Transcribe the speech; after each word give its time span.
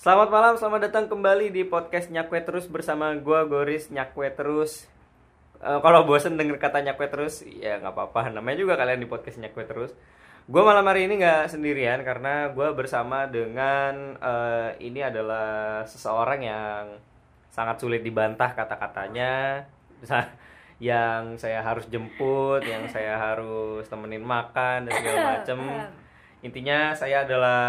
Selamat 0.00 0.32
malam, 0.32 0.56
selamat 0.56 0.88
datang 0.88 1.12
kembali 1.12 1.52
di 1.52 1.60
podcast 1.60 2.08
Nyakwe 2.08 2.40
Terus 2.40 2.64
bersama 2.72 3.12
gua 3.20 3.44
Goris 3.44 3.92
Nyakwe 3.92 4.32
Terus. 4.32 4.88
Eh, 5.60 5.76
kalau 5.84 6.08
bosen 6.08 6.40
denger 6.40 6.56
kata 6.56 6.80
Nyakwe 6.80 7.04
Terus, 7.12 7.44
ya 7.44 7.76
nggak 7.76 7.92
apa-apa. 7.92 8.32
Namanya 8.32 8.64
juga 8.64 8.80
kalian 8.80 8.96
di 8.96 9.04
podcast 9.04 9.36
Nyakwe 9.36 9.68
Terus. 9.68 9.92
Gua 10.48 10.64
malam 10.64 10.88
hari 10.88 11.04
ini 11.04 11.20
nggak 11.20 11.52
sendirian 11.52 12.00
karena 12.00 12.48
gua 12.48 12.72
bersama 12.72 13.28
dengan 13.28 14.16
eh, 14.16 14.80
ini 14.80 15.04
adalah 15.04 15.84
seseorang 15.84 16.40
yang 16.48 16.96
sangat 17.52 17.84
sulit 17.84 18.00
dibantah 18.00 18.56
kata-katanya, 18.56 19.68
yang 20.80 21.36
saya 21.36 21.60
harus 21.60 21.84
jemput, 21.92 22.64
yang 22.64 22.88
saya 22.88 23.20
harus 23.20 23.84
temenin 23.84 24.24
makan 24.24 24.88
dan 24.88 24.92
segala 24.96 25.20
macem. 25.36 25.60
Intinya 26.40 26.96
saya 26.96 27.28
adalah 27.28 27.60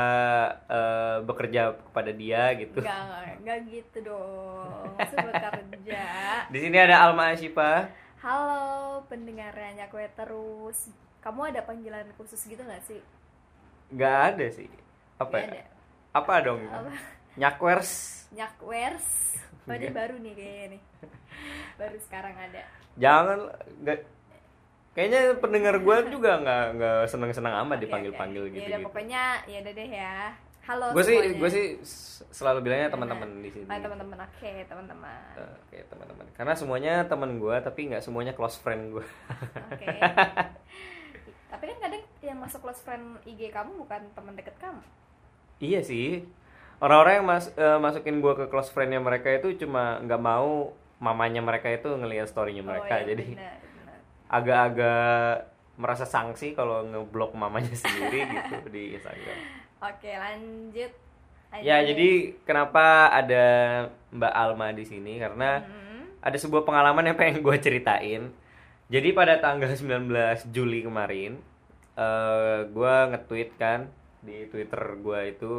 eh, 0.71 1.17
bekerja 1.27 1.75
kepada 1.91 2.11
dia 2.15 2.55
gitu. 2.55 2.79
Enggak, 2.79 3.03
enggak, 3.03 3.35
enggak 3.43 3.59
gitu 3.67 3.97
dong. 4.07 4.95
Maksud 4.95 5.17
bekerja. 5.27 6.03
Di 6.47 6.59
sini 6.63 6.77
ada 6.79 7.03
Alma 7.03 7.35
Ashifa. 7.35 7.91
Halo 8.23 9.03
pendengarnya 9.11 9.91
kue 9.91 10.07
terus. 10.15 10.87
Kamu 11.19 11.51
ada 11.51 11.61
panggilan 11.67 12.07
khusus 12.15 12.39
gitu 12.47 12.63
gak 12.63 12.81
sih? 12.87 13.01
Nggak 13.91 14.17
ada 14.33 14.45
sih. 14.49 14.69
Apa 15.19 15.35
Nggak 15.35 15.43
ya? 15.43 15.51
ada. 15.51 15.63
Apa 16.15 16.33
dong? 16.39 16.61
Apa? 16.65 16.91
Nyakwers. 17.35 17.91
Nyakwers. 18.31 19.07
Oh, 19.67 19.77
baru 19.77 20.15
nih 20.19 20.33
kayaknya 20.33 20.65
nih. 20.75 20.81
Baru 21.75 21.97
sekarang 21.99 22.33
ada. 22.39 22.63
Jangan 22.95 23.51
nggak 23.83 23.99
Kayaknya 24.91 25.39
pendengar 25.39 25.75
gue 25.79 25.97
juga 26.11 26.43
nggak 26.43 26.63
nggak 26.75 26.99
seneng-seneng 27.07 27.53
amat 27.63 27.79
Oke, 27.79 27.83
dipanggil-panggil 27.87 28.43
oke. 28.43 28.53
gitu 28.59 28.67
Ya 28.67 28.75
udah 28.75 28.81
pokoknya 28.91 29.23
ya 29.47 29.57
udah 29.63 29.73
deh 29.73 29.89
ya. 29.89 30.15
Halo 30.61 30.85
Gue 30.93 31.03
sih 31.07 31.17
gue 31.39 31.49
sih 31.49 31.65
selalu 32.29 32.59
bilangnya 32.67 32.91
teman-teman 32.91 33.39
di 33.39 33.49
sini. 33.55 33.65
Oh, 33.65 33.79
teman-teman. 33.79 34.17
Oke, 34.19 34.51
teman-teman. 34.67 35.23
Eh, 35.39 35.51
Oke 35.63 35.77
teman-teman. 35.87 36.25
Karena 36.35 36.53
semuanya 36.59 36.93
teman 37.07 37.39
gue 37.39 37.55
tapi 37.63 37.79
nggak 37.87 38.03
semuanya 38.03 38.35
close 38.35 38.59
friend 38.59 38.99
gue. 38.99 39.05
Oke. 39.71 39.87
Tapi 41.51 41.67
kan 41.67 41.77
kadang 41.83 42.03
yang 42.23 42.39
masuk 42.39 42.63
close 42.63 42.79
friend 42.83 43.19
IG 43.27 43.51
kamu 43.51 43.75
bukan 43.75 44.01
teman 44.15 44.33
deket 44.35 44.55
kamu. 44.59 44.81
iya 45.61 45.79
sih. 45.83 46.25
Orang-orang 46.81 47.21
yang 47.21 47.27
mas, 47.27 47.45
eh, 47.53 47.77
masukin 47.77 48.17
gue 48.19 48.33
ke 48.33 48.45
close 48.49 48.73
friendnya 48.73 48.97
mereka 48.97 49.29
itu 49.29 49.53
cuma 49.61 50.01
nggak 50.01 50.17
mau 50.17 50.73
mamanya 50.97 51.37
mereka 51.43 51.69
itu 51.69 51.91
ngelihat 51.91 52.25
storynya 52.31 52.65
mereka. 52.65 52.97
oh, 52.97 52.99
iya, 53.03 53.07
Jadi 53.13 53.25
benar. 53.37 53.60
Agak-agak 54.31 55.51
merasa 55.75 56.07
sanksi 56.07 56.55
kalau 56.55 56.87
ngeblok 56.87 57.35
mamanya 57.35 57.75
sendiri 57.83 58.23
gitu 58.23 58.55
di 58.71 58.95
Instagram. 58.95 59.37
Oke, 59.81 60.11
lanjut. 60.13 60.91
Lanjut 61.51 61.67
Ya, 61.67 61.83
jadi 61.83 62.31
kenapa 62.47 63.11
ada 63.11 63.45
Mbak 64.09 64.33
Alma 64.33 64.71
di 64.71 64.87
sini 64.87 65.19
karena 65.19 65.59
Hmm. 65.59 66.07
ada 66.23 66.37
sebuah 66.37 66.63
pengalaman 66.63 67.11
yang 67.11 67.17
pengen 67.19 67.43
gue 67.43 67.57
ceritain. 67.59 68.31
Jadi 68.87 69.09
pada 69.11 69.35
tanggal 69.39 69.71
19 69.71 70.47
Juli 70.47 70.83
kemarin, 70.83 71.39
eh 71.97 72.59
gue 72.67 72.95
nge-tweet 73.11 73.51
kan 73.57 73.87
di 74.21 74.47
Twitter 74.47 74.79
gue 74.95 75.19
itu 75.27 75.53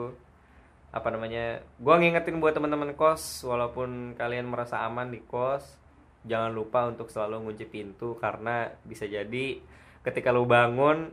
apa 0.88 1.08
namanya? 1.08 1.60
Gue 1.76 1.94
ngingetin 1.98 2.38
buat 2.38 2.52
teman-teman 2.52 2.92
kos, 2.94 3.42
walaupun 3.42 4.14
kalian 4.14 4.46
merasa 4.46 4.84
aman 4.84 5.08
di 5.08 5.18
kos, 5.18 5.64
jangan 6.22 6.54
lupa 6.54 6.86
untuk 6.86 7.10
selalu 7.10 7.50
ngunci 7.50 7.66
pintu 7.66 8.14
karena 8.18 8.70
bisa 8.86 9.06
jadi 9.10 9.58
ketika 10.06 10.30
lu 10.30 10.46
bangun 10.46 11.10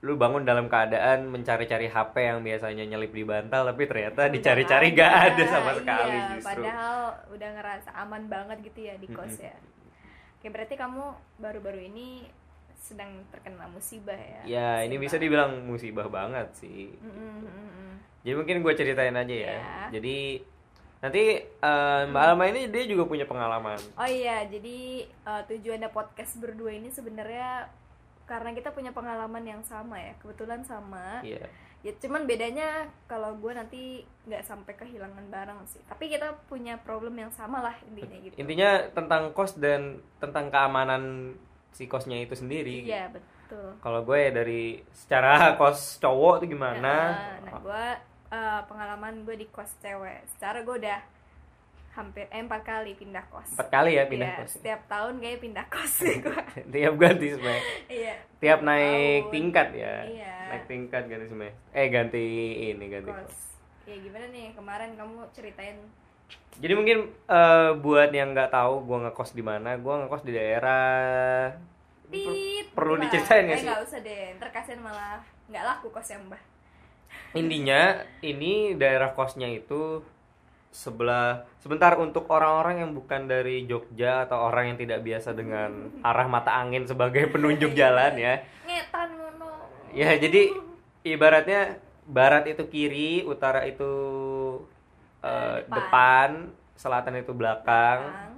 lu 0.00 0.16
bangun 0.16 0.48
dalam 0.48 0.72
keadaan 0.72 1.28
mencari-cari 1.28 1.92
HP 1.92 2.14
yang 2.24 2.40
biasanya 2.40 2.88
nyelip 2.88 3.12
di 3.12 3.20
bantal 3.20 3.68
tapi 3.68 3.84
ternyata 3.84 4.32
dicari-cari 4.32 4.96
gak 4.96 5.12
ada 5.12 5.44
sama 5.44 5.76
sekali 5.76 6.16
iya, 6.16 6.28
justru. 6.32 6.64
Padahal 6.64 6.96
udah 7.36 7.50
ngerasa 7.60 7.90
aman 8.00 8.22
banget 8.32 8.58
gitu 8.64 8.80
ya 8.88 8.96
di 8.96 9.08
kos 9.12 9.36
ya. 9.36 9.52
Oke, 10.40 10.48
berarti 10.48 10.72
kamu 10.80 11.04
baru-baru 11.36 11.84
ini 11.92 12.24
sedang 12.80 13.12
terkena 13.28 13.68
musibah 13.68 14.16
ya? 14.16 14.40
Ya, 14.48 14.70
ini 14.88 14.96
bisa 14.96 15.20
Musibah. 15.20 15.20
dibilang 15.20 15.52
musibah 15.68 16.06
banget 16.08 16.48
sih. 16.56 16.96
Mm. 17.04 18.00
Jadi 18.24 18.34
mungkin 18.40 18.56
gue 18.64 18.72
ceritain 18.72 19.12
aja 19.12 19.36
ya. 19.36 19.52
Ya. 19.60 20.00
Jadi 20.00 20.40
nanti 21.00 21.44
eh, 21.44 22.00
Mbak 22.08 22.22
Alma 22.22 22.44
ini 22.48 22.68
dia 22.68 22.84
juga 22.84 23.08
punya 23.08 23.24
pengalaman. 23.24 23.80
Oh 23.96 24.08
iya, 24.08 24.44
jadi 24.44 25.08
eh, 25.08 25.42
tujuannya 25.48 25.90
podcast 25.92 26.36
berdua 26.36 26.76
ini 26.76 26.92
sebenarnya 26.92 27.68
karena 28.28 28.54
kita 28.54 28.70
punya 28.70 28.94
pengalaman 28.94 29.42
yang 29.42 29.62
sama 29.66 29.98
ya, 29.98 30.14
kebetulan 30.22 30.62
sama. 30.62 31.24
Iya. 31.26 31.50
Ya 31.80 31.96
cuman 31.96 32.28
bedanya 32.28 32.92
kalau 33.08 33.32
gue 33.40 33.56
nanti 33.56 34.04
nggak 34.28 34.44
sampai 34.44 34.76
kehilangan 34.76 35.26
barang 35.32 35.64
sih. 35.64 35.80
Tapi 35.88 36.12
kita 36.12 36.36
punya 36.44 36.76
problem 36.76 37.16
yang 37.16 37.32
sama 37.32 37.64
lah 37.64 37.74
intinya 37.88 38.20
gitu. 38.20 38.36
Intinya 38.36 38.84
tentang 38.92 39.32
kos 39.32 39.56
dan 39.56 40.04
tentang 40.20 40.52
keamanan 40.52 41.34
si 41.72 41.88
kosnya 41.88 42.20
itu 42.20 42.36
sendiri. 42.36 42.84
Iya 42.84 43.08
betul. 43.08 43.80
Kalau 43.80 44.04
gue 44.04 44.18
ya 44.20 44.30
dari 44.30 44.84
secara 44.92 45.56
kos 45.56 45.96
cowok 46.04 46.44
tuh 46.44 46.48
gimana? 46.52 46.94
Nah, 47.16 47.34
nah 47.48 47.52
gue 47.64 47.86
eh, 48.30 48.60
pengalaman 48.64 49.22
gue 49.22 49.36
di 49.36 49.46
kos 49.46 49.74
cewek. 49.78 50.22
Secara 50.28 50.60
gue 50.60 50.76
udah 50.78 50.98
hampir 51.90 52.24
eh, 52.26 52.38
empat 52.38 52.62
kali 52.62 52.94
pindah 52.94 53.26
kos. 53.26 53.50
Empat 53.52 53.68
kali 53.68 53.94
ya 53.94 54.06
pindah 54.06 54.28
Iya, 54.28 54.38
kos. 54.38 54.50
Setiap 54.56 54.80
tahun 54.86 55.14
kayak 55.18 55.38
pindah 55.40 55.66
kos 55.66 55.92
sih 55.98 56.16
gue. 56.24 56.40
Tiap 56.68 56.94
ganti 56.96 57.26
sebenarnya. 57.28 57.62
iya. 57.88 58.14
Tiap 58.38 58.60
naik 58.60 58.90
tahun. 59.20 59.32
tingkat 59.32 59.68
ya. 59.74 59.94
Iya. 60.04 60.34
Naik 60.48 60.64
tingkat 60.66 61.02
ganti 61.04 61.26
sebenarnya. 61.26 61.54
Eh 61.72 61.86
ganti 61.88 62.24
ini 62.68 62.84
ganti 62.86 63.10
kos. 63.10 63.20
Kos. 63.20 63.38
Ya 63.84 63.96
gimana 63.96 64.26
nih 64.28 64.54
kemarin 64.54 64.94
kamu 64.94 65.26
ceritain 65.30 65.78
Jadi 66.56 66.72
mungkin 66.74 66.98
eh, 67.26 67.70
buat 67.76 68.10
yang 68.10 68.30
nggak 68.30 68.50
tahu 68.50 68.84
gue 68.84 68.98
ngekos 69.02 69.34
di 69.34 69.42
mana, 69.42 69.74
gue 69.74 69.94
ngekos 69.96 70.22
di 70.22 70.30
daerah 70.30 71.50
tit 72.06 72.66
perlu 72.70 72.98
diceritain 72.98 73.46
nggak 73.46 73.54
Eh, 73.54 73.60
sih? 73.60 73.66
nggak 73.66 73.82
usah 73.82 73.98
deh 74.00 74.22
ntar 74.34 74.50
kasihan 74.50 74.78
malah 74.78 75.18
nggak 75.46 75.62
laku 75.64 75.90
kos 75.90 76.06
yang 76.06 76.22
mbah 76.24 76.38
Intinya 77.30 78.02
ini 78.26 78.74
daerah 78.74 79.14
kosnya 79.14 79.46
itu 79.46 80.02
sebelah 80.70 81.46
sebentar 81.58 81.98
untuk 81.98 82.30
orang-orang 82.30 82.86
yang 82.86 82.90
bukan 82.94 83.26
dari 83.26 83.66
Jogja 83.66 84.22
atau 84.26 84.46
orang 84.50 84.74
yang 84.74 84.78
tidak 84.78 85.02
biasa 85.02 85.34
dengan 85.34 85.90
arah 86.08 86.26
mata 86.30 86.54
angin 86.54 86.86
sebagai 86.86 87.26
penunjuk 87.30 87.74
jalan 87.74 88.14
ya. 88.14 88.38
ngetan 88.66 89.10
ngono 89.18 89.50
Ya 89.90 90.14
jadi 90.14 90.54
ibaratnya 91.02 91.82
barat 92.06 92.46
itu 92.46 92.62
kiri, 92.70 93.26
utara 93.26 93.66
itu 93.66 93.90
eh, 95.22 95.66
Depan. 95.66 95.74
depan, 95.74 96.28
selatan 96.78 97.18
itu 97.18 97.34
belakang, 97.34 98.30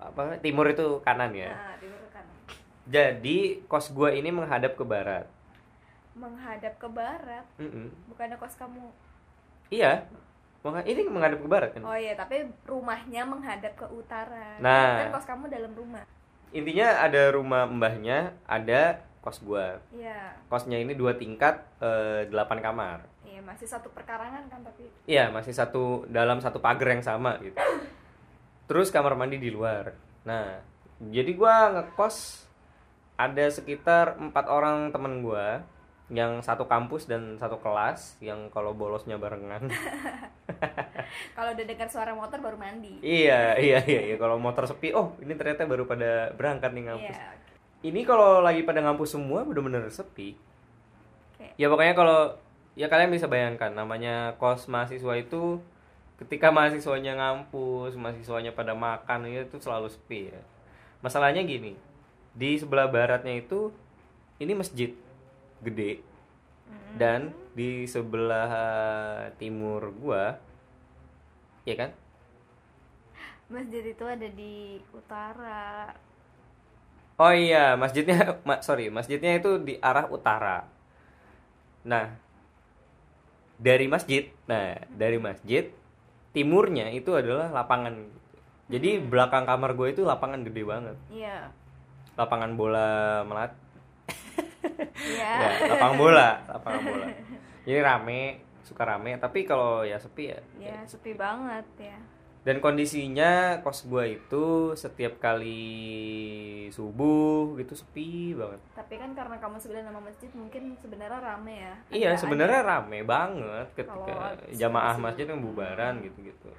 apa 0.00 0.40
timur 0.40 0.66
itu 0.72 1.04
kanan 1.04 1.36
ya. 1.36 1.52
nah 1.52 1.76
timur 1.76 2.00
kanan 2.08 2.32
Jadi 2.88 3.60
kos 3.68 3.92
gua 3.92 4.10
ini 4.16 4.32
menghadap 4.32 4.72
ke 4.74 4.84
barat. 4.88 5.28
Menghadap 6.14 6.76
ke 6.76 6.86
barat 6.86 7.44
Mm-mm. 7.56 7.88
bukannya 8.06 8.36
kos 8.36 8.56
kamu 8.56 8.84
Iya. 9.68 10.04
Ini 10.62 11.08
menghadap 11.08 11.40
ke 11.40 11.48
barat 11.48 11.70
kan. 11.72 11.82
oh 11.82 11.96
iya 11.96 12.14
tapi 12.14 12.38
rumahnya 12.62 13.24
menghadap 13.24 13.74
ke 13.74 13.86
utara 13.88 14.60
Nah. 14.60 15.02
kan 15.02 15.12
kos 15.12 15.26
kamu 15.26 15.48
dalam 15.48 15.72
rumah 15.72 16.04
Intinya 16.52 17.00
ada 17.00 17.32
rumah 17.32 17.64
mbahnya, 17.64 18.36
ada 18.44 19.00
kos 19.18 19.40
gua. 19.40 19.80
iya 19.90 20.36
Kosnya 20.46 20.76
ini 20.76 20.92
dua 20.92 21.16
tingkat, 21.16 21.64
eh, 21.80 22.28
delapan 22.28 22.60
kamar. 22.60 22.98
iya 23.22 23.40
masih 23.40 23.64
satu 23.64 23.88
perkarangan 23.88 24.44
kan 24.46 24.60
tapi 24.60 24.84
Iya, 25.02 25.32
masih 25.32 25.50
satu 25.50 26.04
dalam 26.06 26.38
satu 26.38 26.60
pagar 26.60 26.92
yang 26.92 27.00
sama 27.00 27.40
gitu. 27.40 27.56
Terus 28.68 28.92
kamar 28.92 29.16
mandi 29.16 29.36
di 29.36 29.48
luar. 29.48 29.96
Nah, 30.22 30.60
jadi 31.00 31.32
gua 31.32 31.54
ngekos 31.72 32.46
ada 33.14 33.48
sekitar 33.48 34.14
empat 34.16 34.46
orang 34.46 34.92
temen 34.92 35.24
gua 35.24 35.64
yang 36.12 36.44
satu 36.44 36.68
kampus 36.68 37.08
dan 37.08 37.40
satu 37.40 37.56
kelas 37.56 38.20
yang 38.20 38.52
kalau 38.52 38.76
bolosnya 38.76 39.16
barengan. 39.16 39.64
kalau 41.36 41.56
udah 41.56 41.64
dengar 41.64 41.88
suara 41.88 42.12
motor 42.12 42.36
baru 42.44 42.60
mandi 42.60 43.00
iya, 43.00 43.56
iya, 43.56 43.80
iya, 43.88 44.12
iya. 44.12 44.16
Kalau 44.20 44.36
motor 44.36 44.68
sepi, 44.68 44.92
oh 44.92 45.16
ini 45.24 45.32
ternyata 45.32 45.64
baru 45.64 45.88
pada 45.88 46.36
berangkat 46.36 46.76
nih 46.76 46.84
ngampus. 46.92 47.16
iya 47.16 47.32
Ini 47.82 48.00
kalau 48.04 48.44
lagi 48.44 48.60
pada 48.62 48.84
ngampus 48.84 49.16
semua 49.16 49.40
bener-bener 49.48 49.88
sepi. 49.88 50.36
oke 51.32 51.56
Ya 51.56 51.72
pokoknya 51.72 51.96
kalau 51.96 52.36
ya 52.76 52.92
kalian 52.92 53.08
bisa 53.08 53.24
bayangkan 53.24 53.72
namanya 53.72 54.36
kos 54.36 54.68
mahasiswa 54.68 55.16
itu 55.16 55.64
ketika 56.20 56.52
mahasiswanya 56.52 57.16
ngampus, 57.16 57.96
mahasiswanya 57.96 58.52
pada 58.52 58.76
makan 58.76 59.32
itu 59.32 59.56
selalu 59.56 59.88
sepi 59.88 60.28
ya. 60.28 60.40
Masalahnya 61.00 61.40
gini, 61.40 61.72
di 62.36 62.60
sebelah 62.60 62.86
baratnya 62.86 63.32
itu 63.32 63.72
ini 64.36 64.52
masjid 64.52 64.92
gede 65.62 66.11
dan 67.00 67.32
di 67.58 67.84
sebelah 67.88 68.50
timur 69.40 69.82
gua 70.00 70.38
ya 71.66 71.74
kan? 71.78 71.90
masjid 73.52 73.84
itu 73.92 74.04
ada 74.14 74.28
di 74.40 74.80
utara 74.98 75.92
Oh 77.22 77.32
iya, 77.44 77.64
masjidnya 77.82 78.16
ma- 78.48 78.62
sorry, 78.66 78.86
masjidnya 78.96 79.32
itu 79.40 79.50
di 79.66 79.74
arah 79.88 80.06
utara. 80.16 80.56
Nah, 81.84 82.16
dari 83.62 83.86
masjid 83.86 84.22
nah 84.50 84.74
dari 84.90 85.18
masjid 85.22 85.70
timurnya 86.34 86.90
itu 86.92 87.12
adalah 87.14 87.48
lapangan 87.52 87.94
jadi 88.72 88.98
belakang 89.04 89.44
kamar 89.44 89.76
gue 89.78 89.88
itu 89.94 90.02
lapangan 90.02 90.40
gede 90.46 90.62
banget 90.66 90.96
Iya. 91.12 91.52
lapangan 92.18 92.52
bola 92.60 93.22
melat 93.28 93.52
Iya. 94.94 95.32
ya, 95.34 95.50
lapangan 95.68 95.96
bola 95.96 96.28
lapangan 96.46 96.82
bola 96.82 97.06
jadi 97.62 97.80
rame 97.80 98.22
suka 98.62 98.82
rame 98.84 99.16
tapi 99.16 99.42
kalau 99.42 99.82
ya 99.82 99.96
sepi 99.96 100.24
ya 100.28 100.40
Ya, 100.56 100.78
sepi 100.84 101.12
banget 101.12 101.66
ya. 101.76 101.98
dan 102.42 102.58
kondisinya 102.58 103.30
kos 103.60 103.84
gua 103.84 104.02
itu 104.04 104.44
setiap 104.74 105.18
kali 105.18 105.62
subuh 106.68 107.54
gitu 107.54 107.72
sepi 107.72 108.32
banget 108.32 108.58
Tapi 108.72 108.94
kan 108.96 109.10
karena 109.12 109.36
kamu 109.36 109.56
sebelah 109.56 109.82
nama 109.82 109.98
masjid 109.98 110.26
mungkin 110.32 110.74
sebenarnya 110.76 111.20
rame 111.20 111.54
ya. 111.56 111.74
iya 111.90 112.10
sebenarnya 112.14 112.62
rame 112.62 113.02
banget 113.04 113.66
ketika 113.74 114.16
jamaah 114.48 114.96
masjid 114.96 115.22
yang 115.24 115.38
bubaran 115.40 116.02
gitu 116.02 116.18
gitu 116.24 116.50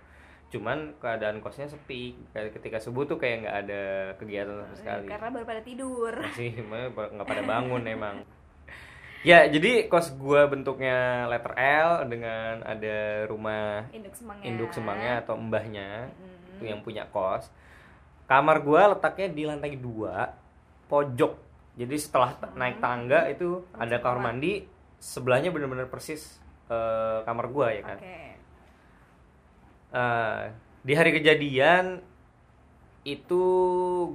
cuman 0.54 0.78
keadaan 0.96 1.38
kosnya 1.40 1.66
sepi 1.66 2.14
ketika 2.30 2.78
subuh 2.78 3.04
tuh 3.04 3.18
kayak 3.18 3.42
nggak 3.42 3.58
ada 3.60 3.84
kegiatan 4.16 4.54
sama 4.54 4.64
ada- 4.64 4.78
sekali 4.78 5.08
Karena 5.08 5.30
baru 5.32 5.46
pada 5.46 5.62
tidur. 5.62 6.14
masih 6.16 6.52
nggak 6.94 7.26
pada 7.26 7.42
bangun 7.44 7.82
emang 7.84 8.16
ya 9.24 9.46
jadi 9.46 9.88
kos 9.88 10.14
gua 10.14 10.46
bentuknya 10.46 11.26
letter 11.26 11.54
L 11.56 12.06
dengan 12.06 12.62
ada 12.62 12.98
rumah 13.26 13.88
Induk 13.90 14.14
semangnya. 14.14 14.46
induk 14.46 14.72
semangnya 14.72 15.14
atau 15.20 15.36
mbahnya 15.36 15.90
Mm. 16.14 16.54
itu 16.54 16.64
yang 16.66 16.80
punya 16.80 17.04
kos 17.08 17.50
kamar 18.24 18.62
gua 18.62 18.94
letaknya 18.94 19.28
di 19.28 19.44
lantai 19.44 19.74
dua 19.74 20.30
pojok 20.86 21.34
jadi 21.74 21.96
setelah 21.96 22.32
ta- 22.34 22.54
naik 22.54 22.78
tangga 22.78 23.26
itu 23.26 23.66
ada 23.74 23.98
kamar 23.98 24.30
mandi 24.30 24.62
sebelahnya 24.96 25.50
bener-bener 25.50 25.86
persis 25.86 26.38
eh, 26.66 27.20
kamar 27.24 27.48
gua 27.48 27.68
ya 27.70 27.82
kan 27.84 27.98
Oke. 27.98 28.23
Eh, 29.94 30.44
di 30.82 30.92
hari 30.92 31.14
kejadian 31.14 32.02
itu 33.04 33.44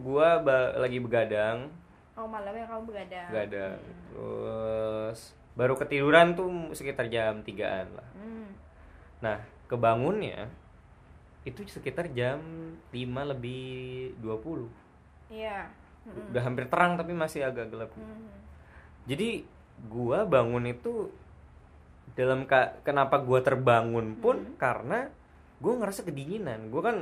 gua 0.01 0.39
ba- 0.39 0.75
lagi 0.77 0.99
begadang 0.99 1.71
Oh 2.13 2.27
malamnya 2.27 2.67
kamu 2.67 2.83
begadang. 2.85 3.29
begadang 3.31 3.79
terus 4.09 5.21
baru 5.55 5.75
ketiduran 5.75 6.33
tuh 6.33 6.49
sekitar 6.73 7.07
jam 7.07 7.41
3an 7.41 7.87
lah 7.93 8.09
Hmm. 8.13 8.49
Nah, 9.21 9.39
kebangunnya 9.67 10.51
itu 11.45 11.63
sekitar 11.65 12.11
jam 12.11 12.39
5 12.89 13.23
lebih 13.25 14.15
20. 14.19 14.67
Iya. 15.29 15.67
Mm-mm. 16.05 16.31
Udah 16.31 16.43
hampir 16.43 16.67
terang 16.67 16.95
tapi 16.95 17.13
masih 17.13 17.43
agak 17.43 17.69
gelap. 17.69 17.91
Hmm. 17.93 18.31
Jadi 19.05 19.43
gua 19.87 20.23
bangun 20.23 20.67
itu 20.67 21.11
dalam 22.13 22.43
ka- 22.45 22.79
kenapa 22.83 23.19
gua 23.19 23.39
terbangun 23.41 24.17
pun 24.17 24.39
Hmm. 24.39 24.55
karena 24.57 24.99
gua 25.59 25.75
ngerasa 25.79 26.07
kedinginan. 26.07 26.71
Gua 26.71 26.83
kan 26.83 26.97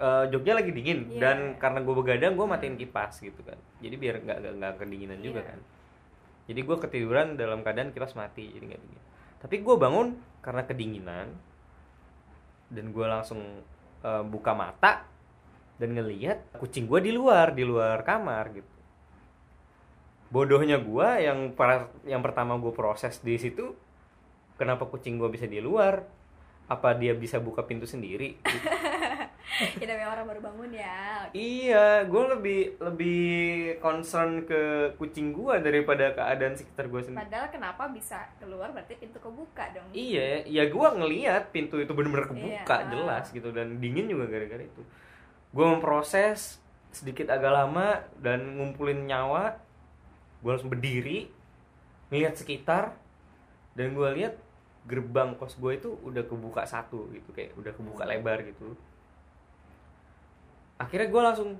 eh, 0.00 0.24
Jogja 0.32 0.56
lagi 0.56 0.72
dingin 0.72 1.12
Iya. 1.12 1.20
dan 1.20 1.38
karena 1.60 1.84
gua 1.84 2.00
begadang 2.00 2.32
gua 2.34 2.48
matiin 2.48 2.80
kipas 2.80 3.20
gitu 3.20 3.40
kan. 3.44 3.58
Jadi 3.84 3.94
biar 4.00 4.24
nggak 4.24 4.38
nggak- 4.56 4.76
kedinginan 4.80 5.20
juga 5.20 5.44
Iya. 5.44 5.50
kan. 5.52 5.60
Jadi 6.48 6.60
gua 6.64 6.76
ketiduran 6.80 7.36
dalam 7.36 7.60
keadaan 7.60 7.92
kipas 7.92 8.16
mati 8.16 8.48
jadi 8.48 8.64
nggak 8.74 8.80
dingin. 8.80 9.02
Tapi 9.40 9.54
gua 9.60 9.76
bangun 9.76 10.16
karena 10.40 10.62
kedinginan 10.64 11.28
dan 12.70 12.84
gua 12.90 13.20
langsung 13.20 13.60
eh, 14.00 14.24
buka 14.24 14.56
mata 14.56 15.04
dan 15.76 15.92
ngelihat 15.92 16.56
kucing 16.56 16.88
gua 16.88 17.00
di 17.00 17.12
luar 17.12 17.52
di 17.52 17.64
luar 17.64 18.00
kamar 18.00 18.52
gitu 18.52 18.72
bodohnya 20.30 20.78
gua 20.78 21.18
yang 21.18 21.52
para, 21.58 21.90
yang 22.06 22.22
pertama 22.22 22.54
gue 22.54 22.70
proses 22.70 23.18
di 23.18 23.34
situ 23.34 23.74
kenapa 24.54 24.86
kucing 24.86 25.18
gua 25.18 25.26
bisa 25.26 25.50
di 25.50 25.58
luar 25.58 26.06
apa 26.70 26.94
dia 26.94 27.10
bisa 27.12 27.36
buka 27.36 27.62
pintu 27.62 27.82
sendiri 27.82 28.38
ya 29.82 29.84
namanya 29.84 30.14
orang 30.14 30.26
baru 30.26 30.40
bangun 30.40 30.70
ya. 30.70 31.26
iya 31.32 32.06
gue 32.06 32.24
lebih 32.30 32.60
lebih 32.78 33.20
concern 33.76 34.46
ke 34.46 34.60
kucing 34.94 35.34
gua 35.34 35.58
daripada 35.58 36.14
keadaan 36.14 36.54
sekitar 36.54 36.86
gua 36.86 37.02
sendiri 37.02 37.18
Padahal 37.20 37.50
kenapa 37.50 37.90
bisa 37.90 38.30
keluar 38.38 38.70
berarti 38.70 38.94
pintu 38.96 39.18
kebuka 39.18 39.74
dong. 39.74 39.90
iya 39.90 40.46
ya 40.46 40.70
gua 40.70 40.94
ngeliat 40.94 41.50
pintu 41.50 41.76
itu 41.76 41.90
bener-bener 41.90 42.30
kebuka 42.30 42.76
Iya. 42.78 42.88
jelas 42.88 43.24
gitu 43.28 43.50
dan 43.50 43.76
dingin 43.76 44.06
juga 44.06 44.30
gara-gara 44.30 44.62
itu 44.62 44.82
gua 45.50 45.74
memproses 45.74 46.62
sedikit 46.90 47.28
agak 47.28 47.50
lama 47.50 47.98
dan 48.22 48.54
ngumpulin 48.54 49.04
nyawa 49.04 49.58
gua 50.40 50.54
langsung 50.54 50.70
berdiri 50.70 51.26
ngeliat 52.08 52.38
sekitar 52.38 52.94
dan 53.74 53.92
gua 53.92 54.14
lihat 54.14 54.38
gerbang 54.90 55.38
kos 55.38 55.54
gue 55.54 55.72
itu 55.72 55.94
udah 56.02 56.22
kebuka 56.22 56.62
satu 56.64 57.06
gitu 57.10 57.30
kayak 57.30 57.54
udah 57.54 57.70
kebuka 57.70 58.02
lebar 58.02 58.42
gitu 58.42 58.74
akhirnya 60.76 61.08
gua 61.08 61.22
langsung 61.30 61.50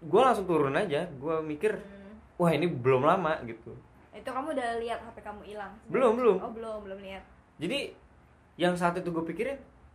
gua 0.00 0.22
langsung 0.26 0.46
turun 0.46 0.74
aja 0.74 1.06
gua 1.16 1.38
mikir 1.40 1.76
Hmm. 1.76 2.16
wah 2.36 2.50
ini 2.50 2.66
belum 2.66 3.02
lama 3.02 3.38
gitu 3.44 3.74
Itu 4.10 4.34
kamu 4.34 4.50
udah 4.50 4.82
lihat 4.82 4.98
HP 5.00 5.22
kamu 5.22 5.46
hilang? 5.46 5.70
Belum, 5.86 6.18
belum. 6.18 6.36
Oh 6.38 6.50
belum, 6.50 6.82
belum 6.82 6.98
lihat. 6.98 7.22
Jadi 7.56 7.94
yang 8.58 8.74
saat 8.74 8.98
itu 8.98 9.06
gue 9.08 9.22
pikirin, 9.24 9.54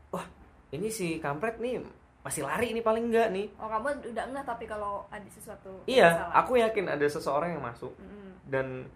wah 0.10 0.24
ini 0.72 0.88
si 0.88 1.20
kampret 1.20 1.60
nih 1.60 1.84
masih 2.24 2.40
lari 2.42 2.72
ini 2.72 2.80
paling 2.80 3.12
enggak 3.12 3.28
nih. 3.30 3.52
Oh 3.60 3.68
kamu 3.68 4.16
udah 4.16 4.24
enggak 4.24 4.46
tapi 4.46 4.64
kalau 4.64 5.04
ada 5.10 5.28
sesuatu 5.28 5.84
Iya, 5.84 6.08
salah. 6.24 6.40
aku 6.40 6.56
yakin 6.56 6.86
ada 6.88 7.04
seseorang 7.04 7.52
yang 7.52 7.64
masuk 7.64 7.92
Mm-mm. 8.00 8.32
dan 8.48 8.88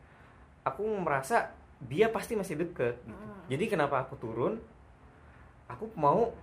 aku 0.63 0.87
merasa 0.95 1.51
dia 1.85 2.09
pasti 2.09 2.33
masih 2.33 2.57
deket. 2.57 2.97
gitu. 3.05 3.13
Mm. 3.13 3.41
Jadi 3.53 3.63
kenapa 3.69 4.01
aku 4.01 4.17
turun? 4.17 4.57
Aku 5.69 5.91
mau 5.93 6.33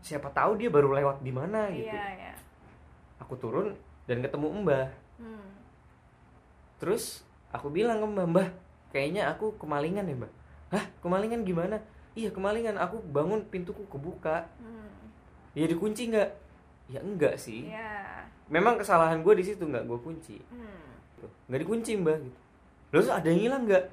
siapa 0.00 0.30
tahu 0.30 0.56
dia 0.56 0.70
baru 0.70 0.94
lewat 0.94 1.20
di 1.20 1.32
mana 1.34 1.68
gitu. 1.74 1.90
Iya, 1.90 2.06
iya. 2.16 2.34
Aku 3.20 3.34
turun 3.36 3.74
dan 4.08 4.22
ketemu 4.24 4.48
Mbah. 4.64 4.88
Hmm. 5.18 5.50
Terus 6.78 7.26
aku 7.50 7.68
bilang 7.68 7.98
ke 7.98 8.06
Mbah, 8.06 8.26
Mbah, 8.30 8.48
kayaknya 8.94 9.26
aku 9.28 9.58
kemalingan 9.58 10.06
ya 10.06 10.14
Mbah. 10.14 10.32
Hah, 10.70 10.84
kemalingan 11.02 11.42
gimana? 11.42 11.82
Iya 12.14 12.30
kemalingan, 12.30 12.78
aku 12.78 13.02
bangun 13.10 13.42
pintuku 13.50 13.82
kebuka. 13.90 14.46
Hmm. 14.62 14.90
Ya 15.58 15.66
dikunci 15.66 16.10
nggak? 16.10 16.30
Ya 16.88 17.02
enggak 17.02 17.36
sih. 17.36 17.68
Iya. 17.68 18.24
Memang 18.48 18.80
kesalahan 18.80 19.20
gue 19.20 19.34
di 19.36 19.44
situ 19.44 19.66
nggak 19.66 19.84
gue 19.84 19.98
kunci. 20.00 20.40
Hmm. 20.48 21.28
Nggak 21.50 21.60
dikunci 21.66 21.92
mbak. 22.00 22.18
Gitu. 22.24 22.38
Terus 22.88 23.06
ada 23.12 23.26
yang 23.28 23.40
hilang 23.42 23.62
nggak? 23.68 23.84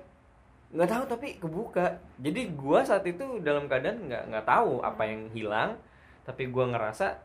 Nggak 0.74 0.90
tahu 0.90 1.04
tapi 1.06 1.28
kebuka. 1.38 1.86
Jadi 2.18 2.42
gue 2.52 2.80
saat 2.82 3.06
itu 3.06 3.42
dalam 3.42 3.70
keadaan 3.70 4.08
nggak 4.08 4.24
nggak 4.32 4.46
tahu 4.48 4.82
apa 4.82 5.04
yang 5.06 5.30
hilang. 5.30 5.78
Tapi 6.26 6.50
gue 6.50 6.66
ngerasa 6.66 7.22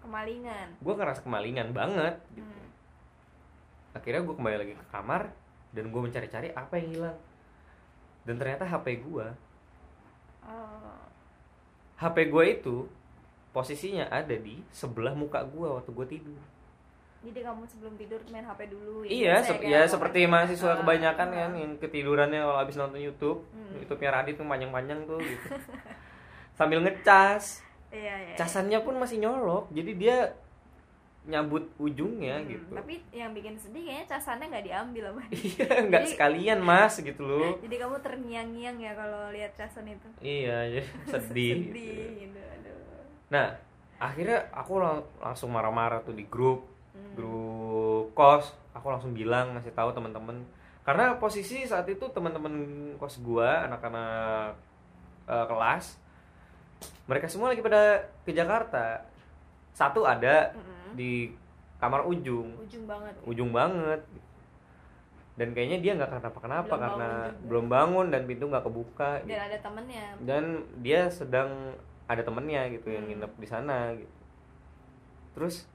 Kemalingan. 0.00 0.68
gue 0.80 0.94
ngerasa 0.94 1.20
kemalingan 1.24 1.72
banget. 1.72 2.16
Gitu. 2.32 2.44
Hmm. 2.44 2.68
Akhirnya 3.96 4.20
gue 4.20 4.34
kembali 4.36 4.56
lagi 4.58 4.74
ke 4.76 4.86
kamar 4.88 5.32
dan 5.72 5.88
gue 5.88 6.00
mencari-cari 6.00 6.48
apa 6.52 6.76
yang 6.76 6.88
hilang. 6.92 7.18
Dan 8.24 8.36
ternyata 8.36 8.64
HP 8.64 9.04
gue, 9.04 9.26
Oh. 10.44 11.00
HP 11.96 12.28
gue 12.28 12.44
itu 12.52 12.76
posisinya 13.52 14.04
ada 14.12 14.36
di 14.36 14.60
sebelah 14.68 15.16
muka 15.16 15.40
gue 15.40 15.64
waktu 15.64 15.88
gue 15.88 16.06
tidur. 16.10 16.40
Jadi 17.24 17.40
kamu 17.40 17.62
sebelum 17.64 17.94
tidur 17.94 18.20
main 18.28 18.44
HP 18.44 18.60
dulu 18.68 19.00
Iya, 19.02 19.34
biasa 19.34 19.48
sep- 19.48 19.58
kan? 19.58 19.70
ya 19.70 19.80
seperti 19.86 20.18
mahasiswa 20.24 20.68
Ah, 20.68 20.76
kebanyakan 20.78 21.26
ah. 21.26 21.34
kan 21.34 21.50
yang 21.54 21.72
ketidurannya 21.78 22.38
kalau 22.38 22.56
habis 22.56 22.76
nonton 22.76 23.00
YouTube, 23.00 23.40
Hmm. 23.50 23.72
YouTube-nya 23.74 24.10
Radit 24.12 24.34
tuh 24.34 24.44
panjang-panjang 24.44 25.00
tuh 25.04 25.16
gitu. 25.18 25.46
Sambil 26.54 26.78
ngecas, 26.80 27.64
Iya, 27.88 28.14
iya. 28.22 28.34
casannya 28.34 28.78
pun 28.78 28.94
masih 28.94 29.18
nyolok, 29.18 29.70
jadi 29.70 29.92
dia 29.92 30.16
nyabut 31.24 31.64
ujungnya 31.78 32.36
Hmm, 32.36 32.48
gitu. 32.50 32.68
Tapi 32.70 32.94
yang 33.10 33.32
bikin 33.32 33.56
sedih 33.56 33.80
kayaknya 33.82 34.06
casannya 34.06 34.46
nggak 34.46 34.66
diambil 34.66 35.04
sama 35.08 35.22
dia. 35.24 35.40
Iya, 35.48 35.72
nggak 35.82 36.02
Jadi- 36.02 36.12
sekalian 36.12 36.58
mas 36.60 36.94
gitu 37.00 37.22
loh. 37.22 37.56
Jadi 37.64 37.74
kamu 37.74 37.96
terngiang-ngiang 37.98 38.76
ya 38.78 38.92
kalau 38.92 39.32
lihat 39.32 39.52
casan 39.54 39.88
itu. 39.88 40.08
Iya, 40.20 40.58
ya, 40.70 40.82
sedih. 41.06 41.72
sedih 41.72 41.72
gitu. 41.72 42.28
gitu. 42.28 42.40
Aduh. 42.44 42.76
Nah, 43.30 43.56
akhirnya 43.96 44.44
aku 44.52 44.76
lang- 44.76 45.08
langsung 45.16 45.48
marah-marah 45.48 46.04
tuh 46.04 46.12
di 46.12 46.28
grup, 46.28 46.68
Hmm. 46.94 47.12
grup 47.18 48.14
kos. 48.14 48.54
Aku 48.72 48.86
langsung 48.88 49.10
bilang 49.10 49.54
ngasih 49.54 49.74
tahu 49.74 49.90
teman-teman. 49.90 50.38
Karena 50.84 51.16
posisi 51.16 51.64
saat 51.64 51.88
itu 51.88 52.06
teman-teman 52.08 52.54
kos 52.96 53.18
gua, 53.18 53.66
anak-anak 53.66 54.54
eh, 55.24 55.46
kelas, 55.48 55.96
mereka 57.04 57.26
semua 57.26 57.50
lagi 57.50 57.60
pada 57.60 57.98
ke 58.22 58.30
Jakarta. 58.30 59.02
Satu 59.72 60.06
ada 60.06 60.54
Mm-mm. 60.54 60.94
di 60.94 61.34
kamar 61.80 62.06
ujung, 62.06 62.54
Ujung 62.62 62.84
banget. 62.86 63.14
ujung 63.26 63.50
banget. 63.50 64.00
Dan 65.34 65.50
kayaknya 65.50 65.82
dia 65.82 65.92
nggak 65.98 66.14
kenapa-kenapa 66.14 66.70
Belum 66.70 66.78
karena 66.78 67.08
bangun 67.10 67.48
belum 67.50 67.66
bangun 67.66 68.06
dan 68.14 68.22
pintu 68.22 68.44
nggak 68.46 68.64
kebuka. 68.64 69.10
Dan 69.18 69.26
gitu. 69.26 69.34
ada 69.42 69.58
temennya. 69.58 70.04
Dan 70.22 70.44
dia 70.78 71.00
sedang 71.10 71.50
ada 72.06 72.22
temennya 72.22 72.70
gitu 72.70 72.86
yang 72.86 73.02
Hmm. 73.02 73.18
nginep 73.18 73.32
di 73.34 73.48
sana 73.48 73.78
gitu. 73.98 74.14
Terus 75.34 75.66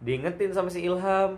diingetin 0.00 0.50
sama 0.50 0.68
si 0.68 0.80
Ilham. 0.80 1.36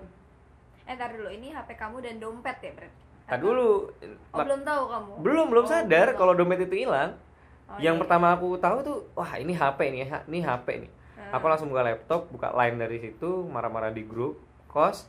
Eh, 0.83 0.95
tar 0.95 1.11
dulu 1.11 1.28
ini 1.28 1.50
HP 1.50 1.75
kamu 1.75 1.99
dan 2.00 2.16
dompet 2.16 2.59
ya, 2.59 2.73
Bret? 2.73 2.92
tak 3.23 3.38
dulu 3.38 3.87
oh 4.28 4.38
belum 4.38 4.61
tahu 4.61 4.83
kamu 4.85 5.12
belum 5.23 5.47
belum 5.49 5.64
Oh, 5.64 5.71
sadar 5.71 6.07
belum. 6.07 6.19
kalau 6.19 6.33
dompet 6.35 6.66
itu 6.66 6.85
hilang 6.85 7.16
Oh, 7.64 7.78
yang 7.78 7.97
iya. 7.97 8.00
pertama 8.02 8.28
aku 8.28 8.59
tahu 8.59 8.83
tuh 8.83 8.99
wah 9.14 9.33
ini 9.35 9.54
HP 9.54 9.78
nih 9.88 10.04
ha- 10.04 10.26
ini 10.26 10.42
HP 10.42 10.66
nih 10.76 10.90
Hmm. 11.12 11.33
aku 11.33 11.45
langsung 11.47 11.71
buka 11.71 11.87
laptop 11.87 12.26
buka 12.28 12.50
line 12.52 12.76
dari 12.76 12.99
situ 12.99 13.47
marah-marah 13.47 13.88
di 13.88 14.02
grup 14.02 14.37
kos 14.66 15.07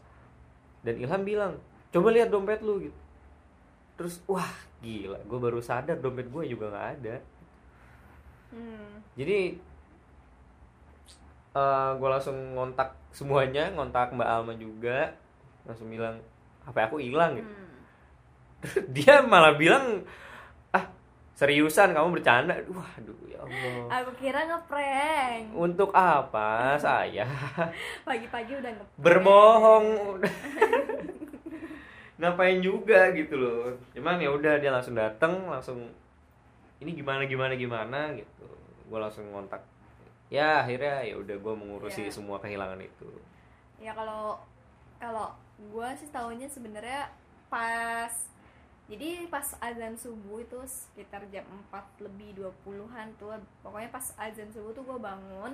dan 0.79 0.95
Ilham 0.95 1.25
bilang 1.25 1.53
coba 1.89 2.07
lihat 2.11 2.29
dompet 2.29 2.61
lu 2.61 2.85
gitu 2.85 2.99
terus 3.95 4.21
wah 4.23 4.45
gila 4.79 5.19
gue 5.19 5.39
baru 5.41 5.59
sadar 5.59 5.97
dompet 5.97 6.29
gue 6.29 6.43
juga 6.47 6.69
nggak 6.69 6.87
ada 6.93 7.15
Hmm. 8.51 9.01
jadi 9.15 9.57
gue 11.53 12.09
langsung 12.09 12.57
ngontak 12.57 12.97
semuanya 13.13 13.69
ngontak 13.77 14.09
Mbak 14.13 14.29
Alma 14.29 14.53
juga. 14.57 15.13
Langsung 15.69 15.93
bilang 15.93 16.17
HP 16.65 16.77
aku 16.81 16.97
hilang 16.97 17.37
gitu. 17.37 17.53
Hmm. 17.53 17.71
dia 18.95 19.21
malah 19.21 19.53
bilang 19.53 20.01
ah 20.73 20.89
seriusan 21.37 21.93
kamu 21.93 22.19
bercanda. 22.19 22.57
Waduh 22.57 23.19
ya 23.29 23.37
Allah. 23.45 24.01
Aku 24.01 24.11
kira 24.17 24.49
ngeprank. 24.49 25.53
Untuk 25.53 25.93
apa 25.93 26.73
saya? 26.81 27.29
Pagi-pagi 28.07 28.57
udah 28.57 28.71
ngeprank. 28.73 29.01
Berbohong. 29.03 29.87
Ngapain 32.23 32.59
juga 32.63 33.13
gitu 33.13 33.35
loh. 33.37 33.77
Cuman 33.93 34.17
ya 34.17 34.33
udah 34.33 34.57
dia 34.57 34.71
langsung 34.73 34.97
dateng 34.97 35.45
langsung 35.51 35.85
ini 36.81 36.97
gimana 36.97 37.29
gimana 37.29 37.53
gimana? 37.53 37.99
Gitu. 38.15 38.47
Gue 38.89 38.99
langsung 38.99 39.27
ngontak 39.29 39.72
ya 40.33 40.65
akhirnya 40.65 41.05
ya 41.05 41.15
udah 41.15 41.37
gue 41.37 41.53
mengurusi 41.53 42.01
Ya. 42.03 42.11
semua 42.11 42.41
kehilangan 42.41 42.81
itu 42.81 43.05
ya 43.77 43.93
kalau 43.93 44.41
kalau 44.97 45.29
gue 45.59 45.87
sih 45.95 46.09
tahunya 46.09 46.47
sebenarnya 46.47 47.05
pas 47.47 48.09
jadi 48.83 49.29
pas 49.29 49.45
azan 49.61 49.93
subuh 49.95 50.41
itu 50.41 50.57
sekitar 50.65 51.23
jam 51.29 51.45
4 51.69 51.77
lebih 52.01 52.35
20-an 52.35 53.13
tuh 53.15 53.31
pokoknya 53.61 53.89
pas 53.89 54.09
azan 54.17 54.49
subuh 54.49 54.73
tuh 54.73 54.83
gue 54.83 54.97
bangun 54.97 55.53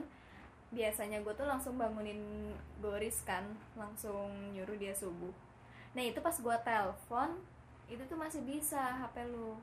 biasanya 0.70 1.20
gue 1.20 1.34
tuh 1.34 1.44
langsung 1.44 1.76
bangunin 1.76 2.22
Goris 2.80 3.20
kan 3.22 3.44
langsung 3.76 4.30
nyuruh 4.54 4.78
dia 4.78 4.94
subuh 4.94 5.34
nah 5.92 6.02
itu 6.02 6.22
pas 6.22 6.34
gue 6.34 6.56
telepon 6.64 7.30
itu 7.90 8.02
tuh 8.06 8.16
masih 8.16 8.42
bisa 8.44 8.78
HP 9.02 9.28
lu 9.28 9.58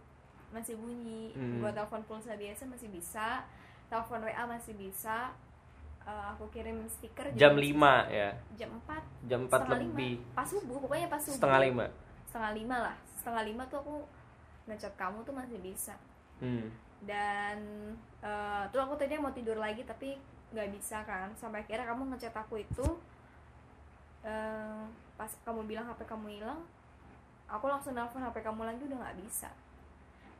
masih 0.51 0.75
bunyi 0.75 1.31
Hmm. 1.33 1.59
gue 1.59 1.71
telepon 1.71 2.03
pulsa 2.05 2.35
biasa 2.35 2.67
masih 2.67 2.91
bisa 2.91 3.47
telepon 3.91 4.21
WA 4.23 4.45
masih 4.47 4.75
bisa. 4.75 5.35
Eh, 6.07 6.25
aku 6.31 6.47
kirim 6.55 6.87
stiker 6.87 7.35
jam 7.35 7.59
juga 7.59 7.67
5 7.67 7.83
masih 7.83 8.15
ya. 8.15 8.31
Jam 8.55 8.71
4 8.87 9.27
jam 9.27 9.41
4 9.47 9.51
setengah 9.51 9.79
lebih. 9.83 10.13
Lima. 10.15 10.35
pas 10.39 10.47
subuh 10.47 10.77
pokoknya 10.79 11.09
pas 11.11 11.19
subuh. 11.19 11.39
Setengah 11.43 11.61
lima. 11.67 11.87
Setengah 12.31 12.53
lima 12.55 12.77
lah. 12.79 12.97
Setengah 13.19 13.43
lima 13.43 13.63
tuh 13.67 13.79
aku 13.83 13.97
ngechat 14.71 14.95
kamu 14.95 15.19
tuh 15.27 15.35
masih 15.35 15.59
bisa. 15.63 15.95
Hmm. 16.37 16.69
dan 17.07 17.59
eh, 18.21 18.65
tuh 18.73 18.81
aku 18.81 18.93
tadi 18.97 19.17
mau 19.17 19.33
tidur 19.33 19.57
lagi 19.57 19.83
tapi 19.83 20.15
nggak 20.55 20.69
bisa 20.79 21.03
kan. 21.03 21.35
Sampai 21.35 21.67
akhirnya 21.67 21.91
kamu 21.91 22.15
ngechat 22.15 22.35
aku 22.39 22.63
itu 22.63 22.87
eh, 24.23 24.83
pas 25.19 25.31
kamu 25.43 25.65
bilang 25.65 25.89
hp 25.89 26.01
kamu 26.05 26.39
hilang 26.39 26.61
aku 27.49 27.67
langsung 27.73 27.97
nelfon 27.97 28.21
hp 28.21 28.37
kamu 28.43 28.63
lagi 28.63 28.83
udah 28.87 28.99
nggak 29.01 29.19
bisa. 29.27 29.51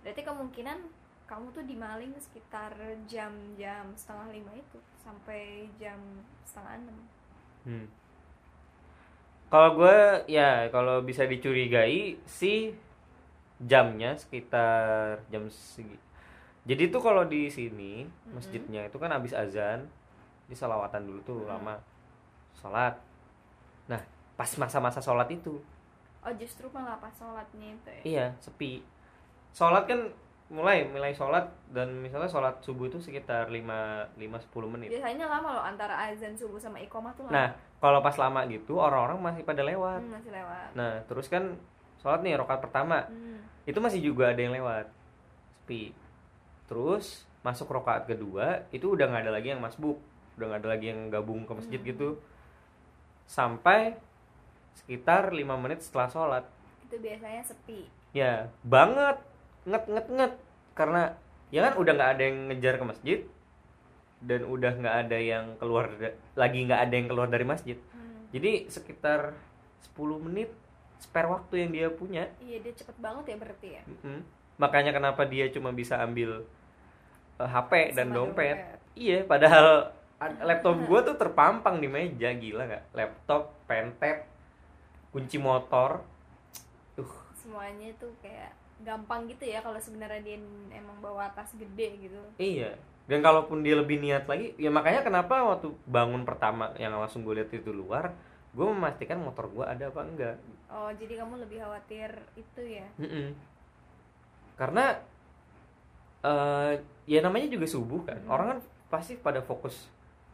Berarti 0.07 0.23
kemungkinan 0.23 0.79
kamu 1.27 1.51
tuh 1.51 1.65
dimaling 1.67 2.15
sekitar 2.23 2.71
jam-jam 3.11 3.85
setengah 3.99 4.31
lima 4.31 4.53
itu 4.55 4.79
sampai 5.03 5.67
jam 5.79 5.99
setengah 6.47 6.75
enam 6.83 6.99
Hmm. 7.67 7.87
Kalau 9.51 9.75
gue 9.75 9.99
ya 10.31 10.71
kalau 10.71 11.03
bisa 11.03 11.27
dicurigai 11.27 12.15
sih 12.27 12.75
jamnya 13.59 14.15
sekitar 14.15 15.19
jam 15.31 15.51
segi. 15.51 15.99
Jadi 16.67 16.91
tuh 16.91 17.03
kalau 17.03 17.27
di 17.27 17.47
sini 17.51 18.07
masjidnya 18.31 18.87
itu 18.87 18.99
kan 18.99 19.11
habis 19.11 19.35
azan, 19.35 19.87
di 20.47 20.55
salawatan 20.55 21.11
dulu 21.11 21.21
tuh 21.27 21.41
Mm. 21.43 21.51
lama 21.51 21.75
sholat. 22.55 22.95
Nah 23.91 24.03
pas 24.39 24.51
masa-masa 24.59 25.03
sholat 25.03 25.27
itu 25.31 25.59
oh 26.23 26.33
justru 26.39 26.67
malah 26.75 26.99
pas 26.99 27.15
sholatnya 27.15 27.75
itu 27.75 27.89
ya 27.91 28.03
iya 28.03 28.27
sepi. 28.39 28.83
Sholat 29.55 29.87
kan 29.91 30.11
mulai 30.47 30.87
mulai 30.87 31.11
sholat 31.11 31.51
dan 31.75 31.91
misalnya 31.99 32.31
sholat 32.31 32.63
subuh 32.63 32.87
itu 32.87 33.03
sekitar 33.03 33.51
5 33.51 34.15
5 34.15 34.47
10 34.47 34.73
menit. 34.73 34.89
biasanya 34.95 35.27
lama 35.27 35.59
loh 35.59 35.65
antara 35.67 36.07
azan 36.07 36.39
subuh 36.39 36.55
sama 36.57 36.79
iqomah 36.79 37.11
tuh 37.19 37.27
lama 37.27 37.35
Nah 37.35 37.49
kalau 37.77 37.99
pas 37.99 38.15
lama 38.15 38.47
gitu 38.47 38.79
orang-orang 38.79 39.19
masih 39.19 39.43
pada 39.43 39.61
lewat. 39.61 40.01
Hmm, 40.01 40.15
masih 40.15 40.31
lewat 40.31 40.69
Nah, 40.73 41.03
terus 41.05 41.27
kan 41.27 41.59
sholat 41.99 42.23
nih 42.23 42.39
rokat 42.39 42.63
pertama, 42.63 43.05
Hmm. 43.11 43.43
itu 43.67 43.79
masih 43.83 44.01
juga 44.01 44.31
ada 44.31 44.39
yang 44.39 44.55
lewat. 44.55 44.87
Sepi. 45.51 45.91
Terus 46.71 47.27
masuk 47.43 47.67
rokaat 47.69 48.07
kedua, 48.07 48.65
itu 48.71 48.87
udah 48.87 49.07
nggak 49.07 49.23
ada 49.27 49.33
lagi 49.35 49.51
yang 49.51 49.61
masbuk, 49.61 49.99
udah 50.39 50.47
nggak 50.47 50.61
ada 50.63 50.71
lagi 50.73 50.87
yang 50.89 51.11
gabung 51.11 51.43
ke 51.43 51.53
masjid 51.53 51.81
Hmm. 51.83 51.89
gitu. 51.91 52.09
Sampai 53.27 53.99
sekitar 54.77 55.35
lima 55.35 55.59
menit 55.59 55.83
setelah 55.83 56.07
sholat, 56.07 56.45
itu 56.87 56.97
biasanya 56.97 57.43
sepi 57.43 57.91
ya 58.13 58.47
banget 58.63 59.19
nget 59.67 59.85
nget 59.91 60.07
nget 60.09 60.33
karena 60.79 61.03
ya 61.51 61.61
kan 61.67 61.75
udah 61.79 61.93
nggak 61.95 62.11
ada 62.19 62.23
yang 62.23 62.39
ngejar 62.51 62.75
ke 62.79 62.85
masjid 62.87 63.19
dan 64.23 64.41
udah 64.49 64.73
nggak 64.73 64.97
ada 65.07 65.19
yang 65.21 65.45
keluar 65.61 65.93
lagi 66.35 66.59
nggak 66.65 66.81
ada 66.89 66.95
yang 66.95 67.07
keluar 67.11 67.29
dari 67.29 67.45
masjid. 67.45 67.77
Hmm. 67.93 68.27
Jadi 68.33 68.71
sekitar 68.73 69.37
10 69.93 70.25
menit 70.25 70.51
spare 70.97 71.29
waktu 71.29 71.55
yang 71.67 71.71
dia 71.73 71.89
punya. 71.93 72.25
iya 72.41 72.57
dia 72.61 72.73
cepet 72.73 72.97
banget 72.97 73.25
ya 73.29 73.37
berarti 73.37 73.69
ya 73.77 73.83
Mm-mm. 73.85 74.19
Makanya 74.57 74.97
kenapa 74.97 75.29
dia 75.29 75.53
cuma 75.53 75.69
bisa 75.77 76.01
ambil 76.01 76.49
eh, 77.37 77.49
HP 77.49 77.93
dan 77.93 78.09
Sama 78.13 78.17
dompet. 78.17 78.57
Iya, 78.97 79.29
padahal 79.29 79.93
ad- 80.17 80.41
laptop 80.49 80.77
gua 80.89 81.05
tuh 81.05 81.21
terpampang 81.21 81.85
di 81.85 81.89
meja, 81.89 82.33
gila 82.33 82.65
nggak? 82.65 82.85
Laptop, 82.97 83.53
pentet, 83.69 84.25
kunci 85.13 85.37
motor. 85.37 86.01
Uh, 86.97 87.13
semuanya 87.37 87.93
tuh 88.01 88.09
kayak 88.25 88.57
gampang 88.85 89.25
gitu 89.27 89.45
ya 89.45 89.61
kalau 89.61 89.81
sebenarnya 89.81 90.21
dia 90.21 90.37
emang 90.71 90.99
bawa 91.01 91.31
tas 91.33 91.53
gede 91.55 91.97
gitu 92.03 92.21
iya. 92.37 92.73
Dan 93.07 93.23
kalaupun 93.23 93.63
dia 93.63 93.79
lebih 93.79 94.03
niat 94.03 94.27
lagi, 94.27 94.51
ya 94.59 94.67
makanya 94.67 95.07
kenapa 95.07 95.39
waktu 95.39 95.71
bangun 95.87 96.27
pertama 96.27 96.75
yang 96.75 96.91
langsung 96.91 97.23
gue 97.23 97.39
lihat 97.39 97.55
itu 97.55 97.71
luar, 97.71 98.11
gue 98.51 98.67
memastikan 98.67 99.23
motor 99.23 99.47
gua 99.47 99.71
ada 99.71 99.87
apa 99.87 100.03
enggak. 100.03 100.35
oh 100.67 100.91
jadi 100.91 101.23
kamu 101.23 101.39
lebih 101.47 101.63
khawatir 101.63 102.11
itu 102.35 102.63
ya 102.67 102.83
Mm-mm. 102.99 103.31
Karena 104.59 104.99
eh 106.27 106.75
ya 107.07 107.23
namanya 107.23 107.47
juga 107.47 107.67
subuh 107.71 108.03
kan. 108.03 108.19
Mm. 108.19 108.31
Orang 108.31 108.47
kan 108.51 108.59
pasti 108.91 109.15
pada 109.15 109.39
fokus 109.39 109.87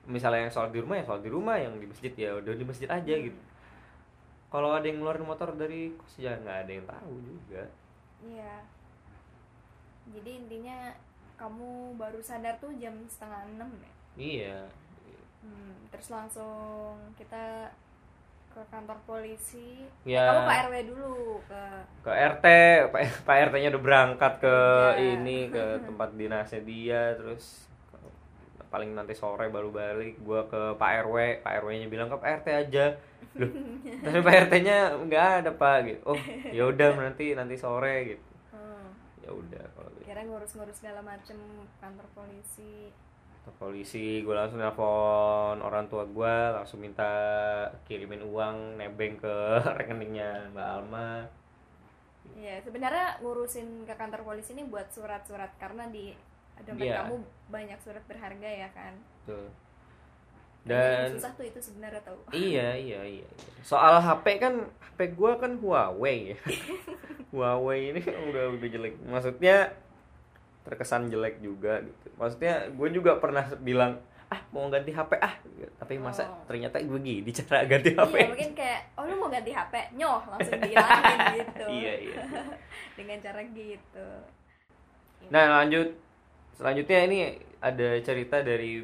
misalnya 0.08 0.48
yang 0.48 0.52
sholat 0.52 0.72
di 0.72 0.80
rumah 0.80 0.96
ya 0.96 1.04
sholat 1.04 1.22
di 1.22 1.30
rumah, 1.30 1.56
yang 1.60 1.76
di 1.76 1.86
masjid 1.86 2.12
ya 2.16 2.30
udah 2.40 2.54
di 2.56 2.64
masjid 2.64 2.88
aja 2.88 3.14
Hmm. 3.14 3.24
gitu. 3.28 3.40
Kalau 4.48 4.72
ada 4.72 4.84
yang 4.84 5.00
ngeluarin 5.00 5.24
motor 5.24 5.52
dari 5.52 5.92
kos 5.96 6.16
ya 6.16 6.32
nggak 6.36 6.56
ada 6.64 6.72
yang 6.72 6.86
tahu 6.88 7.12
juga. 7.20 7.62
Iya 8.24 8.62
jadi 10.08 10.30
intinya 10.36 10.78
kamu 11.34 11.94
baru 11.94 12.18
sadar 12.18 12.54
tuh 12.58 12.70
jam 12.76 12.94
setengah 13.06 13.42
enam 13.48 13.70
ya 13.78 13.92
Iya. 14.12 14.60
Hmm, 15.40 15.72
terus 15.88 16.12
langsung 16.12 16.94
kita 17.16 17.64
ke 18.52 18.60
kantor 18.68 19.00
polisi 19.02 19.88
Ya. 20.04 20.28
kamu 20.28 20.40
ke 20.44 20.52
RW 20.60 20.74
dulu 20.86 21.16
ke 21.48 21.62
Ke 22.04 22.12
RT, 22.12 22.46
Pak, 22.92 23.02
Pak 23.24 23.36
RT-nya 23.48 23.72
udah 23.72 23.82
berangkat 23.82 24.32
ke 24.38 24.56
Iya. 24.92 25.16
ini 25.16 25.48
ke 25.48 25.80
tempat 25.82 26.12
dinasnya 26.12 26.60
dia 26.60 27.16
terus 27.16 27.71
paling 28.72 28.96
nanti 28.96 29.12
sore 29.12 29.52
baru 29.52 29.68
balik 29.68 30.16
gua 30.24 30.48
ke 30.48 30.80
Pak 30.80 30.90
RW 31.04 31.44
Pak 31.44 31.52
RW-nya 31.60 31.86
bilang 31.92 32.08
ke 32.08 32.16
Pak 32.16 32.30
RT 32.40 32.48
aja. 32.48 32.96
Loh, 33.36 33.52
tapi 34.04 34.18
Pak 34.24 34.34
RT-nya 34.48 34.96
nggak 35.04 35.26
ada 35.44 35.50
Pak 35.52 35.76
gitu. 35.84 36.00
Oh 36.08 36.18
ya 36.48 36.64
udah 36.72 36.96
nanti 36.96 37.36
nanti 37.36 37.60
sore 37.60 38.16
gitu. 38.16 38.24
Hmm, 38.56 38.96
ya 39.20 39.30
udah 39.30 39.64
kalau 39.76 39.92
gitu. 40.00 40.08
Kira 40.08 40.24
ngurus-ngurus 40.24 40.80
segala 40.80 41.04
macem 41.04 41.36
kantor 41.84 42.08
polisi. 42.16 42.88
Ke 43.44 43.50
polisi 43.60 44.24
gue 44.24 44.32
langsung 44.32 44.62
nelfon 44.62 45.60
orang 45.60 45.92
tua 45.92 46.08
gue 46.08 46.34
langsung 46.56 46.80
minta 46.80 47.12
kirimin 47.84 48.24
uang 48.24 48.80
nebeng 48.80 49.20
ke 49.20 49.34
rekeningnya 49.78 50.48
Mbak 50.56 50.68
Alma. 50.80 51.28
Iya, 52.32 52.64
sebenarnya 52.64 53.20
ngurusin 53.20 53.84
ke 53.84 53.94
kantor 53.98 54.24
polisi 54.24 54.56
ini 54.56 54.64
buat 54.64 54.88
surat-surat 54.94 55.52
karena 55.60 55.90
di 55.90 56.16
dompet 56.64 56.84
Iya. 56.84 56.96
kamu 57.02 57.16
banyak 57.48 57.78
surat 57.78 58.04
berharga 58.04 58.48
ya 58.48 58.68
kan. 58.70 58.94
Yang 59.26 59.50
dan 60.62 61.10
susah 61.12 61.32
tuh 61.34 61.44
itu 61.44 61.58
sebenarnya 61.58 61.98
tahu. 62.00 62.18
iya 62.30 62.70
iya 62.86 63.00
iya 63.02 63.18
iya. 63.18 63.28
soal 63.60 63.98
HP 63.98 64.38
kan 64.38 64.54
HP 64.62 64.98
gue 65.12 65.32
kan 65.36 65.52
Huawei. 65.58 66.38
Huawei 67.34 67.90
ini 67.90 67.98
kan 67.98 68.14
udah 68.22 68.44
udah 68.52 68.68
jelek 68.68 68.94
maksudnya 69.02 69.74
terkesan 70.62 71.10
jelek 71.10 71.42
juga 71.42 71.82
gitu 71.82 72.06
maksudnya 72.14 72.70
gue 72.70 72.88
juga 72.90 73.18
pernah 73.18 73.42
bilang 73.58 73.98
ah 74.28 74.38
mau 74.48 74.70
ganti 74.70 74.88
HP 74.88 75.18
ah 75.18 75.34
tapi 75.76 75.98
masa 75.98 76.24
Oh. 76.24 76.46
ternyata 76.46 76.78
begini 76.78 77.26
cara 77.34 77.66
ganti 77.66 77.90
HP 77.90 78.14
Iya 78.14 78.28
mungkin 78.30 78.50
kayak 78.54 78.80
oh 78.94 79.02
lu 79.02 79.18
mau 79.18 79.28
ganti 79.28 79.50
HP 79.50 79.74
nyoh 79.92 80.22
langsung 80.24 80.56
dihilangin 80.56 81.18
gitu 81.36 81.64
iya 81.68 81.94
iya 82.00 82.22
dengan 82.94 83.18
cara 83.18 83.42
gitu 83.44 84.06
nah 85.28 85.58
lanjut 85.58 85.90
selanjutnya 86.56 86.98
ini 87.08 87.18
ada 87.62 87.88
cerita 88.02 88.42
dari 88.42 88.82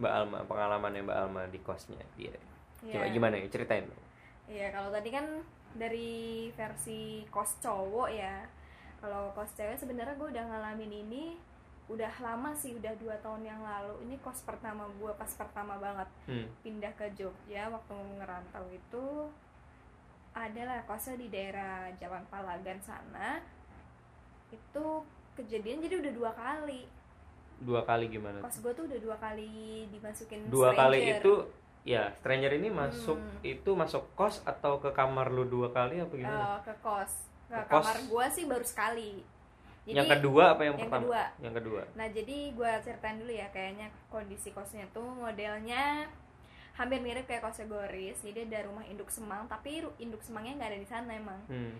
Mbak 0.00 0.12
Alma 0.12 0.38
pengalamannya 0.48 1.06
Mbak 1.06 1.18
Alma 1.18 1.42
di 1.46 1.58
kosnya 1.62 2.02
dia. 2.18 2.34
Coba 2.82 3.06
Iya. 3.06 3.14
gimana 3.14 3.34
ya? 3.38 3.46
Ceritain 3.48 3.86
Iya 4.44 4.68
kalau 4.74 4.92
tadi 4.92 5.08
kan 5.08 5.26
dari 5.78 6.50
versi 6.52 7.24
kos 7.30 7.62
cowok 7.62 8.08
ya. 8.12 8.44
Kalau 9.00 9.32
kos 9.32 9.52
cewek 9.56 9.76
sebenarnya 9.78 10.16
gue 10.16 10.28
udah 10.34 10.44
ngalamin 10.44 10.92
ini 10.92 11.24
udah 11.84 12.08
lama 12.24 12.56
sih 12.56 12.72
udah 12.76 12.92
dua 13.00 13.16
tahun 13.22 13.44
yang 13.44 13.60
lalu. 13.60 14.08
Ini 14.08 14.16
kos 14.20 14.42
pertama 14.44 14.88
gue 15.00 15.12
pas 15.14 15.30
pertama 15.32 15.78
banget 15.78 16.08
hmm. 16.28 16.46
pindah 16.64 16.92
ke 16.98 17.06
Jogja 17.16 17.70
waktu 17.70 17.94
ngerantau 18.20 18.66
itu. 18.72 19.30
Adalah 20.34 20.82
kosnya 20.90 21.14
di 21.14 21.30
daerah 21.30 21.88
Jalan 21.96 22.26
Palagan 22.26 22.82
sana. 22.82 23.38
Itu 24.50 25.06
kejadian 25.38 25.80
jadi 25.82 26.02
udah 26.02 26.12
dua 26.12 26.32
kali 26.34 26.84
dua 27.58 27.80
kali 27.80 28.08
gimana 28.08 28.38
kos 28.38 28.58
gue 28.58 28.72
tuh 28.72 28.84
udah 28.84 28.98
dua 28.98 29.16
kali 29.16 29.48
dimasukin 29.88 30.48
dua 30.48 30.70
kali 30.72 30.98
stranger. 30.98 31.18
itu 31.18 31.32
ya 31.84 32.02
stranger 32.14 32.52
ini 32.54 32.68
masuk 32.68 33.14
Hmm. 33.14 33.38
itu 33.42 33.70
masuk 33.72 34.02
kos 34.14 34.40
atau 34.42 34.78
ke 34.78 34.90
kamar 34.90 35.28
lu 35.28 35.44
dua 35.44 35.68
kali 35.68 35.98
apa 35.98 36.12
gimana 36.12 36.40
Eh, 36.56 36.58
ke 36.64 36.74
kos 36.80 37.12
ke, 37.44 37.54
Ke 37.54 37.60
kos. 37.66 37.84
kamar 37.84 37.96
gue 38.00 38.24
sih 38.32 38.44
baru 38.44 38.64
sekali 38.64 39.12
jadi 39.84 39.94
yang 39.94 40.08
kedua 40.10 40.44
apa 40.50 40.62
yang, 40.62 40.74
yang 40.74 40.80
pertama 40.82 41.04
kedua. 41.04 41.22
yang 41.38 41.54
kedua 41.54 41.82
Nah 41.92 42.06
jadi 42.08 42.36
gue 42.50 42.70
ceritain 42.80 43.16
dulu 43.16 43.30
ya 43.30 43.48
kayaknya 43.50 43.86
kondisi 44.08 44.48
kosnya 44.50 44.88
tuh 44.90 45.04
modelnya 45.04 46.08
hampir 46.72 46.98
mirip 46.98 47.22
kayak 47.24 47.38
kosnya 47.40 47.66
Goris 47.66 48.18
Jadi 48.18 48.46
ada 48.46 48.64
rumah 48.64 48.82
induk 48.82 49.06
semang 49.06 49.44
tapi 49.44 49.84
induk 49.96 50.18
semangnya 50.18 50.56
nggak 50.56 50.70
ada 50.70 50.80
di 50.80 50.88
sana 50.88 51.10
emang 51.12 51.36
hmm. 51.46 51.74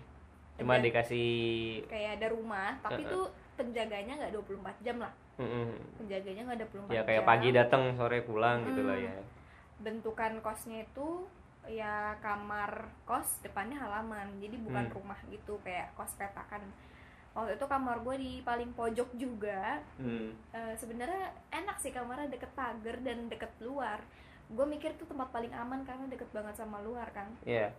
cuma 0.55 0.77
Ada- 0.77 0.85
dikasih 0.85 1.33
Kayak 1.87 2.11
ada 2.15 2.27
rumah 2.31 2.77
tapi 2.79 3.03
Eh, 3.03 3.09
eh. 3.09 3.11
tuh 3.11 3.27
penjaganya 3.55 4.13
nggak 4.17 4.33
24 4.35 4.85
jam 4.85 4.97
lah. 4.99 5.13
Mm-mm. 5.37 5.69
Penjaganya 5.99 6.43
nggak 6.45 6.59
ada 6.59 6.67
24 6.69 6.89
ya 6.89 6.95
jam. 6.95 7.07
kayak 7.07 7.25
pagi 7.25 7.49
datang 7.51 7.83
sore 7.95 8.19
pulang 8.23 8.63
gitu 8.65 8.83
lah 8.83 8.95
Hmm. 8.95 9.07
ya 9.07 9.15
Bentukan 9.77 10.33
kosnya 10.41 10.83
itu 10.83 11.09
ya 11.65 12.15
kamar 12.21 12.71
kos 13.03 13.41
depannya 13.41 13.79
halaman. 13.79 14.39
Jadi 14.39 14.57
bukan 14.59 14.85
Hmm. 14.87 14.95
rumah 14.95 15.19
gitu 15.27 15.59
kayak 15.61 15.95
kos 15.95 16.15
petakan. 16.15 16.63
Waktu 17.35 17.59
itu 17.59 17.67
kamar 17.67 17.99
gue 18.01 18.15
di 18.15 18.33
paling 18.41 18.71
pojok 18.73 19.11
juga. 19.15 19.83
Hmm. 19.97 20.31
Eh, 20.51 20.75
sebenarnya 20.75 21.35
enak 21.51 21.77
sih 21.79 21.91
kamarnya 21.91 22.31
deket 22.31 22.53
pagar 22.53 22.97
dan 23.01 23.27
deket 23.27 23.51
luar. 23.59 23.99
Gue 24.47 24.63
mikir 24.65 24.95
tuh 24.95 25.05
tempat 25.05 25.31
paling 25.31 25.51
aman 25.51 25.83
karena 25.83 26.07
deket 26.07 26.31
banget 26.31 26.55
sama 26.55 26.79
luar 26.81 27.11
kan. 27.11 27.27
Ya 27.43 27.75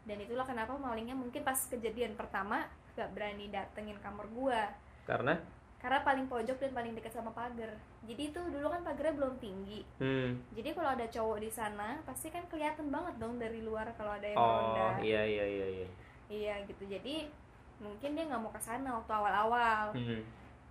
dan 0.00 0.16
itulah 0.16 0.48
kenapa 0.48 0.72
malingnya 0.74 1.12
mungkin 1.12 1.44
pas 1.44 1.60
kejadian 1.68 2.16
pertama 2.16 2.64
gak 2.96 3.12
berani 3.12 3.52
datengin 3.52 4.00
kamar 4.00 4.24
gue 4.26 4.60
karena? 5.08 5.34
Karena 5.80 6.04
paling 6.04 6.28
pojok 6.28 6.60
dan 6.60 6.72
paling 6.76 6.92
deket 6.92 7.12
sama 7.16 7.32
pagar. 7.32 7.72
Jadi 8.04 8.32
itu 8.32 8.40
dulu 8.40 8.68
kan 8.68 8.84
pagarnya 8.84 9.16
belum 9.16 9.34
tinggi. 9.40 9.80
Hmm. 9.96 10.36
jadi 10.52 10.76
kalau 10.76 10.92
ada 10.92 11.06
cowok 11.08 11.38
di 11.40 11.50
sana 11.52 11.96
pasti 12.04 12.28
kan 12.28 12.44
kelihatan 12.52 12.92
banget 12.92 13.16
dong 13.16 13.40
dari 13.40 13.64
luar 13.64 13.88
kalau 13.96 14.12
ada 14.12 14.28
yang 14.28 14.36
oh 14.36 14.92
iya 15.00 15.22
iya 15.24 15.44
iya 15.46 15.66
iya. 15.80 15.88
Iya 16.30 16.54
gitu. 16.68 16.84
Jadi 16.84 17.32
mungkin 17.80 18.12
dia 18.12 18.28
nggak 18.28 18.40
mau 18.44 18.52
ke 18.52 18.60
sana 18.60 19.00
waktu 19.00 19.12
awal-awal. 19.12 19.96
Hmm. 19.96 20.20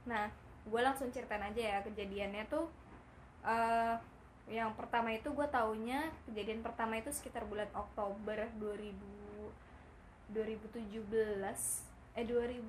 Nah, 0.05 0.29
gue 0.69 0.81
langsung 0.81 1.09
ceritain 1.09 1.41
aja 1.41 1.61
ya 1.61 1.77
kejadiannya 1.81 2.45
tuh. 2.49 2.69
eh 3.39 3.95
yang 4.49 4.73
pertama 4.73 5.13
itu 5.13 5.29
gue 5.29 5.47
taunya 5.53 6.09
kejadian 6.25 6.65
pertama 6.65 6.97
itu 6.97 7.13
sekitar 7.13 7.45
bulan 7.45 7.69
Oktober 7.69 8.49
2000 8.57 8.97
2017 10.33 11.88
eh 12.19 12.27
2000 12.27 12.59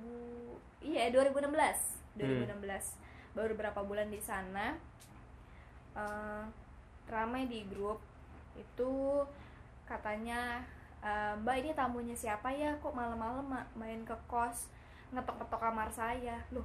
iya 0.81 1.11
2016 1.11 1.51
2016 2.15 2.55
baru 3.31 3.53
berapa 3.53 3.79
bulan 3.83 4.07
di 4.07 4.19
sana 4.19 4.75
eh 5.91 6.43
ramai 7.07 7.43
di 7.45 7.67
grup. 7.67 7.99
Itu 8.55 9.23
katanya 9.83 10.63
eh, 11.01 11.33
mbak 11.35 11.55
ini 11.59 11.71
tamunya 11.73 12.15
siapa 12.15 12.47
ya? 12.51 12.71
Kok 12.79 12.95
malam-malam 12.95 13.43
ma- 13.43 13.67
main 13.75 13.99
ke 14.01 14.15
kos 14.25 14.71
ngetok-ngetok 15.11 15.59
kamar 15.59 15.91
saya. 15.91 16.39
Loh 16.49 16.63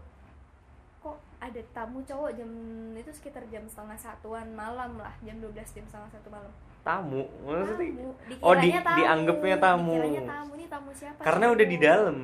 kok 1.03 1.19
ada 1.39 1.59
tamu 1.71 2.03
cowok 2.03 2.35
jam 2.35 2.51
itu 2.95 3.11
sekitar 3.11 3.43
jam 3.47 3.63
setengah 3.67 3.95
satuan 3.95 4.47
malam 4.51 4.99
lah 4.99 5.15
jam 5.23 5.39
12 5.39 5.55
jam 5.55 5.85
setengah 5.85 6.11
satu 6.11 6.29
malam. 6.31 6.51
Tamu? 6.83 7.27
Maksudnya 7.43 7.75
tamu. 7.91 8.11
Oh, 8.39 8.55
di- 8.55 8.71
tamu. 8.71 8.97
dianggapnya 8.97 9.57
tamu. 9.59 9.95
dikiranya 9.99 10.25
tamu. 10.31 10.51
Ini 10.55 10.67
tamu 10.67 10.91
siapa 10.95 11.21
karena 11.23 11.47
sih? 11.47 11.55
udah 11.55 11.67
di 11.67 11.79
dalam 11.79 12.17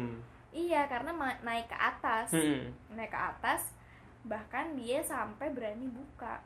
iya 0.53 0.85
karena 0.87 1.11
naik 1.41 1.67
ke 1.67 1.75
atas 1.75 2.29
hmm. 2.31 2.71
naik 2.93 3.09
ke 3.09 3.19
atas 3.19 3.73
bahkan 4.23 4.77
dia 4.77 5.03
sampai 5.03 5.51
berani 5.51 5.88
buka 5.88 6.38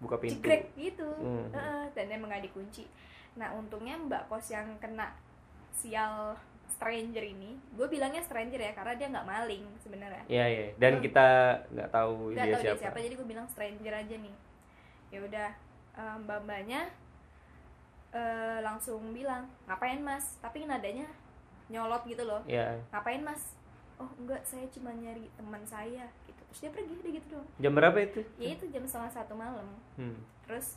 buka 0.00 0.18
pintu 0.18 0.42
cekrek 0.42 0.74
gitu 0.74 1.06
Hmm. 1.14 1.46
Heeh, 1.48 1.84
dan 1.94 2.06
emang 2.10 2.28
nggak 2.28 2.44
dikunci 2.44 2.88
nah 3.32 3.52
untungnya 3.52 3.96
mbak 3.96 4.26
kos 4.26 4.50
yang 4.50 4.66
kena 4.76 5.14
sial 5.70 6.36
stranger 6.68 7.22
ini 7.22 7.54
gue 7.72 7.86
bilangnya 7.86 8.20
stranger 8.20 8.58
ya 8.58 8.72
karena 8.72 8.92
dia 8.92 9.08
nggak 9.08 9.24
maling 9.24 9.64
sebenarnya 9.78 10.24
Iya 10.26 10.44
iya. 10.48 10.66
Dan 10.76 10.98
Hmm. 10.98 11.04
kita 11.04 11.26
nggak 11.70 11.90
tahu 11.90 12.32
nggak 12.32 12.44
dia 12.44 12.52
tahu 12.52 12.60
dia 12.60 12.72
siapa. 12.74 12.82
siapa 12.82 12.98
jadi 12.98 13.14
gue 13.14 13.28
bilang 13.28 13.46
stranger 13.46 13.94
aja 13.94 14.16
nih 14.18 14.36
ya 15.12 15.18
udah 15.20 15.48
eh, 15.94 16.16
mbak 16.18 16.38
mbaknya 16.42 16.80
eh, 18.12 18.58
langsung 18.60 19.12
bilang 19.12 19.48
ngapain 19.64 20.00
mas 20.00 20.36
tapi 20.38 20.64
nadanya 20.64 21.08
nyolot 21.72 22.04
gitu 22.04 22.22
loh 22.22 22.44
Iya. 22.44 22.76
ngapain 22.88 23.20
mas 23.20 23.56
oh 23.96 24.10
enggak 24.16 24.42
saya 24.42 24.68
cuma 24.68 24.92
nyari 24.92 25.24
teman 25.32 25.64
saya 25.64 26.04
gitu 26.22 26.42
terus 26.44 26.60
dia 26.60 26.70
pergi 26.70 26.92
udah 26.94 27.12
gitu 27.12 27.26
doang 27.30 27.48
Jam 27.58 27.72
berapa 27.72 27.98
itu? 27.98 28.20
ya 28.36 28.48
itu 28.52 28.64
jam 28.68 28.84
setengah 28.84 29.12
satu 29.14 29.32
malam 29.34 29.64
Hmm. 29.94 30.20
terus 30.44 30.76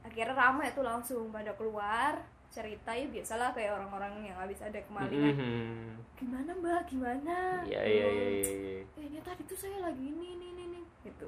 akhirnya 0.00 0.34
ramai 0.34 0.68
tuh 0.70 0.82
langsung 0.82 1.28
pada 1.28 1.54
keluar 1.54 2.20
cerita 2.46 2.92
ya 2.92 3.08
biasalah 3.08 3.50
kayak 3.50 3.74
orang-orang 3.74 4.22
yang 4.22 4.36
habis 4.36 4.60
ada 4.60 4.78
kemalingan 4.80 5.32
Mhm. 5.32 5.90
gimana 6.14 6.50
mbak 6.54 6.82
gimana 6.86 7.36
Iya 7.64 7.82
iya 7.82 8.06
iya 8.06 8.26
iya. 8.30 8.30
iya. 8.44 8.80
eh 8.86 9.04
ini 9.04 9.18
tadi 9.20 9.42
tuh 9.42 9.56
saya 9.56 9.80
lagi 9.80 10.04
ini 10.04 10.26
ini 10.34 10.46
ini, 10.52 10.62
ini 10.68 10.80
gitu 11.02 11.26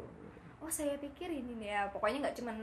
oh 0.57 0.69
saya 0.69 0.95
pikir 0.97 1.27
ini 1.29 1.57
nih 1.57 1.69
ya 1.69 1.83
pokoknya 1.89 2.19
nggak 2.23 2.37
cuman 2.37 2.57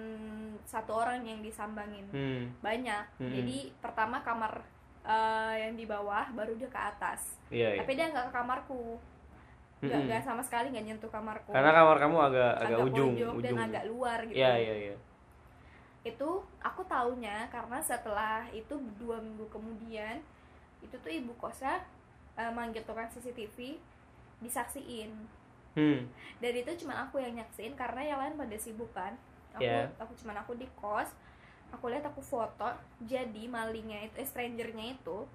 satu 0.63 0.91
orang 0.93 1.21
yang 1.21 1.39
disambangin 1.39 2.07
Hmm. 2.09 2.51
banyak 2.59 3.03
Hmm. 3.17 3.31
jadi 3.31 3.57
pertama 3.77 4.21
kamar 4.21 4.63
eh, 5.03 5.53
yang 5.59 5.73
di 5.73 5.83
bawah 5.83 6.25
baru 6.31 6.55
dia 6.55 6.67
ke 6.67 6.79
atas 6.79 7.35
Iya 7.47 7.75
iya. 7.75 7.79
tapi 7.79 7.91
dia 7.93 8.07
nggak 8.07 8.25
ke 8.27 8.33
kamarku 8.33 8.97
nggak 9.79 9.91
Mm-mm. 9.93 10.07
nggak 10.07 10.23
sama 10.23 10.39
sekali 10.39 10.71
nggak 10.71 10.85
nyentuh 10.85 11.11
kamarku 11.11 11.51
Karena 11.51 11.71
kamar 11.71 11.97
kamu 11.99 12.17
agak 12.23 12.51
agak, 12.57 12.77
ujung, 12.81 13.11
pojok 13.13 13.33
dan 13.37 13.51
ujung. 13.51 13.59
agak 13.61 13.83
luar 13.85 14.19
gitu 14.23 14.39
Iya 14.39 14.53
iya 14.55 14.75
iya. 14.87 14.95
itu 16.03 16.29
aku 16.59 16.81
taunya 16.83 17.47
karena 17.47 17.79
setelah 17.79 18.43
itu 18.49 18.75
dua 18.97 19.19
minggu 19.19 19.47
kemudian 19.47 20.19
itu 20.79 20.95
tuh 20.97 21.07
ibu 21.09 21.31
kosa 21.35 21.79
eh, 22.33 22.51
manggil 22.51 22.83
tukang 22.83 23.07
CCTV 23.07 23.79
disaksiin 24.39 25.11
Hmm. 25.73 26.05
dan 26.37 26.53
itu 26.53 26.69
cuma 26.77 26.93
aku 27.01 27.17
yang 27.17 27.33
nyaksiin 27.33 27.73
karena 27.73 27.97
yang 28.05 28.19
lain 28.21 28.37
pada 28.37 28.53
sibuk 28.53 28.93
kan 28.93 29.17
aku 29.51 29.65
Yeah. 29.65 29.89
aku 29.97 30.13
cuma 30.13 30.37
aku 30.37 30.53
di 30.53 30.69
kos 30.77 31.09
aku 31.73 31.89
lihat 31.89 32.05
aku 32.05 32.21
foto 32.21 32.69
jadi 33.01 33.43
malingnya 33.47 34.05
itu 34.05 34.15
eh, 34.15 34.23
strangernya 34.23 34.93
itu 34.93 35.25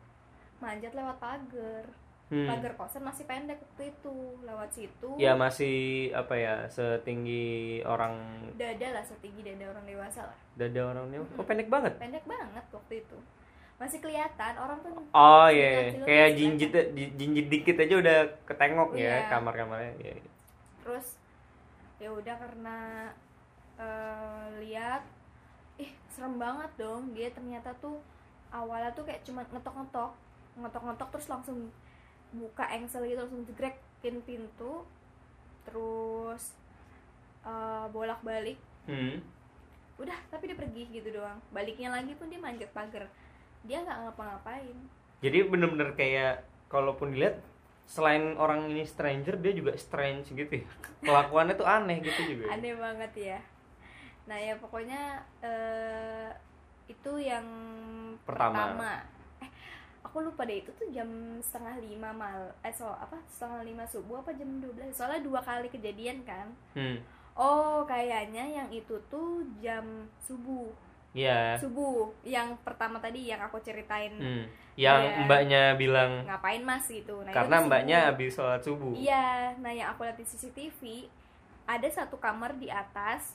manjat 0.59 0.92
lewat 0.92 1.18
pagar 1.18 1.85
Hmm. 2.29 2.44
pagar 2.44 2.77
kosan 2.77 3.01
masih 3.01 3.24
pendek 3.24 3.57
waktu 3.57 3.88
itu 3.88 4.12
lewat 4.44 4.68
situ 4.68 5.16
Ya 5.16 5.33
masih 5.33 6.12
apa 6.12 6.37
ya 6.37 6.68
setinggi 6.68 7.81
orang 7.83 8.20
dada 8.53 8.85
lah 8.92 9.01
setinggi 9.01 9.40
dada 9.40 9.64
orang 9.66 9.88
dewasa 9.88 10.29
lah 10.29 10.37
dada 10.53 10.92
orangnya. 10.92 11.24
Oh 11.24 11.42
pendek 11.42 11.72
banget. 11.72 11.96
pendek 11.96 12.29
banget 12.29 12.61
waktu 12.68 13.01
itu 13.01 13.16
masih 13.81 14.05
kelihatan 14.05 14.61
orang 14.61 14.77
tuh 14.85 14.92
Oh 15.09 15.48
iya, 15.48 15.88
Silat-silat 15.88 16.05
kayak 16.05 16.31
jinjit 16.37 16.70
jinjit 17.16 17.46
dikit 17.48 17.77
aja 17.81 17.94
udah 17.96 18.18
ketengok 18.44 18.90
ya 18.92 19.09
Iya. 19.09 19.16
kamar-kamarnya. 19.33 19.92
Iya. 19.96 20.14
terus 20.85 21.16
ya 21.96 22.12
udah 22.12 22.37
karena 22.37 22.79
eh, 23.81 24.44
lihat 24.61 25.01
ih 25.78 25.90
serem 26.08 26.36
banget 26.36 26.70
dong 26.76 27.14
dia 27.14 27.30
ternyata 27.30 27.70
tuh 27.78 27.98
awalnya 28.50 28.90
tuh 28.92 29.02
kayak 29.02 29.22
cuma 29.22 29.46
ngetok-ngetok 29.46 30.12
ngetok-ngetok 30.58 31.08
terus 31.10 31.28
langsung 31.28 31.58
buka 32.30 32.66
engsel 32.68 33.06
gitu 33.06 33.20
langsung 33.20 33.42
jegrekin 33.44 34.20
pintu 34.22 34.82
terus 35.64 36.54
eh, 37.44 37.86
bolak-balik 37.88 38.58
Hmm. 38.84 39.20
udah 39.96 40.16
tapi 40.28 40.48
dia 40.48 40.56
pergi 40.56 40.88
gitu 40.88 41.12
doang 41.12 41.36
baliknya 41.50 41.92
lagi 41.92 42.16
pun 42.16 42.26
dia 42.26 42.40
manjat 42.40 42.72
pagar 42.72 43.04
dia 43.62 43.78
nggak 43.78 43.98
ngapa-ngapain 44.00 44.76
Jadi 45.20 45.44
bener-bener 45.44 45.92
kayak 45.92 46.40
kalaupun 46.66 47.12
dilihat 47.12 47.36
selain 47.84 48.32
orang 48.36 48.64
ini 48.68 48.86
stranger 48.86 49.36
dia 49.36 49.52
juga 49.52 49.76
strange 49.76 50.30
gitu 50.30 50.48
ya. 50.54 50.64
Kelakuannya 51.00 51.52
tuh 51.52 51.66
aneh 51.66 52.00
gitu 52.00 52.16
juga. 52.24 52.46
ya. 52.46 52.54
aneh 52.54 52.74
banget 52.76 53.12
ya 53.14 53.38
nah 54.28 54.36
ya 54.36 54.54
pokoknya 54.54 55.02
eh, 55.40 56.28
itu 56.86 57.12
yang 57.18 57.44
Pertama. 58.22 58.76
pertama. 58.76 58.92
eh 59.38 59.50
aku 60.00 60.20
lupa 60.20 60.44
deh 60.44 60.58
itu 60.58 60.70
tuh 60.74 60.88
jam 60.88 61.08
setengah 61.38 61.76
lima 61.78 62.10
mal 62.10 62.36
eh 62.58 62.70
so 62.70 62.84
apa 62.86 63.16
setengah 63.26 63.60
lima 63.62 63.84
subuh 63.84 64.20
apa 64.20 64.32
jam 64.32 64.48
12 64.58 64.88
soalnya 64.90 65.20
dua 65.22 65.40
kali 65.40 65.68
kejadian 65.68 66.20
kan 66.22 66.48
Hmm. 66.72 67.00
oh 67.34 67.84
kayaknya 67.84 68.44
yang 68.44 68.68
itu 68.68 68.92
tuh 69.06 69.40
jam 69.58 69.84
subuh 70.18 70.68
Iya. 71.10 71.56
subuh 71.56 72.12
yang 72.22 72.52
pertama 72.60 72.98
tadi 72.98 73.24
yang 73.26 73.40
aku 73.40 73.56
ceritain 73.58 74.12
Hmm. 74.12 74.44
Yang 74.76 75.00
Iya. 75.02 75.18
mbaknya 75.24 75.62
bilang 75.74 76.10
ngapain 76.22 76.62
mas 76.62 76.84
gitu 76.86 77.16
nah, 77.18 77.32
itu 77.32 77.34
karena 77.34 77.56
mbaknya 77.60 77.96
subuh. 77.98 78.08
habis 78.08 78.30
sholat 78.30 78.60
subuh. 78.60 78.92
Iya, 78.94 79.26
nah 79.56 79.72
yang 79.72 79.88
aku 79.88 80.04
lihat 80.04 80.14
di 80.14 80.22
CCTV 80.22 80.80
ada 81.66 81.88
satu 81.88 82.16
kamar 82.16 82.54
di 82.54 82.68
atas 82.68 83.34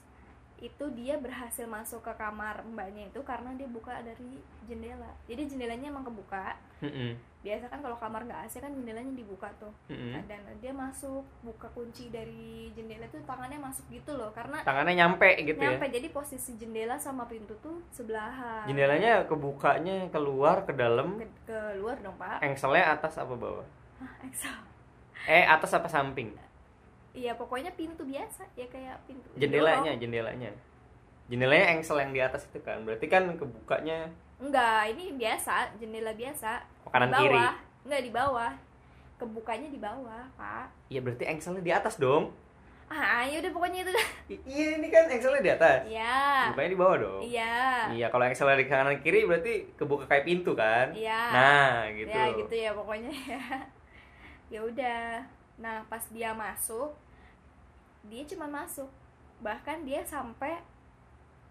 itu 0.63 0.85
dia 0.95 1.19
berhasil 1.19 1.67
masuk 1.67 1.99
ke 2.07 2.13
kamar 2.15 2.63
mbaknya 2.63 3.11
itu 3.11 3.19
karena 3.27 3.51
dia 3.59 3.67
buka 3.67 3.99
dari 3.99 4.39
jendela. 4.63 5.11
Jadi 5.27 5.51
jendelanya 5.51 5.91
emang 5.91 6.07
kebuka. 6.07 6.55
Mm-mm. 6.79 7.19
Biasa 7.43 7.67
kan 7.67 7.83
kalau 7.83 7.99
kamar 7.99 8.23
nggak 8.23 8.47
AC 8.47 8.63
kan 8.63 8.71
jendelanya 8.71 9.11
dibuka 9.11 9.51
tuh. 9.59 9.75
Nah, 9.91 10.23
Dan 10.23 10.39
dia 10.63 10.71
masuk 10.71 11.27
buka 11.43 11.67
kunci 11.75 12.07
dari 12.07 12.71
jendela 12.71 13.03
tuh 13.11 13.19
tangannya 13.27 13.59
masuk 13.59 13.83
gitu 13.91 14.15
loh 14.15 14.31
karena 14.31 14.63
Tangannya 14.63 14.95
nyampe 14.95 15.27
gitu 15.43 15.59
nyampe 15.59 15.91
ya. 15.91 15.99
jadi 15.99 16.07
posisi 16.15 16.55
jendela 16.55 16.95
sama 16.95 17.27
pintu 17.27 17.51
tuh 17.59 17.83
sebelahan. 17.91 18.63
Jendelanya 18.63 19.27
kebukanya 19.27 20.07
keluar 20.15 20.63
ke 20.63 20.71
dalam. 20.71 21.19
ke, 21.19 21.27
keluar 21.43 21.99
dong 21.99 22.15
pak. 22.15 22.39
Engselnya 22.39 22.95
atas 22.95 23.19
apa 23.19 23.35
bawah? 23.35 23.67
Hah, 23.99 24.15
Excel. 24.23 24.55
Eh 25.27 25.43
atas 25.43 25.75
apa 25.75 25.91
samping? 25.91 26.31
Iya 27.13 27.37
pokoknya 27.37 27.69
pintu 27.77 28.01
biasa 28.03 28.41
ya 28.57 28.65
kayak 28.67 28.97
pintu. 29.05 29.25
Jendelanya, 29.37 29.93
dorong. 29.93 30.01
jendelanya. 30.01 30.51
Jendelanya 31.29 31.65
engsel 31.77 31.97
yang 32.01 32.11
di 32.11 32.21
atas 32.21 32.49
itu 32.49 32.59
kan. 32.65 32.81
Berarti 32.81 33.05
kan 33.05 33.29
kebukanya 33.37 34.09
Enggak, 34.43 34.91
ini 34.91 35.15
biasa, 35.15 35.71
jendela 35.79 36.11
biasa. 36.11 36.59
oh, 36.83 36.91
kanan 36.91 37.13
di 37.13 37.15
kiri. 37.15 37.37
bawah. 37.37 37.53
Enggak 37.87 38.01
di 38.01 38.11
bawah. 38.11 38.51
Kebukanya 39.15 39.67
di 39.71 39.79
bawah, 39.79 40.23
Pak. 40.35 40.65
Iya 40.91 40.99
berarti 40.99 41.23
engselnya 41.29 41.63
di 41.63 41.71
atas 41.71 41.95
dong. 41.95 42.33
Ah, 42.91 43.23
ya 43.25 43.39
udah 43.39 43.51
pokoknya 43.55 43.79
itu 43.87 43.91
dah. 43.95 44.07
Iya 44.27 44.65
ini 44.77 44.87
kan 44.91 45.07
engselnya 45.07 45.41
di 45.41 45.51
atas. 45.53 45.79
Iya. 45.87 46.51
Bukanya 46.51 46.69
di 46.75 46.79
bawah 46.81 46.97
dong. 46.99 47.21
Iya. 47.23 47.55
Iya, 47.95 48.05
kalau 48.11 48.23
engselnya 48.27 48.57
di 48.59 48.67
kanan 48.67 48.97
kiri 48.99 49.23
berarti 49.23 49.53
kebuka 49.79 50.05
kayak 50.11 50.27
pintu 50.27 50.51
kan? 50.53 50.91
Iya. 50.91 51.21
Nah, 51.31 51.87
gitu. 51.95 52.11
Ya 52.11 52.25
gitu 52.35 52.53
ya 52.57 52.71
pokoknya 52.75 53.11
ya. 53.13 53.43
Ya 54.53 54.59
udah. 54.61 55.25
Nah, 55.57 55.81
pas 55.89 56.03
dia 56.13 56.29
masuk, 56.35 56.93
dia 58.07 58.23
cuma 58.27 58.47
masuk. 58.47 58.89
Bahkan 59.43 59.83
dia 59.87 60.03
sampai 60.03 60.59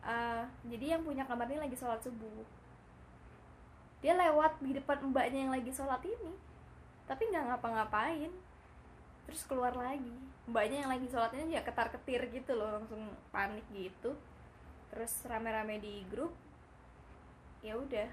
eh, 0.05 0.45
jadi 0.69 0.97
yang 0.99 1.03
punya 1.05 1.25
kamar 1.25 1.49
ini 1.49 1.61
lagi 1.61 1.77
sholat 1.77 2.01
subuh. 2.03 2.45
Dia 4.03 4.19
lewat 4.19 4.59
di 4.59 4.75
depan 4.75 4.99
mbaknya 5.15 5.47
yang 5.47 5.53
lagi 5.55 5.71
sholat 5.71 6.03
ini, 6.03 6.35
tapi 7.07 7.31
nggak 7.31 7.55
ngapa-ngapain. 7.55 8.33
Terus 9.31 9.47
keluar 9.47 9.71
lagi. 9.79 10.11
Mbaknya 10.51 10.83
yang 10.83 10.91
lagi 10.91 11.07
sholat 11.07 11.31
ini 11.39 11.55
ya 11.55 11.63
ketar-ketir 11.63 12.19
gitu 12.35 12.59
loh, 12.59 12.83
langsung 12.83 12.99
panik 13.31 13.63
gitu. 13.71 14.11
Terus 14.91 15.23
rame-rame 15.31 15.79
di 15.79 16.03
grup, 16.11 16.35
ya 17.63 17.79
udah. 17.79 18.11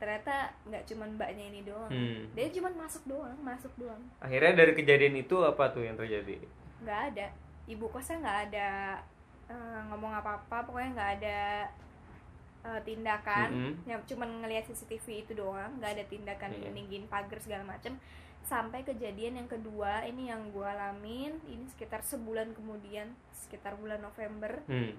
Ternyata 0.00 0.56
nggak 0.72 0.88
cuman 0.88 1.08
mbaknya 1.20 1.44
ini 1.52 1.60
doang. 1.60 1.92
Hmm. 1.92 2.24
Dia 2.32 2.48
cuma 2.48 2.72
masuk 2.72 3.04
doang, 3.04 3.36
masuk 3.44 3.70
doang. 3.76 4.00
Akhirnya 4.24 4.64
dari 4.64 4.72
kejadian 4.72 5.20
itu 5.20 5.36
apa 5.44 5.68
tuh 5.68 5.84
yang 5.84 6.00
terjadi? 6.00 6.63
Nggak 6.84 7.00
ada 7.10 7.26
ibu 7.64 7.88
kosnya 7.88 8.20
nggak 8.20 8.40
ada 8.44 8.68
eh, 9.46 9.80
ngomong 9.88 10.12
apa-apa 10.14 10.62
pokoknya 10.62 10.90
nggak 10.92 11.10
ada 11.18 11.38
eh, 12.62 12.80
tindakan 12.82 13.48
Mm-mm. 13.50 13.72
yang 13.84 14.00
cuman 14.04 14.40
ngelihat 14.40 14.64
CCTV 14.66 15.06
itu 15.20 15.32
doang 15.34 15.72
nggak 15.76 15.92
ada 15.92 16.04
tindakan 16.06 16.50
Iya. 16.50 16.70
ninggin 16.70 17.04
pagar 17.06 17.36
segala 17.38 17.64
macem 17.66 17.96
sampai 18.42 18.80
kejadian 18.82 19.36
yang 19.36 19.48
kedua 19.48 20.04
ini 20.04 20.28
yang 20.28 20.48
gue 20.50 20.62
alamin 20.62 21.32
ini 21.46 21.64
sekitar 21.66 22.00
sebulan 22.00 22.52
kemudian 22.52 23.08
sekitar 23.34 23.72
bulan 23.74 23.98
November 23.98 24.60
Hmm. 24.66 24.92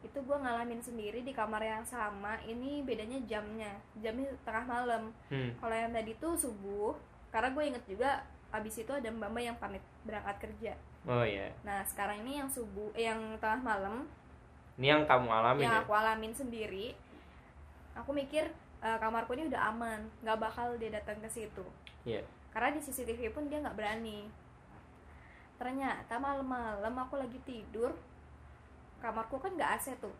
itu 0.00 0.18
gue 0.20 0.36
ngalamin 0.36 0.78
sendiri 0.78 1.20
di 1.20 1.34
kamar 1.34 1.58
yang 1.60 1.82
sama 1.82 2.38
ini 2.44 2.82
bedanya 2.82 3.18
jamnya 3.24 3.74
jamnya 3.96 4.30
tengah 4.40 4.64
malam 4.64 5.02
Hmm. 5.26 5.50
kalau 5.58 5.74
yang 5.74 5.90
tadi 5.90 6.14
tuh 6.16 6.34
subuh 6.36 6.94
karena 7.28 7.50
gue 7.50 7.64
inget 7.66 7.84
juga 7.84 8.22
abis 8.50 8.80
itu 8.80 8.90
ada 8.90 9.08
mbak 9.08 9.28
mbak 9.28 9.42
yang 9.44 9.56
pamit 9.56 9.82
berangkat 10.02 10.36
kerja 10.40 10.72
Oh 11.06 11.22
iya. 11.22 11.46
Nah 11.62 11.86
sekarang 11.86 12.26
ini 12.26 12.42
yang 12.42 12.50
subuh, 12.50 12.90
eh, 12.90 13.06
yang 13.06 13.38
tengah 13.38 13.62
malam, 13.62 14.10
Ini 14.74 14.90
yang 14.90 15.02
kamu 15.06 15.30
alami 15.30 15.62
yang 15.62 15.78
ya? 15.78 15.86
aku 15.86 15.94
alamin 15.94 16.34
sendiri, 16.34 16.98
aku 17.94 18.10
mikir 18.10 18.50
eh, 18.82 18.98
kamarku 18.98 19.38
ini 19.38 19.46
udah 19.46 19.70
aman, 19.70 20.02
nggak 20.20 20.34
bakal 20.36 20.74
dia 20.74 20.90
datang 20.90 21.22
ke 21.22 21.30
situ. 21.30 21.62
Iya. 22.02 22.26
Karena 22.50 22.74
di 22.74 22.82
CCTV 22.82 23.30
pun 23.30 23.46
dia 23.46 23.62
nggak 23.62 23.78
berani. 23.78 24.26
Ternyata 25.56 26.18
malam-malam 26.18 26.94
aku 26.98 27.16
lagi 27.16 27.38
tidur, 27.42 27.94
kamarku 28.98 29.38
kan 29.38 29.54
nggak 29.54 29.78
AC 29.78 29.94
tuh. 29.96 30.12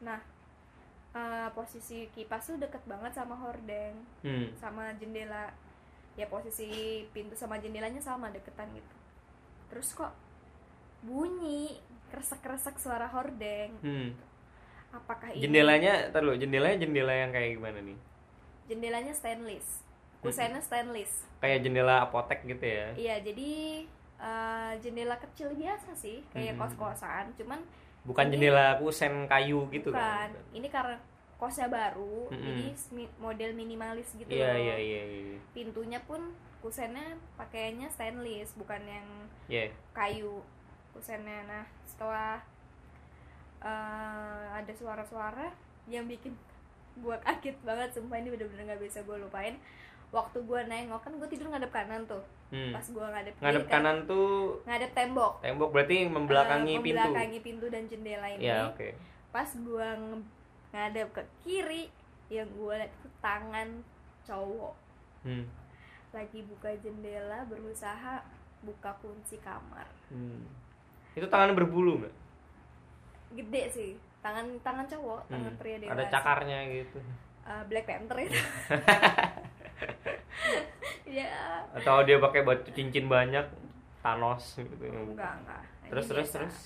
Nah 0.00 0.22
eh, 1.10 1.48
posisi 1.52 2.06
kipas 2.08 2.46
tuh 2.46 2.56
deket 2.56 2.86
banget 2.86 3.10
sama 3.10 3.34
hordeng, 3.34 3.98
Hmm. 4.22 4.46
sama 4.54 4.94
jendela. 4.94 5.50
Ya 6.20 6.28
posisi 6.28 6.68
pintu 7.10 7.32
sama 7.32 7.56
jendelanya 7.56 7.96
sama 7.98 8.28
deketan 8.28 8.68
gitu. 8.76 8.94
Terus 9.72 9.96
kok 9.96 10.12
bunyi 11.00 11.80
kresek-kresek 12.12 12.76
suara 12.76 13.08
hordeng. 13.08 13.72
Hmm. 13.80 14.12
Apakah 14.92 15.32
ini 15.32 15.46
Jendelanya, 15.46 16.10
ntar 16.10 16.20
dulu, 16.20 16.36
jendelanya 16.36 16.76
jendela 16.76 17.14
yang 17.14 17.30
kayak 17.30 17.56
gimana 17.56 17.80
nih? 17.80 17.96
jendelanya 18.66 19.10
stainless? 19.10 19.82
Kusennya 20.22 20.62
stainless. 20.62 21.26
Kayak 21.40 21.66
jendela 21.66 22.04
apotek 22.04 22.44
gitu 22.44 22.62
ya? 22.62 22.86
Iya, 22.94 23.16
jadi 23.24 23.50
eh, 24.20 24.72
jendela 24.78 25.16
kecil 25.16 25.56
biasa 25.56 25.96
sih, 25.96 26.20
kayak 26.30 26.54
Hmm. 26.54 26.68
kos-kosan, 26.68 27.32
cuman 27.34 27.64
Bukan 28.00 28.28
Ini- 28.28 28.32
jendela 28.36 28.76
kusen 28.76 29.24
kayu 29.26 29.64
gitu 29.68 29.88
bukan. 29.88 30.00
kan? 30.00 30.30
Ini 30.52 30.68
karena 30.68 30.96
kosnya 31.40 31.66
baru, 31.66 32.28
Mm-mm. 32.28 32.36
jadi 32.38 32.66
smi- 32.74 33.14
model 33.16 33.50
minimalis 33.54 34.12
gitu 34.12 34.28
Iya, 34.28 34.52
loh. 34.52 34.60
iya, 34.60 34.76
iya, 34.76 35.02
iya. 35.02 35.38
Pintunya 35.50 35.96
pun 36.00 36.20
kusennya 36.60 37.02
pakainya 37.34 37.88
stainless, 37.88 38.52
bukan 38.54 38.78
yang 38.82 39.08
Iya. 39.48 39.72
kayu 39.90 40.44
kusennya. 40.92 41.40
Nah, 41.44 41.64
setelah 41.82 42.44
eh, 43.58 43.70
ada 44.54 44.72
suara-suara 44.72 45.52
yang 45.86 46.04
bikin 46.06 46.32
gua 46.96 47.16
kaget 47.18 47.56
banget, 47.60 47.88
sumpah 47.90 48.16
ini 48.16 48.28
bener-bener 48.30 48.64
nggak 48.66 48.80
bisa 48.82 49.00
gue 49.00 49.16
lupain. 49.16 49.56
Waktu 50.10 50.42
gua 50.42 50.60
nengok 50.62 51.00
kan 51.00 51.12
gue 51.12 51.28
tidur 51.28 51.48
ngadep 51.48 51.70
kanan 51.70 52.02
tuh, 52.04 52.20
Hmm. 52.48 52.72
pas 52.72 52.82
gua 52.90 53.06
ngadep 53.10 53.34
Ngadep 53.38 53.62
kiri 53.62 53.70
kan, 53.70 53.74
kanan 53.78 53.96
tuh 54.04 54.58
ngadep 54.64 54.90
tembok. 54.90 55.32
tembok 55.40 55.70
berarti 55.70 55.96
membelakangi 56.04 56.74
pintu. 56.76 56.98
membelakangi 56.98 57.38
pintu 57.40 57.66
dan 57.68 57.82
jendela 57.84 58.26
ini. 58.28 58.42
Iya, 58.42 58.66
oke. 58.66 58.88
Pas 59.30 59.48
gua 59.56 59.86
nge- 59.94 60.28
ngadep 60.70 61.08
ke 61.10 61.22
kiri, 61.40 61.90
yang 62.28 62.46
gua 62.54 62.78
lihat 62.78 62.92
itu 62.92 63.08
tangan 63.18 63.68
cowok 64.22 64.74
Hmm. 65.20 65.44
lagi 66.10 66.40
buka 66.42 66.70
jendela 66.78 67.44
berusaha 67.44 68.22
buka 68.60 68.90
kunci 68.98 69.36
kamar. 69.38 69.84
Hmm. 70.08 70.46
Itu 71.12 71.26
tangan 71.26 71.52
berbulu 71.52 72.00
nggak? 72.00 72.14
Gede 73.32 73.62
sih, 73.68 73.90
tangan 74.20 74.46
tangan 74.60 74.86
cowok, 74.86 75.26
tangan 75.26 75.50
Hmm. 75.50 75.60
pria 75.60 75.76
dewasa. 75.76 75.94
Ada 75.96 76.04
cakarnya 76.08 76.58
gitu. 76.68 76.98
Eh, 77.40 77.62
Black 77.66 77.84
Panther 77.84 78.18
itu. 78.20 78.36
ya, 81.10 81.30
Atau 81.74 82.04
dia 82.04 82.18
pakai 82.18 82.42
batu 82.42 82.70
cincin 82.70 83.06
banyak, 83.06 83.46
Thanos 84.00 84.56
gitu. 84.56 84.84
enggak 84.86 85.34
enggak. 85.42 85.62
Ini 85.84 85.90
Terus 85.90 86.04
terus 86.06 86.26
biasa. 86.26 86.36
terus. 86.38 86.56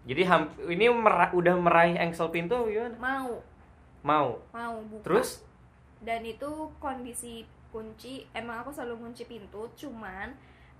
Jadi 0.00 0.22
ini 0.66 0.88
mera- 0.88 1.30
udah 1.30 1.54
meraih 1.54 1.92
engsel 1.94 2.32
pintu 2.32 2.56
gimana? 2.66 2.96
Mau, 2.96 3.44
Mau. 4.00 4.40
mau 4.50 4.76
buka. 4.84 5.04
Terus 5.04 5.44
dan 6.00 6.22
itu 6.22 6.48
kondisi 6.76 7.42
kunci 7.68 8.24
emang 8.32 8.60
aku 8.60 8.70
selalu 8.70 9.06
kunci 9.06 9.24
pintu 9.24 9.68
cuman 9.74 10.32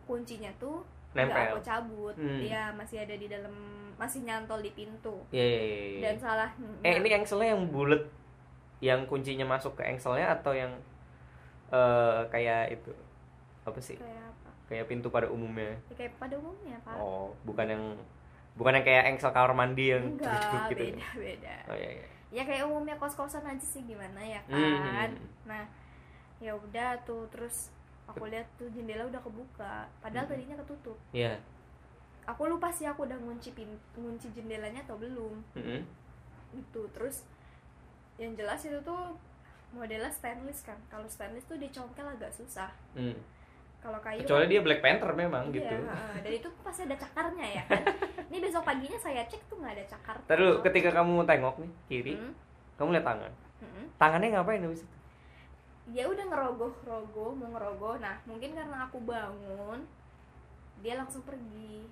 kuncinya 0.02 0.48
tuh 0.56 0.80
Nempel. 1.12 1.38
aku 1.52 1.59
cabut 1.61 2.14
Hmm. 2.16 2.40
dia 2.40 2.72
masih 2.72 3.04
ada 3.04 3.14
di 3.14 3.26
dalam 3.26 3.52
masih 3.94 4.24
nyantol 4.24 4.59
di 4.59 4.72
pintu 4.72 5.20
Iya, 5.30 5.44
iya, 5.44 5.61
iya, 5.61 5.78
iya. 5.87 6.00
dan 6.02 6.16
salah 6.16 6.50
Eh 6.80 6.96
ini 6.96 7.09
engselnya 7.11 7.52
yang 7.52 7.68
bulat 7.68 8.00
yang 8.80 9.04
kuncinya 9.04 9.44
masuk 9.44 9.76
ke 9.76 9.85
engselnya 9.85 10.33
atau 10.33 10.50
yang 10.50 10.72
eh 11.70 12.20
kayak 12.26 12.74
itu 12.74 12.90
apa 13.62 13.78
sih 13.78 13.94
kayak 13.94 14.24
apa 14.24 14.50
kayak 14.66 14.88
pintu 14.88 15.12
pada 15.12 15.28
umumnya 15.28 15.76
Ya, 15.87 15.94
kayak 16.00 16.16
pada 16.16 16.35
umumnya 16.35 16.74
pak 16.80 16.96
oh 16.96 17.30
bukan 17.44 17.66
yang 17.68 17.85
bukan 18.56 18.72
yang 18.74 18.85
kayak 18.85 19.04
engsel 19.06 19.30
kamar 19.30 19.52
mandi 19.52 19.92
yang 19.92 20.02
enggak 20.11 20.33
cuk-cuk 20.33 20.62
gitu 20.72 20.83
beda 20.90 21.06
beda 21.14 21.54
oh 21.68 21.76
iya 21.76 21.90
iya 21.94 22.09
ya 22.31 22.43
kayak 22.43 22.62
umumnya 22.62 22.95
kos 22.95 23.12
kosan 23.12 23.43
aja 23.43 23.61
sih 23.61 23.83
gimana 23.83 24.19
ya 24.19 24.40
kan 24.45 25.11
Hmm. 25.11 25.19
nah 25.45 25.64
ya 26.38 26.53
udah 26.53 26.95
tuh 27.01 27.27
terus 27.29 27.69
aku 28.07 28.27
lihat 28.27 28.47
tuh 28.55 28.66
jendela 28.69 29.05
udah 29.05 29.19
kebuka 29.19 29.75
padahal 29.99 30.25
Hmm. 30.25 30.33
tadinya 30.33 30.57
ketutup 30.57 30.99
Iya. 31.11 31.35
aku 32.23 32.47
lupa 32.47 32.69
sih 32.69 32.85
aku 32.85 33.05
udah 33.05 33.19
ngunci 33.19 33.51
pin 33.53 33.66
ngunci 33.95 34.31
jendelanya 34.31 34.81
atau 34.81 34.95
belum 34.97 35.43
Mm-mm. 35.53 35.83
gitu 36.53 36.87
terus 36.90 37.27
yang 38.16 38.33
jelas 38.33 38.61
itu 38.61 38.79
tuh 38.81 39.14
modelnya 39.71 40.09
stainless 40.09 40.62
kan 40.62 40.79
kalau 40.87 41.07
stainless 41.07 41.45
tuh 41.45 41.55
dicongkel 41.57 42.05
agak 42.05 42.31
susah 42.31 42.71
Hmm. 42.93 43.14
kalau 43.79 43.99
kayu 43.99 44.21
kecuali 44.21 44.45
kan- 44.45 44.53
dia 44.53 44.61
Black 44.61 44.81
Panther 44.81 45.11
memang 45.12 45.45
iya, 45.49 45.55
gitu 45.57 45.77
dan 46.16 46.33
itu 46.33 46.49
pasti 46.61 46.81
ada 46.85 46.97
cakarnya 46.97 47.47
ya 47.53 47.62
kan 47.71 47.83
ini 48.31 48.38
besok 48.38 48.62
paginya 48.62 48.99
saya 48.99 49.27
cek 49.27 49.43
tuh 49.51 49.59
nggak 49.59 49.75
ada 49.75 49.85
cakar. 49.90 50.16
Terus 50.31 50.62
ketika 50.62 50.90
kamu 50.95 51.27
tengok 51.27 51.55
nih 51.59 51.71
kiri 51.90 52.14
Hmm, 52.14 52.33
kamu 52.79 52.88
lihat 52.97 53.07
tangan. 53.07 53.33
Hmm. 53.61 53.87
tangannya 53.99 54.29
ngapain 54.33 54.62
habis 54.64 54.87
itu? 54.87 54.97
Dia 55.90 56.07
udah 56.07 56.25
ngerogoh 56.31 56.73
rogoh 56.87 57.35
mau 57.35 57.51
ngerogoh. 57.51 57.99
Nah 57.99 58.16
mungkin 58.25 58.55
karena 58.55 58.87
aku 58.87 59.03
bangun 59.03 59.83
dia 60.81 60.95
langsung 60.97 61.21
pergi. 61.27 61.85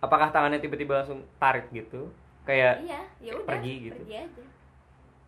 Apakah 0.00 0.32
tangannya 0.32 0.58
tiba-tiba 0.64 1.04
langsung 1.04 1.20
tarik 1.36 1.68
gitu? 1.70 2.08
Kayak 2.48 2.80
iya 2.82 3.00
ya 3.20 3.32
udah 3.36 3.46
pergi 3.46 3.72
gitu. 3.92 4.00
aja. 4.08 4.24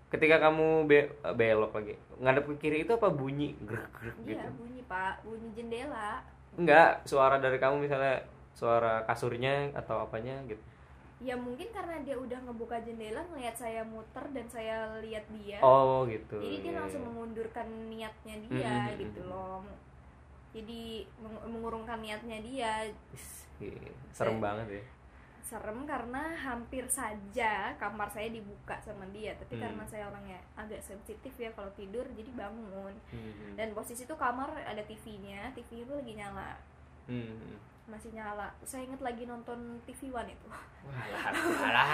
Ketika 0.09 0.37
kamu 0.41 0.85
be- 0.89 1.13
belok 1.37 1.73
lagi 1.73 1.95
ngadep 2.21 2.45
ke 2.45 2.55
kiri 2.61 2.85
itu 2.85 2.93
apa 2.93 3.09
bunyi 3.09 3.57
grek 3.65 3.89
grek 3.97 4.17
gitu? 4.25 4.41
iya 4.41 4.49
bunyi 4.57 4.83
pak. 4.89 5.15
Bunyi 5.25 5.49
jendela. 5.53 6.25
Enggak 6.57 7.05
suara 7.05 7.37
dari 7.41 7.57
kamu 7.57 7.85
misalnya 7.85 8.21
suara 8.53 9.03
kasurnya 9.05 9.73
atau 9.73 10.05
apanya 10.05 10.37
gitu 10.47 10.61
ya 11.23 11.39
mungkin 11.39 11.71
karena 11.71 12.03
dia 12.03 12.19
udah 12.19 12.35
ngebuka 12.43 12.83
jendela 12.83 13.23
ngelihat 13.31 13.55
saya 13.55 13.87
muter 13.87 14.27
dan 14.35 14.47
saya 14.51 14.99
lihat 14.99 15.23
dia 15.31 15.63
oh 15.63 16.03
gitu 16.11 16.43
jadi 16.43 16.57
dia 16.59 16.73
iya, 16.75 16.79
langsung 16.83 17.03
iya. 17.03 17.09
mengundurkan 17.09 17.69
niatnya 17.87 18.37
dia 18.51 18.75
Mm-mm. 18.91 18.99
gitu 19.07 19.21
loh 19.31 19.63
jadi 20.53 20.83
meng- 21.23 21.45
mengurungkan 21.49 22.03
niatnya 22.03 22.39
dia 22.43 22.73
iya, 23.63 23.91
serem 24.11 24.37
Eh. 24.37 24.43
banget 24.43 24.69
ya 24.69 24.85
serem 25.43 25.85
karena 25.85 26.33
hampir 26.35 26.89
saja 26.89 27.77
kamar 27.77 28.09
saya 28.09 28.33
dibuka 28.33 28.73
sama 28.81 29.05
dia 29.13 29.37
tapi 29.37 29.61
Hmm. 29.61 29.69
karena 29.69 29.85
saya 29.85 30.09
orangnya 30.09 30.41
agak 30.57 30.81
sensitif 30.81 31.31
ya 31.37 31.53
kalau 31.53 31.69
tidur 31.77 32.03
jadi 32.17 32.33
bangun 32.33 32.95
Hmm. 33.13 33.53
dan 33.55 33.71
posisi 33.77 34.03
itu 34.03 34.17
kamar 34.17 34.49
ada 34.59 34.83
TV-nya 34.83 35.53
TV 35.53 35.85
itu 35.85 35.93
lagi 35.93 36.13
nyala 36.17 36.57
Hmm. 37.05 37.59
Masih 37.93 38.11
nyala 38.11 38.49
saya 38.63 38.83
inget 38.83 38.99
lagi 38.99 39.29
nonton 39.29 39.59
TV 39.85 40.09
One 40.09 40.33
itu 40.33 40.49
Walah, 40.83 41.31
walah. 41.63 41.89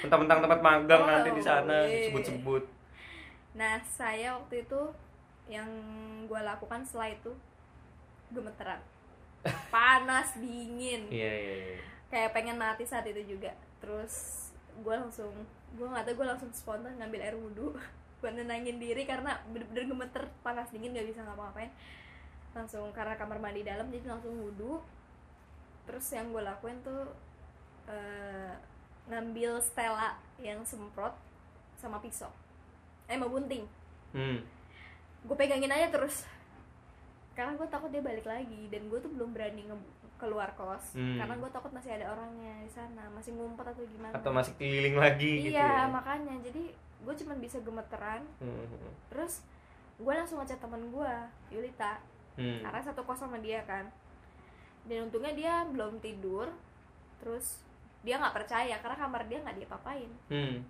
Mentang-mentang 0.00 0.40
tempat 0.40 0.60
magang 0.60 1.02
Oh, 1.04 1.08
nanti 1.10 1.30
di 1.30 1.42
sana 1.42 1.84
iya. 1.84 2.08
sebut-sebut. 2.08 2.64
nah 3.52 3.76
saya 3.82 4.34
waktu 4.34 4.64
itu 4.64 4.80
yang 5.46 5.68
gue 6.24 6.40
lakukan 6.40 6.80
setelah 6.82 7.08
itu 7.10 7.32
gemeteran 8.30 8.80
panas 9.74 10.36
dingin 10.36 11.08
Iya 11.08 11.32
iya 11.32 11.54
iya. 11.72 11.78
kayak 12.08 12.32
pengen 12.32 12.56
mati 12.56 12.84
saat 12.84 13.04
itu 13.04 13.36
juga 13.36 13.52
terus 13.78 14.48
gue 14.78 14.94
langsung 14.94 15.32
gue 15.74 15.84
nggak 15.84 16.04
tahu 16.06 16.14
gue 16.20 16.26
langsung 16.26 16.50
spontan 16.52 16.96
ngambil 16.96 17.20
air 17.20 17.36
wudhu 17.36 17.72
buat 18.20 18.34
nenangin 18.34 18.76
diri 18.76 19.06
karena 19.06 19.38
bener-bener 19.48 19.86
gemeter 19.86 20.26
panas 20.42 20.68
dingin 20.68 20.90
gak 20.90 21.06
bisa 21.06 21.22
ngapa-ngapain 21.22 21.70
langsung 22.50 22.90
karena 22.90 23.14
kamar 23.14 23.38
mandi 23.38 23.62
dalam 23.62 23.86
jadi 23.88 24.10
langsung 24.10 24.34
wudhu 24.34 24.82
terus 25.88 26.04
yang 26.10 26.28
gue 26.28 26.42
lakuin 26.42 26.76
tuh 26.82 27.08
eh, 27.86 28.52
ngambil 29.06 29.56
stella 29.58 30.12
yang 30.36 30.60
semprot 30.62 31.16
sama 31.74 31.96
pisau 31.98 32.28
eh 33.06 33.16
mau 33.16 33.26
gunting 33.26 33.64
Hmm. 34.08 34.40
gue 35.22 35.36
pegangin 35.36 35.68
aja 35.68 35.88
terus 35.88 36.24
karena 37.34 37.52
gue 37.54 37.66
takut 37.66 37.88
dia 37.88 38.00
balik 38.00 38.24
lagi 38.24 38.68
dan 38.68 38.86
gue 38.86 38.98
tuh 38.98 39.08
belum 39.08 39.30
berani 39.30 39.64
nge- 39.64 39.88
keluar 40.16 40.52
kos 40.52 40.92
Hmm. 40.92 41.16
karena 41.16 41.34
gue 41.34 41.50
takut 41.50 41.70
masih 41.70 41.90
ada 41.90 42.10
orangnya 42.10 42.52
di 42.58 42.68
sana 42.68 43.08
masih 43.10 43.32
ngumpet 43.32 43.64
atau 43.66 43.84
gimana 43.86 44.12
Atau 44.12 44.30
masih 44.30 44.52
keliling 44.54 44.96
lagi 44.96 45.32
gitu 45.42 45.54
iya 45.54 45.84
ya. 45.84 45.88
makanya 45.88 46.34
jadi 46.42 46.72
gue 46.98 47.14
cuman 47.16 47.38
bisa 47.38 47.56
gemeteran 47.58 48.24
Hmm. 48.38 48.64
terus 49.08 49.40
gue 49.96 50.10
langsung 50.10 50.36
ngechat 50.38 50.58
temen 50.58 50.88
gue 50.88 51.12
Yulita 51.50 52.00
Hmm. 52.34 52.60
karena 52.60 52.80
satu 52.82 53.02
kos 53.02 53.18
sama 53.18 53.38
dia 53.38 53.62
kan 53.62 53.86
dan 54.88 55.06
untungnya 55.06 55.32
dia 55.32 55.54
belum 55.64 56.00
tidur 56.00 56.48
terus 57.18 57.60
dia 58.00 58.16
nggak 58.16 58.34
percaya 58.34 58.74
karena 58.78 58.96
kamar 58.96 59.22
dia 59.26 59.38
nggak 59.38 59.56
diapa-apain 59.56 60.10
Hmm. 60.28 60.64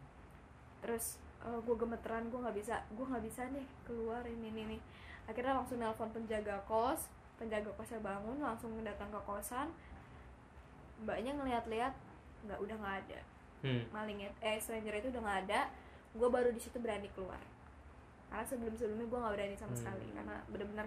terus 0.80 1.16
gue 1.38 1.76
gemeteran 1.76 2.26
gue 2.26 2.36
nggak 2.36 2.56
bisa 2.56 2.82
gue 2.90 3.06
nggak 3.06 3.22
bisa 3.22 3.46
nih 3.48 3.62
keluar 3.82 4.20
ini 4.22 4.50
ini 4.50 4.62
nih 4.68 4.80
akhirnya 5.24 5.54
langsung 5.54 5.78
nelpon 5.78 6.10
penjaga 6.10 6.58
kos 6.64 7.06
penjaga 7.36 7.70
kosnya 7.72 8.00
bangun 8.00 8.36
langsung 8.38 8.74
datang 8.82 9.06
ke 9.08 9.20
kosan 9.22 9.70
mbaknya 10.98 11.32
ngeliat-liat 11.32 11.94
nggak 12.44 12.58
udah 12.58 12.76
nggak 12.76 12.96
ada 13.02 13.20
Hmm. 13.58 13.82
malingnya 13.90 14.30
eh 14.38 14.54
stranger 14.56 14.94
itu 14.94 15.10
udah 15.10 15.18
nggak 15.18 15.38
ada 15.46 15.60
gue 16.12 16.28
baru 16.28 16.50
di 16.50 16.58
situ 16.58 16.78
berani 16.78 17.10
keluar 17.10 17.42
karena 18.28 18.46
sebelum 18.46 18.74
sebelumnya 18.74 19.06
gue 19.06 19.18
nggak 19.18 19.34
berani 19.34 19.54
sama 19.54 19.70
Hmm. 19.70 19.78
sekali 19.78 20.06
karena 20.12 20.36
bener-bener 20.46 20.86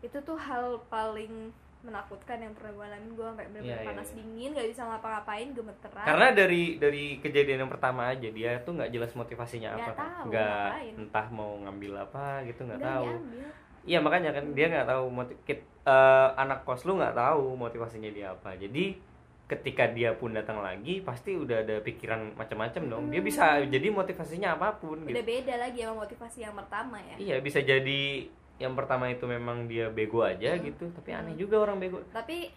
itu 0.00 0.18
tuh 0.20 0.34
hal 0.36 0.78
paling 0.86 1.50
menakutkan 1.82 2.38
yang 2.38 2.52
pernah 2.52 2.72
gue 2.72 2.84
alamin 2.84 3.12
gue 3.12 3.26
sampai 3.26 3.46
bener-bener 3.48 3.66
Iya, 3.68 3.76
iya, 3.76 3.88
panas 3.88 4.08
iya. 4.08 4.16
dingin 4.16 4.50
nggak 4.52 4.68
bisa 4.68 4.82
ngapa-ngapain 4.84 5.48
gemeteran 5.50 6.04
Karena 6.04 6.26
dari 6.30 6.62
dari 6.76 7.04
kejadian 7.18 7.58
yang 7.60 7.72
pertama 7.72 8.02
aja 8.06 8.28
dia 8.28 8.50
tuh 8.60 8.72
nggak 8.74 8.90
jelas 8.90 9.12
motivasinya 9.12 9.70
Nggak 9.72 9.82
apa 9.84 9.92
tahu 9.98 10.24
Nggak 10.28 10.70
entah 10.96 11.26
mau 11.28 11.52
ngambil 11.58 11.92
apa 12.00 12.24
gitu 12.44 12.60
nggak 12.62 12.80
tahu. 12.80 13.06
Iya 13.82 13.98
makanya 13.98 14.30
kan 14.30 14.44
dia 14.52 14.66
nggak 14.68 14.86
tahu 14.86 15.04
motiv 15.08 15.36
kit- 15.42 15.66
eh, 15.82 16.28
anak 16.36 16.62
kos 16.62 16.82
lu 16.82 16.94
nggak 16.94 17.12
tahu 17.12 17.54
motivasinya 17.56 18.08
dia 18.08 18.30
apa. 18.30 18.54
Jadi 18.54 18.94
ketika 19.44 19.84
dia 19.86 20.14
pun 20.14 20.32
datang 20.32 20.58
lagi 20.58 21.02
pasti 21.02 21.34
udah 21.34 21.60
ada 21.60 21.76
pikiran 21.78 22.32
macam-macam 22.32 22.82
dong. 22.88 23.04
Dia 23.08 23.18
Hmm. 23.18 23.26
bisa 23.26 23.44
jadi 23.60 23.88
motivasinya 23.90 24.54
apa 24.54 24.78
pun 24.78 25.02
gitu. 25.02 25.12
udah 25.12 25.26
beda 25.26 25.54
lagi 25.58 25.82
sama 25.82 25.94
motivasi 26.00 26.38
yang 26.40 26.54
pertama 26.54 26.96
ya 27.02 27.16
Iya 27.18 27.36
bisa 27.38 27.58
jadi 27.60 28.30
yang 28.62 28.72
pertama 28.72 29.04
itu 29.06 29.26
memang 29.26 29.66
dia 29.66 29.86
bego 29.88 30.22
aja 30.22 30.54
Hmm. 30.54 30.62
gitu. 30.64 30.84
Tapi 30.92 31.10
Hmm. 31.10 31.18
aneh 31.20 31.34
juga 31.34 31.58
orang 31.58 31.76
bego. 31.76 31.98
tapi 32.10 32.48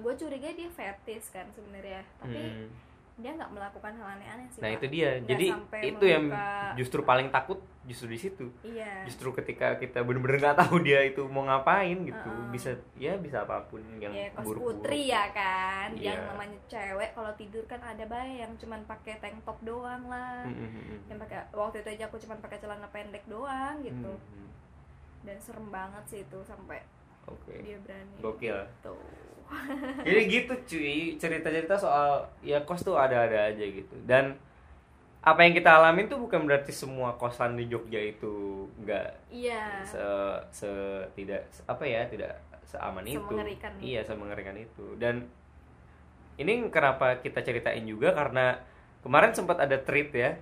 gue 0.00 0.14
curiga 0.16 0.48
dia 0.50 0.70
fetish 0.70 1.28
kan 1.28 1.44
sebenarnya 1.52 2.00
tapi 2.16 2.40
Hmm. 2.40 2.72
dia 3.14 3.30
nggak 3.30 3.50
melakukan 3.50 3.92
hal 3.92 4.16
aneh-aneh 4.16 4.48
sih 4.48 4.58
Nah 4.58 4.70
Pak. 4.70 4.76
itu 4.76 4.86
dia. 4.88 5.10
Nggak 5.14 5.28
Jadi 5.28 5.46
itu 5.84 6.04
yang 6.06 6.24
justru 6.74 7.00
paling 7.02 7.28
takut 7.28 7.60
justru 7.84 8.06
di 8.06 8.16
situ. 8.16 8.48
iya 8.62 9.04
Justru 9.04 9.28
ketika 9.34 9.74
kita 9.74 10.00
bener-bener 10.00 10.38
nggak 10.38 10.56
tahu 10.58 10.80
dia 10.80 11.02
itu 11.02 11.20
mau 11.26 11.42
ngapain 11.42 12.00
gitu. 12.02 12.16
Heeh. 12.32 12.48
Bisa 12.48 12.70
ya 12.96 13.16
bisa 13.16 13.42
apa 13.42 13.60
pun 13.62 13.84
yang 13.98 14.08
ya 14.08 14.28
kos 14.30 14.44
buruk-buruk. 14.46 14.80
putri 14.80 15.00
ya 15.06 15.28
kan 15.28 15.92
Iya. 15.92 16.04
yang 16.06 16.20
namanya 16.26 16.58
cewek 16.64 17.10
kalau 17.12 17.32
tidur 17.34 17.64
kan 17.66 17.80
ada 17.82 18.04
bayi 18.06 18.40
yang 18.40 18.52
cuman 18.54 18.80
pakai 18.84 19.18
tank 19.18 19.36
top 19.42 19.60
doang 19.62 20.04
lah 20.06 20.44
Hmm, 20.44 20.64
hmm, 20.64 20.96
yang 21.06 21.18
pakai 21.18 21.44
waktu 21.50 21.76
itu 21.78 21.88
aja 21.90 22.04
aku 22.06 22.16
cuman 22.18 22.38
pakai 22.38 22.56
celana 22.56 22.88
pendek 22.88 23.24
doang 23.26 23.76
gitu 23.82 24.12
Hmm, 24.12 24.32
hmm. 24.32 24.48
Dan 25.26 25.36
serem 25.42 25.68
banget 25.68 26.04
sih 26.06 26.20
itu 26.22 26.38
sampai 26.46 26.82
Oke. 27.28 27.60
dia 27.60 27.76
berani 27.82 28.16
Gokil. 28.20 28.58
tuh 28.80 28.98
Jadi 30.06 30.20
gitu 30.28 30.52
cuy, 30.68 31.16
cerita-cerita 31.16 31.72
soal 31.72 32.20
ya 32.44 32.60
kos 32.68 32.84
tuh 32.84 33.00
ada-ada 33.00 33.48
aja 33.48 33.64
gitu. 33.64 33.96
Dan 34.04 34.36
apa 35.24 35.40
yang 35.44 35.56
kita 35.56 35.80
alamin 35.80 36.04
tuh 36.08 36.20
bukan 36.20 36.44
berarti 36.44 36.68
semua 36.72 37.16
kosan 37.16 37.56
di 37.56 37.64
Jogja 37.68 37.98
itu 38.00 38.64
enggak 38.80 39.16
iya 39.28 39.82
se, 39.84 40.00
se 40.52 40.70
tidak 41.16 41.48
se- 41.48 41.64
apa 41.64 41.84
ya, 41.84 42.04
tidak 42.12 42.36
seaman 42.68 43.04
itu. 43.08 43.24
Iya, 43.80 44.04
semengerikan 44.04 44.56
itu. 44.56 44.84
Dan 45.00 45.24
ini 46.38 46.68
kenapa 46.70 47.18
kita 47.18 47.42
ceritain 47.42 47.82
juga 47.82 48.14
karena 48.14 48.60
kemarin 49.02 49.32
sempat 49.34 49.58
ada 49.58 49.74
tweet 49.80 50.12
ya 50.14 50.36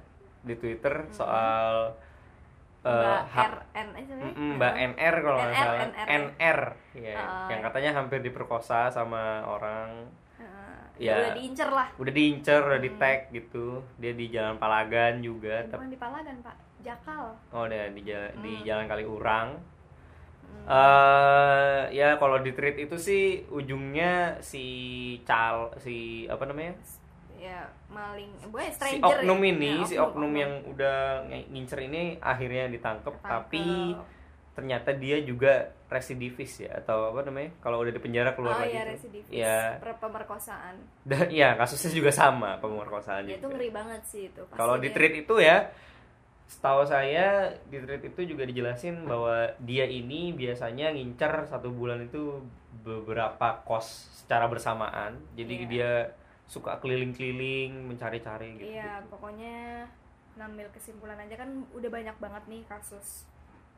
di 0.45 0.55
Twitter 0.59 1.09
soal 1.15 1.95
eh, 1.95 2.06
Mbak 2.87 3.23
RN 3.33 3.89
eh, 3.93 4.03
ya? 4.03 4.15
Mm-mm, 4.17 4.51
Mbak 4.57 4.75
NR 4.95 5.15
kalau 5.21 5.37
nggak 5.37 5.51
NR, 5.51 5.59
salah 5.59 5.79
NR. 5.83 6.07
NR 6.07 6.61
ya, 6.95 7.15
Oh, 7.17 7.47
yang 7.47 7.61
iya. 7.61 7.67
katanya 7.67 7.91
hampir 7.95 8.19
diperkosa 8.21 8.89
sama 8.89 9.23
orang. 9.45 9.91
Iya. 10.97 11.13
udah 11.13 11.33
diincer 11.37 11.69
lah 11.69 11.89
udah 12.01 12.09
diincer 12.09 12.57
udah 12.57 12.81
di 12.81 12.89
Hmm. 12.89 12.97
tag 12.97 13.29
gitu 13.29 13.67
dia 14.01 14.17
di 14.17 14.33
Jalan 14.33 14.57
Palagan 14.57 15.21
juga 15.21 15.61
bukan 15.69 15.93
di 15.93 16.01
Palagan 16.01 16.41
pak 16.41 16.57
Jakal 16.81 17.37
oh 17.53 17.69
udah 17.69 17.93
di 17.93 18.01
jalan 18.01 18.33
di 18.41 18.53
Hmm. 18.57 18.65
Jalan 18.65 18.87
Kaliurang 18.89 19.49
Hmm. 20.41 20.65
eh 20.65 21.81
ya 21.93 22.17
kalau 22.17 22.41
di 22.41 22.49
tweet 22.51 22.81
itu 22.81 22.97
sih 22.97 23.45
ujungnya 23.47 24.41
si 24.41 24.65
cal 25.23 25.69
si 25.77 26.25
apa 26.27 26.49
namanya 26.49 26.73
ya 27.39 27.61
maling 27.87 28.33
eh, 28.39 28.49
gue 28.49 28.63
si 28.63 28.73
stranger 28.73 29.17
oknum 29.21 29.41
ya? 29.41 29.49
ini 29.49 29.71
Ya, 29.75 29.85
si 29.85 29.95
oknum 29.97 30.33
yang 30.33 30.53
udah 30.67 30.99
ngincer 31.27 31.81
ini 31.83 32.17
akhirnya 32.19 32.69
ditangkep 32.69 33.15
tapi 33.19 33.95
ternyata 34.53 34.91
dia 34.93 35.21
juga 35.21 35.69
residivis 35.87 36.59
ya 36.59 36.81
atau 36.81 37.13
apa 37.13 37.23
namanya 37.23 37.53
kalau 37.61 37.79
udah 37.79 37.93
di 37.93 38.01
penjara 38.01 38.33
keluar 38.33 38.57
oh 38.57 38.61
lagi 38.65 38.73
tuh. 38.73 38.89
residivis 38.89 39.45
per- 39.79 40.01
pemerkosaan 40.01 40.75
dan 41.05 41.29
ya 41.29 41.53
kasusnya 41.55 41.93
juga 41.93 42.09
sama 42.11 42.57
pemerkosaan 42.57 43.29
ya 43.29 43.37
itu 43.37 43.45
juga. 43.45 43.53
ngeri 43.53 43.69
banget 43.69 44.01
sih 44.03 44.23
itu 44.27 44.43
kalau 44.51 44.81
di 44.81 44.89
tweet 44.91 45.23
itu 45.23 45.35
ya 45.39 45.69
setahu 46.47 46.87
saya 46.87 47.51
di 47.67 47.77
thread 47.77 48.07
itu 48.07 48.23
juga 48.25 48.47
dijelasin 48.47 49.03
bahwa 49.03 49.51
dia 49.59 49.83
ini 49.83 50.31
biasanya 50.31 50.95
ngincar 50.95 51.43
satu 51.45 51.69
bulan 51.69 52.07
itu 52.07 52.39
beberapa 52.81 53.67
kos 53.67 53.91
secara 54.17 54.47
bersamaan 54.47 55.19
jadi 55.35 55.55
Iya. 55.59 55.67
dia 55.67 55.91
suka 56.47 56.79
keliling-keliling 56.79 57.75
mencari-cari 57.85 58.55
gitu, 58.57 58.71
iya 58.71 58.99
gitu. 58.99 59.11
pokoknya 59.11 59.87
ngambil 60.37 60.71
kesimpulan 60.71 61.19
aja 61.19 61.35
kan 61.37 61.51
udah 61.71 61.91
banyak 61.91 62.17
banget 62.17 62.43
nih 62.47 62.63
kasus 62.65 63.27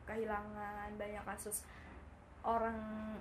kehilangan 0.05 0.89
banyak 0.93 1.23
kasus 1.23 1.65
orang 2.39 2.77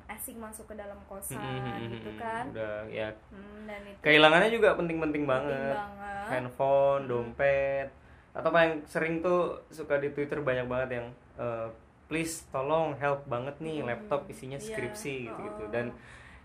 asing 0.06 0.38
masuk 0.38 0.64
ke 0.64 0.74
dalam 0.74 0.96
kosan 1.04 1.42
gitu 1.90 2.10
kan 2.16 2.48
udah 2.48 2.86
ya 2.86 3.10
Hmm, 3.28 3.66
dan 3.66 3.80
itu 3.82 3.98
kehilangannya 4.00 4.50
juga 4.50 4.68
penting-penting 4.74 5.24
penting 5.24 5.24
banget 5.26 5.74
banget 5.74 6.26
handphone 6.28 7.02
Hmm. 7.02 7.10
dompet 7.10 7.88
atau 8.30 8.48
apa 8.48 8.58
yang 8.60 8.74
sering 8.84 9.18
tuh 9.18 9.58
suka 9.68 9.98
di 9.98 10.12
twitter 10.12 10.38
banyak 10.38 10.64
banget 10.64 11.02
yang 11.02 11.06
eh, 11.34 11.68
please 12.06 12.46
tolong 12.48 12.94
help 12.96 13.26
banget 13.26 13.58
nih 13.58 13.80
Hmm, 13.80 13.88
laptop 13.88 14.24
isinya 14.26 14.56
iya. 14.56 14.66
skripsi 14.66 15.14
gitu 15.26 15.40
gitu 15.40 15.62
Oh. 15.62 15.70
dan 15.70 15.90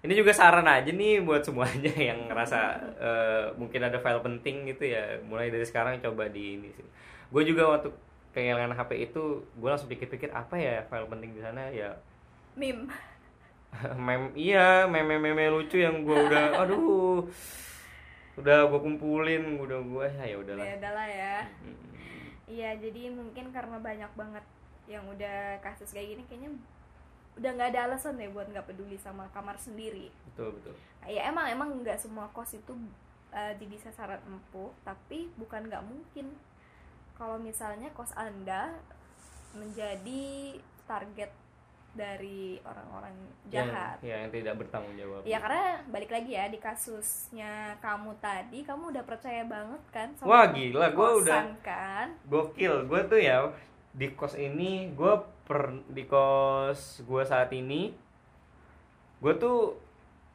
ini 0.04 0.14
juga 0.20 0.36
saran 0.36 0.68
aja 0.68 0.92
nih 0.92 1.24
buat 1.24 1.48
semuanya 1.48 1.96
yang 2.12 2.28
ngerasa 2.28 2.60
eh, 3.00 3.46
mungkin 3.56 3.88
ada 3.88 3.98
file 4.04 4.20
penting 4.20 4.68
gitu 4.68 4.92
ya. 4.92 5.24
Mulai 5.24 5.48
dari 5.48 5.64
sekarang 5.64 6.04
coba 6.04 6.28
di 6.28 6.60
ini 6.60 6.70
sih. 6.76 6.84
Gue 7.32 7.48
juga 7.48 7.72
waktu 7.72 7.90
kehilangan 8.36 8.76
HP 8.76 9.10
itu 9.10 9.48
gue 9.48 9.70
langsung 9.72 9.88
pikir-pikir 9.88 10.36
apa 10.36 10.60
ya 10.60 10.84
file 10.92 11.08
penting 11.08 11.32
di 11.32 11.42
sana? 11.42 11.72
Ya 11.72 11.96
meme. 12.60 12.92
Mem 14.06 14.36
iya 14.38 14.86
meme 14.86 15.18
meme 15.18 15.50
lucu 15.50 15.82
yang 15.82 16.06
gue 16.06 16.14
udah 16.14 16.46
aduh 16.62 17.26
udah 18.38 18.70
gue 18.70 18.80
kumpulin 18.84 19.56
udah 19.56 19.80
gue 19.80 20.06
ya 20.20 20.36
ya 20.36 20.38
udahlah. 20.38 20.66
Ya 20.68 20.76
udahlah 20.84 21.08
ya. 21.08 21.36
Iya 22.44 22.70
jadi 22.76 23.08
mungkin 23.16 23.56
karena 23.56 23.80
banyak 23.80 24.12
banget 24.20 24.46
yang 24.92 25.08
udah 25.08 25.64
kasus 25.64 25.96
kayak 25.96 26.12
gini 26.12 26.24
kayaknya 26.28 26.52
udah 27.34 27.50
nggak 27.50 27.70
ada 27.74 27.80
alasan 27.88 28.16
deh 28.16 28.30
buat 28.30 28.46
nggak 28.46 28.66
peduli 28.66 28.96
sama 28.96 29.26
kamar 29.32 29.58
sendiri. 29.58 30.14
Betul 30.30 30.54
betul. 30.54 30.76
Ya 31.04 31.28
emang 31.28 31.50
emang 31.50 31.70
nggak 31.82 31.98
semua 31.98 32.30
kos 32.30 32.54
itu 32.54 32.74
eh, 33.30 33.54
jadi 33.58 33.76
sasaran 33.80 34.22
empuk 34.24 34.72
tapi 34.82 35.30
bukan 35.36 35.66
nggak 35.66 35.84
mungkin. 35.84 36.30
Kalau 37.14 37.38
misalnya 37.38 37.90
kos 37.92 38.14
anda 38.14 38.74
menjadi 39.54 40.58
target 40.86 41.32
dari 41.94 42.58
orang-orang 42.66 43.14
jahat. 43.54 44.02
yang, 44.02 44.10
ya 44.10 44.16
yang 44.26 44.32
tidak 44.34 44.54
bertanggung 44.58 44.98
jawab. 44.98 45.22
Ya 45.22 45.38
karena 45.38 45.78
balik 45.94 46.10
lagi 46.10 46.34
ya 46.34 46.50
di 46.50 46.58
kasusnya 46.58 47.78
kamu 47.78 48.18
tadi 48.18 48.66
kamu 48.66 48.90
udah 48.90 49.06
percaya 49.06 49.46
banget 49.46 49.82
kan 49.94 50.10
Wah, 50.26 50.50
gila, 50.50 50.90
kosan 50.90 51.22
udah- 51.22 51.62
kan? 51.62 52.08
gokil. 52.26 52.90
Gue 52.90 53.02
tuh 53.06 53.22
ya 53.22 53.46
di 53.94 54.10
kos 54.10 54.34
ini 54.34 54.90
gue 54.90 55.14
per 55.44 55.76
di 55.92 56.08
kos 56.08 57.04
gue 57.04 57.24
saat 57.28 57.52
ini 57.52 57.92
gue 59.20 59.34
tuh 59.40 59.76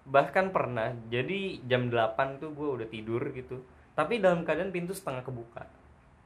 bahkan 0.08 0.48
pernah 0.48 0.96
jadi 1.12 1.60
jam 1.68 1.92
8 1.92 2.40
tuh 2.40 2.50
gue 2.56 2.68
udah 2.80 2.88
tidur 2.88 3.20
gitu. 3.36 3.60
Tapi 3.92 4.22
dalam 4.22 4.46
keadaan 4.46 4.72
pintu 4.72 4.96
setengah 4.96 5.20
kebuka. 5.20 5.68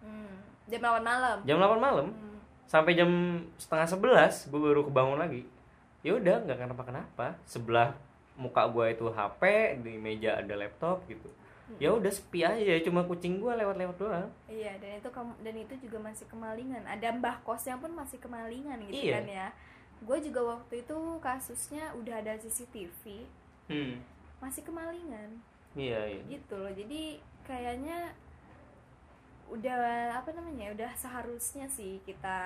Hmm, 0.05 0.39
jam 0.71 0.79
8 0.79 1.03
malam? 1.03 1.37
Jam 1.43 1.59
8 1.59 1.83
malam. 1.83 2.07
Hmm, 2.15 2.39
sampai 2.71 2.95
jam 2.95 3.11
setengah 3.59 3.89
11 3.91 4.51
gue 4.55 4.61
baru 4.61 4.83
kebangun 4.87 5.19
lagi. 5.19 5.43
Ya 6.07 6.15
udah 6.15 6.47
nggak 6.47 6.59
kenapa 6.63 6.83
kenapa 6.87 7.27
sebelah 7.43 7.99
muka 8.39 8.67
gue 8.71 8.87
itu 8.95 9.07
HP 9.11 9.43
di 9.83 9.99
meja 9.99 10.39
ada 10.39 10.55
laptop 10.57 11.05
gitu 11.07 11.29
ya 11.81 11.91
udah 11.95 12.13
sepi 12.13 12.41
aja 12.45 12.75
cuma 12.85 13.05
kucing 13.05 13.39
gue 13.41 13.53
lewat-lewat 13.53 13.97
doang. 13.97 14.29
Iya 14.49 14.77
dan 14.81 14.99
itu 15.01 15.09
dan 15.45 15.55
itu 15.57 15.75
juga 15.89 15.99
masih 16.03 16.27
kemalingan. 16.29 16.85
Ada 16.85 17.13
mbah 17.17 17.41
kosnya 17.47 17.77
pun 17.81 17.93
masih 17.93 18.19
kemalingan 18.21 18.81
gitu 18.91 19.09
Iya. 19.09 19.21
kan 19.21 19.27
ya. 19.29 19.49
Gue 20.03 20.19
juga 20.19 20.41
waktu 20.59 20.83
itu 20.83 20.99
kasusnya 21.23 21.95
udah 21.95 22.19
ada 22.19 22.35
CCTV 22.41 23.25
hmm. 23.71 23.95
Masih 24.43 24.63
kemalingan. 24.67 25.39
Iya 25.79 26.01
iya. 26.19 26.23
Gitu 26.27 26.55
loh 26.59 26.73
jadi 26.75 27.23
kayaknya 27.47 28.13
udah 29.49 29.77
apa 30.15 30.33
namanya 30.33 30.71
udah 30.71 30.91
seharusnya 30.93 31.67
sih 31.67 32.01
kita 32.03 32.39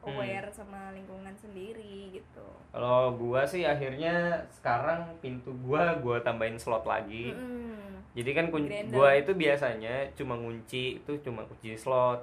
Hmm. 0.00 0.12
aware 0.12 0.48
sama 0.48 0.90
lingkungan 0.90 1.32
sendiri 1.32 2.12
gitu 2.12 2.44
Kalau 2.68 3.14
gua 3.14 3.40
sih 3.42 3.62
akhirnya 3.62 4.12
sekarang 4.50 5.00
pintu 5.18 5.48
gua 5.58 5.96
gua 5.96 6.18
tambahin 6.18 6.56
slot 6.56 6.82
lagi. 6.82 7.30
Mm-mm. 7.30 8.04
Jadi 8.12 8.30
kan 8.32 8.46
kun- 8.48 8.66
Grinder. 8.66 8.92
gua 8.92 9.10
itu 9.12 9.32
biasanya 9.32 9.92
cuma 10.12 10.34
ngunci 10.34 10.98
itu 10.98 11.12
cuma 11.20 11.40
kunci 11.42 11.72
slot. 11.72 12.20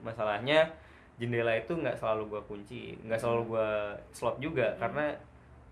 Masalahnya 0.00 0.68
jendela 1.16 1.52
itu 1.52 1.72
nggak 1.72 1.96
selalu 1.96 2.28
gua 2.28 2.42
kunci, 2.42 2.96
nggak 2.98 3.16
selalu 3.16 3.42
gua 3.50 3.68
slot 4.10 4.36
juga 4.38 4.72
karena 4.76 5.12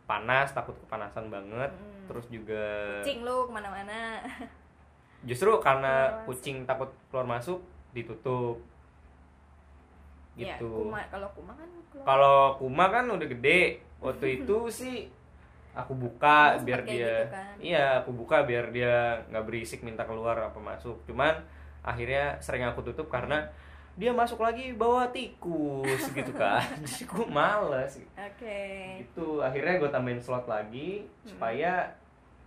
panas 0.04 0.52
takut 0.52 0.76
kepanasan 0.78 1.28
banget. 1.28 1.68
Mm. 1.70 2.04
Terus 2.06 2.26
juga 2.28 2.64
kucing 3.00 3.20
lu 3.20 3.44
ke 3.44 3.52
mana-mana 3.52 4.20
justru 5.28 5.50
karena 5.58 6.08
Keluar 6.08 6.12
masuk. 6.14 6.28
kucing 6.30 6.56
takut 6.64 6.90
keluar 7.08 7.26
masuk 7.26 7.58
ditutup. 7.90 8.58
ya 10.34 10.54
Gitu. 10.54 10.70
kuma 10.70 11.02
kalau 11.08 11.28
kuma 11.34 11.52
kan. 11.52 11.66
Kalau 11.98 12.38
Kuma 12.54 12.84
kan 12.88 13.04
udah 13.06 13.26
gede. 13.26 13.82
Waktu 13.98 14.26
itu 14.38 14.56
sih 14.70 14.96
aku 15.74 15.94
buka 15.94 16.58
biar 16.62 16.82
dia 16.82 17.26
gitu 17.26 17.34
kan? 17.34 17.54
Iya, 17.58 17.84
aku 17.98 18.10
buka 18.12 18.42
biar 18.42 18.70
dia 18.70 18.94
nggak 19.28 19.44
berisik 19.44 19.82
minta 19.82 20.02
keluar 20.02 20.38
apa 20.38 20.56
masuk. 20.56 21.02
Cuman 21.04 21.34
akhirnya 21.82 22.38
sering 22.38 22.62
aku 22.62 22.82
tutup 22.84 23.08
karena 23.08 23.50
dia 23.98 24.14
masuk 24.14 24.38
lagi 24.38 24.70
bawa 24.72 25.10
tikus 25.10 26.06
gitu 26.14 26.30
kan. 26.32 26.62
Jadi 26.86 27.02
gue 27.02 27.26
males. 27.26 27.98
oke 28.14 28.62
Itu 29.02 29.42
akhirnya 29.42 29.74
gue 29.76 29.90
tambahin 29.90 30.22
slot 30.22 30.46
lagi 30.46 31.02
Hmm. 31.02 31.34
supaya 31.34 31.72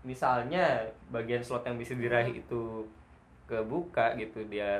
misalnya 0.02 0.80
bagian 1.12 1.44
slot 1.44 1.62
yang 1.62 1.76
bisa 1.76 1.92
diraih 1.94 2.34
itu 2.34 2.88
kebuka 3.46 4.16
gitu 4.16 4.42
dia 4.48 4.80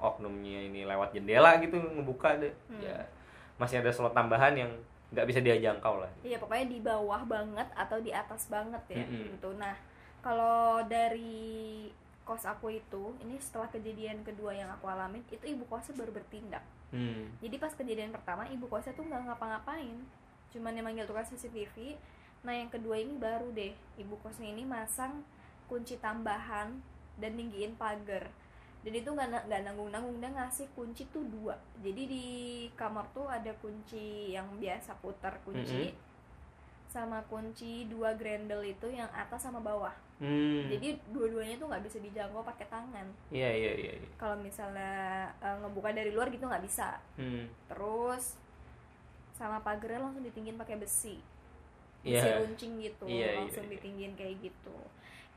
oknumnya 0.00 0.66
ini 0.66 0.88
lewat 0.88 1.12
jendela 1.12 1.60
gitu 1.60 1.76
ngebuka 1.76 2.40
deh 2.40 2.52
Hmm. 2.66 2.82
ya 2.82 2.96
masih 3.56 3.78
ada 3.78 3.92
slot 3.92 4.16
tambahan 4.16 4.56
yang 4.56 4.72
nggak 5.10 5.26
bisa 5.26 5.40
dia 5.42 5.58
jangkau 5.58 6.00
lah 6.00 6.08
Iya 6.22 6.38
pokoknya 6.38 6.66
di 6.66 6.78
bawah 6.80 7.22
banget 7.26 7.68
atau 7.74 7.98
di 7.98 8.10
atas 8.10 8.46
banget 8.46 8.80
ya 8.88 9.02
Mm-mm. 9.02 9.36
gitu. 9.36 9.50
Nah 9.58 9.74
kalau 10.20 10.80
dari 10.86 11.90
kos 12.22 12.46
aku 12.46 12.70
itu, 12.70 13.10
ini 13.18 13.34
setelah 13.42 13.66
kejadian 13.66 14.22
kedua 14.22 14.54
yang 14.54 14.70
aku 14.70 14.86
alamin, 14.86 15.18
itu 15.28 15.42
ibu 15.42 15.66
kosnya 15.66 15.98
baru 15.98 16.14
bertindak. 16.14 16.62
hmm. 16.94 17.42
Jadi 17.42 17.56
pas 17.58 17.74
kejadian 17.74 18.14
pertama 18.14 18.46
ibu 18.46 18.70
kosnya 18.70 18.94
tuh 18.94 19.02
nggak 19.02 19.26
ngapa-ngapain, 19.26 19.98
cuman 20.54 20.72
yang 20.72 20.86
manggil 20.86 21.10
tukang 21.10 21.26
CCTV. 21.26 21.98
Nah 22.46 22.54
yang 22.54 22.70
kedua 22.70 22.94
ini 22.96 23.18
baru 23.18 23.50
deh, 23.50 23.74
ibu 23.98 24.14
kosnya 24.22 24.46
ini 24.46 24.62
masang 24.62 25.26
kunci 25.66 25.98
tambahan 25.98 26.78
dan 27.18 27.32
tinggiin 27.34 27.74
pagar. 27.74 28.30
Dan 28.80 28.92
itu 28.96 29.08
nggak 29.08 29.44
nggak 29.44 29.62
nanggung-nanggung 29.66 30.16
dia 30.18 30.32
ngasih 30.32 30.66
kunci 30.72 31.04
tuh 31.08 31.20
dua. 31.28 31.52
Jadi 31.80 32.02
di 32.08 32.24
kamar 32.72 33.04
tuh 33.12 33.28
ada 33.28 33.52
kunci 33.60 34.32
yang 34.32 34.48
biasa 34.56 34.96
putar 34.98 35.36
kunci, 35.44 35.92
sama 36.88 37.20
kunci 37.28 37.84
dua 37.86 38.16
grendel 38.16 38.64
itu 38.64 38.88
yang 38.88 39.08
atas 39.12 39.44
sama 39.44 39.60
bawah. 39.60 39.92
Hmm. 40.16 40.68
Jadi 40.68 41.00
dua-duanya 41.12 41.56
tuh 41.56 41.68
nggak 41.68 41.84
bisa 41.84 41.96
dijangkau 41.96 42.44
pakai 42.44 42.68
tangan. 42.68 43.08
iya 43.32 43.48
iya 43.48 43.72
iya 43.72 43.92
iya. 44.00 44.08
Kalau 44.16 44.36
misalnya 44.36 44.92
eh, 45.40 45.56
ngebuka 45.60 45.92
dari 45.92 46.12
luar 46.12 46.28
gitu 46.28 46.44
nggak 46.44 46.60
bisa 46.60 47.00
hmm. 47.16 47.48
terus 47.72 48.36
sama 49.32 49.56
pagarnya 49.64 50.04
langsung 50.04 50.20
ditinggiin 50.20 50.60
pakai 50.60 50.76
besi 50.76 51.16
besi 52.04 52.20
Iya. 52.28 52.44
runcing 52.44 52.72
gitu 52.80 53.04
Iya, 53.08 53.40
langsung 53.40 53.64
ditinggiin 53.72 54.12
kayak 54.12 54.36
gitu 54.44 54.76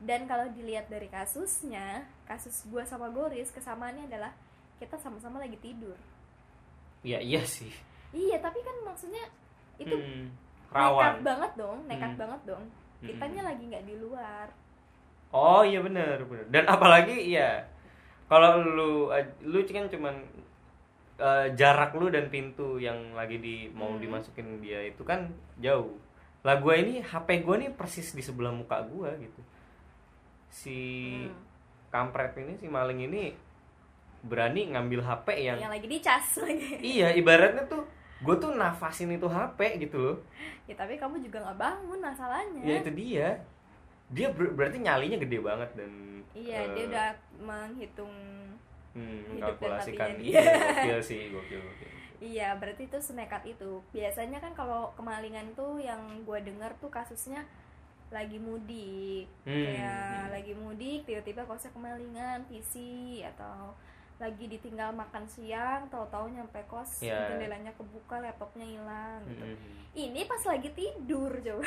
dan 0.04 0.28
kalau 0.28 0.46
dilihat 0.52 0.86
dari 0.86 1.08
kasusnya 1.08 2.04
kasus 2.28 2.68
gua 2.68 2.84
sama 2.84 3.08
Goris 3.08 3.48
kesamaannya 3.50 4.06
adalah 4.06 4.32
kita 4.76 5.00
sama-sama 5.00 5.40
lagi 5.40 5.56
tidur 5.58 5.96
iya 7.00 7.18
iya 7.20 7.42
sih 7.44 7.72
iya 8.12 8.36
tapi 8.38 8.60
kan 8.60 8.76
maksudnya 8.84 9.24
itu 9.80 9.96
Hmm. 9.96 10.28
nekat 10.70 10.74
rawan 10.74 11.14
banget 11.22 11.52
dong 11.56 11.78
nekat 11.88 12.12
Hmm. 12.14 12.20
banget 12.20 12.40
dong 12.46 12.64
Hmm. 13.00 13.06
kitanya 13.08 13.42
lagi 13.48 13.62
nggak 13.64 13.86
di 13.86 13.94
luar 13.98 14.46
oh 15.32 15.62
iya 15.64 15.80
bener 15.80 16.22
bener 16.28 16.46
dan 16.52 16.64
apalagi 16.68 17.16
iya 17.34 17.64
kalau 18.28 18.60
lu 18.62 19.12
lu 19.44 19.58
kan 19.64 19.88
cuman 19.88 20.14
eh, 21.14 21.46
jarak 21.54 21.94
lu 21.94 22.10
dan 22.10 22.26
pintu 22.26 22.76
yang 22.78 23.14
lagi 23.14 23.38
di 23.38 23.70
mau 23.70 23.94
Hmm. 23.94 24.02
dimasukin 24.02 24.58
dia 24.60 24.82
itu 24.84 25.02
kan 25.06 25.30
jauh 25.62 25.94
lah 26.44 26.60
gua 26.60 26.74
ini 26.76 27.00
HP 27.00 27.40
gua 27.40 27.56
nih 27.56 27.70
persis 27.72 28.12
di 28.12 28.20
sebelah 28.20 28.52
muka 28.52 28.82
gua 28.90 29.14
gitu 29.16 29.40
si 30.54 30.78
Hmm. 31.18 31.34
kampret 31.90 32.30
ini 32.36 32.54
si 32.54 32.66
maling 32.66 33.02
ini 33.02 33.34
berani 34.22 34.70
ngambil 34.70 35.02
HP 35.02 35.26
yang 35.42 35.58
yang 35.58 35.72
lagi 35.74 35.86
dicas 35.86 36.26
lagi. 36.46 36.78
Iya 36.78 37.10
ibaratnya 37.12 37.66
tuh 37.66 37.82
gue 38.22 38.34
tuh 38.38 38.54
nafasin 38.54 39.10
itu 39.10 39.26
HP 39.26 39.58
gitu 39.82 39.98
loh. 39.98 40.16
Ya 40.64 40.74
tapi 40.74 40.94
kamu 40.94 41.18
juga 41.20 41.42
nggak 41.42 41.58
bangun 41.58 41.98
masalahnya. 41.98 42.62
Ya 42.62 42.74
itu 42.80 42.90
dia. 42.94 43.28
Dia 44.08 44.30
ber- 44.30 44.54
berarti 44.54 44.78
nyalinya 44.78 45.18
gede 45.18 45.38
banget 45.40 45.70
dan 45.74 45.92
Iya, 46.34 46.58
eh, 46.60 46.66
dia 46.74 46.84
udah 46.88 47.08
menghitung 47.40 48.10
hmm, 48.90 49.38
hidup 49.38 49.54
kalkulasikan 49.54 50.18
iya 50.18 50.42
gokil 50.42 51.00
sih 51.10 51.20
gokil 51.30 51.58
gokil. 51.58 51.90
Iya, 52.18 52.56
berarti 52.56 52.86
itu 52.86 52.98
senekat 52.98 53.42
itu. 53.44 53.78
Biasanya 53.90 54.38
kan 54.38 54.50
kalau 54.50 54.90
kemalingan 54.94 55.46
tuh 55.52 55.78
yang 55.78 56.00
gue 56.22 56.38
dengar 56.42 56.74
tuh 56.80 56.88
kasusnya 56.88 57.44
lagi 58.14 58.38
mudik, 58.38 59.26
Hmm, 59.42 59.50
kayak 59.66 59.90
hmm. 60.20 60.32
lagi 60.32 60.52
mudik 60.54 61.00
tiba-tiba 61.02 61.42
kosnya 61.42 61.70
kemalingan, 61.70 62.46
PC 62.46 62.74
atau 63.26 63.74
lagi 64.14 64.46
ditinggal 64.46 64.94
makan 64.94 65.26
siang, 65.26 65.90
tahu-tahu 65.90 66.30
nyampe 66.30 66.62
kos 66.64 67.02
Iya. 67.02 67.34
jendelanya 67.34 67.74
kebuka, 67.74 68.22
laptopnya 68.22 68.62
hilang 68.62 69.18
gitu. 69.26 69.42
Mm-mm. 69.42 69.82
Ini 69.92 70.20
pas 70.24 70.38
lagi 70.44 70.70
tidur 70.70 71.34
coba, 71.36 71.66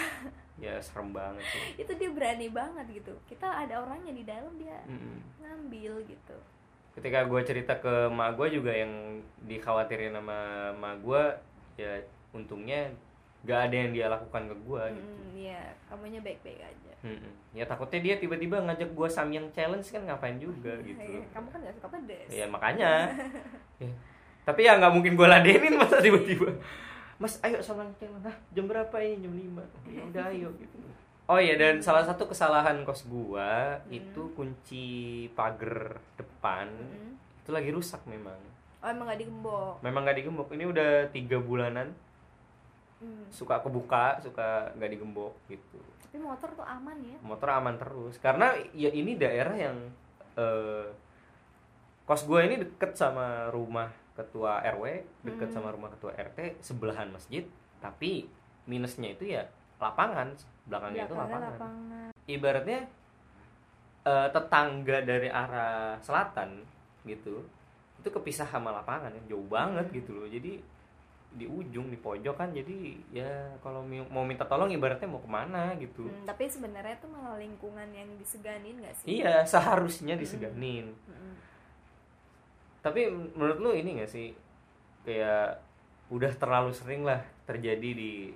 ya 0.57 0.79
serem 0.79 1.11
banget 1.11 1.43
sih 1.43 1.63
itu 1.83 1.91
dia 1.93 2.07
berani 2.07 2.47
banget 2.47 3.03
gitu. 3.03 3.11
Kita 3.27 3.67
ada 3.67 3.83
orangnya 3.83 4.15
di 4.15 4.23
dalam 4.23 4.55
dia 4.55 4.79
Mm-mm. 4.87 5.19
ngambil 5.37 6.07
gitu. 6.07 6.37
ketika 6.93 7.29
gue 7.29 7.41
cerita 7.45 7.77
ke 7.77 8.09
mak 8.09 8.33
gue 8.33 8.57
juga 8.57 8.73
yang 8.73 8.89
dikhawatirin 9.43 10.17
sama 10.17 10.39
mak 10.73 10.97
gue 10.99 11.23
ya 11.77 11.93
untungnya 12.33 12.89
gak 13.43 13.59
ada 13.67 13.75
yang 13.77 13.91
dia 13.91 14.07
lakukan 14.07 14.43
ke 14.45 14.55
gue 14.57 14.83
gitu 14.93 15.11
Hmm, 15.13 15.29
ya, 15.35 15.61
kamunya 15.85 16.19
baik-baik 16.19 16.57
aja. 16.59 16.93
Mm-mm. 16.99 17.29
ya 17.51 17.63
takutnya 17.63 17.99
dia 18.01 18.15
tiba-tiba 18.15 18.57
ngajak 18.59 18.89
gue 18.89 19.07
samyang 19.07 19.45
challenge 19.51 19.85
kan 19.87 20.01
ngapain 20.03 20.35
juga 20.35 20.73
gitu 20.79 20.97
Iya, 20.97 21.21
Kamu 21.29 21.47
kan 21.47 21.59
gak 21.61 21.75
suka 21.75 21.87
pedes. 21.91 22.27
ya 22.27 22.45
makanya 22.45 23.05
Ya. 23.77 23.91
tapi 24.41 24.63
ya 24.63 24.75
nggak 24.75 24.89
mungkin 24.89 25.13
gue 25.13 25.27
ladenin 25.27 25.75
masa 25.75 25.99
tiba-tiba 25.99 26.49
mas 27.15 27.37
ayo 27.41 27.57
samyang 27.59 27.93
challenge 27.95 28.23
Hah, 28.23 28.37
jam 28.51 28.65
berapa 28.65 28.95
ini 28.97 29.21
jam 29.21 29.33
5 29.33 29.61
ya 29.87 30.01
udah 30.03 30.23
ayo 30.27 30.49
gitu 30.55 30.77
oh 31.25 31.37
iya 31.37 31.53
dan 31.55 31.77
salah 31.77 32.01
satu 32.01 32.25
kesalahan 32.25 32.81
kos 32.81 33.05
gua 33.05 33.77
itu 33.87 34.21
kunci 34.33 34.85
pagar 35.31 35.97
depan 36.13 36.65
Hmm. 36.67 37.13
itu 37.39 37.49
lagi 37.51 37.69
rusak 37.69 38.01
memang 38.03 38.37
Oh 38.77 38.87
emang 38.87 39.05
gak 39.07 39.19
digembok. 39.19 39.81
memang 39.81 40.01
nggak 40.03 40.17
digembok 40.17 40.49
ini 40.51 40.65
udah 40.65 40.89
tiga 41.09 41.37
bulanan 41.37 41.89
Hmm. 42.97 43.29
suka 43.29 43.59
kebuka 43.59 44.17
suka 44.17 44.73
nggak 44.73 44.89
digembok 44.89 45.37
gitu 45.47 45.77
Tapi 46.01 46.17
motor 46.17 46.49
tuh 46.51 46.65
aman 46.65 46.97
ya. 46.99 47.17
motor 47.21 47.49
aman 47.51 47.75
terus 47.75 48.17
karena 48.17 48.51
ya 48.71 48.89
ini 48.89 49.13
daerah 49.13 49.53
yang 49.53 49.77
eh, 50.33 50.89
kos 52.03 52.23
gue 52.23 52.39
ini 52.41 52.57
deket 52.57 52.93
sama 52.93 53.49
rumah 53.49 53.85
ketua 54.13 54.65
RW 54.65 54.83
deket 55.21 55.45
Hmm. 55.45 55.55
sama 55.55 55.69
rumah 55.69 55.89
ketua 55.89 56.09
RT 56.11 56.57
sebelahan 56.59 57.09
masjid 57.09 57.45
tapi 57.77 58.25
minusnya 58.65 59.11
itu 59.11 59.29
ya 59.29 59.45
lapangan 59.77 60.33
belakangnya 60.65 61.05
itu 61.05 61.13
Belakangnya 61.13 61.37
lapangan 61.37 61.53
lapangan. 61.53 62.09
ibaratnya 62.25 62.79
eh, 64.03 64.27
tetangga 64.27 64.97
dari 65.01 65.29
arah 65.29 65.99
selatan 65.99 66.65
gitu 67.03 67.45
itu 67.97 68.09
kepisah 68.09 68.47
sama 68.47 68.71
lapangan 68.71 69.11
ya 69.11 69.21
jauh 69.27 69.45
banget 69.45 69.85
gitu 69.91 70.15
loh 70.15 70.25
jadi 70.25 70.57
di 71.37 71.45
ujung 71.45 71.87
di 71.87 71.95
pojok 71.95 72.35
kan 72.35 72.49
jadi 72.49 72.77
ya 73.11 73.29
kalau 73.59 73.85
mau 74.09 74.21
minta 74.21 74.41
tolong 74.43 74.67
ibaratnya 74.67 75.05
mau 75.05 75.19
ke 75.19 75.29
mana 75.29 75.77
gitu 75.77 76.03
Hmm, 76.03 76.25
tapi 76.25 76.45
sebenarnya 76.45 76.97
tuh 76.97 77.07
malah 77.07 77.37
lingkungan 77.37 77.85
yang 77.89 78.09
diseganin 78.17 78.81
gak 78.81 78.95
sih? 78.95 79.05
iya 79.15 79.41
seharusnya 79.43 80.13
diseganin 80.13 80.89
Mm-mm. 81.05 81.33
tapi 82.79 83.05
menurut 83.09 83.57
lu 83.59 83.71
ini 83.71 83.99
gak 83.99 84.09
sih 84.09 84.33
kayak 85.03 85.61
udah 86.07 86.31
terlalu 86.35 86.71
sering 86.71 87.03
lah 87.03 87.19
terjadi 87.43 87.89
di 87.91 88.31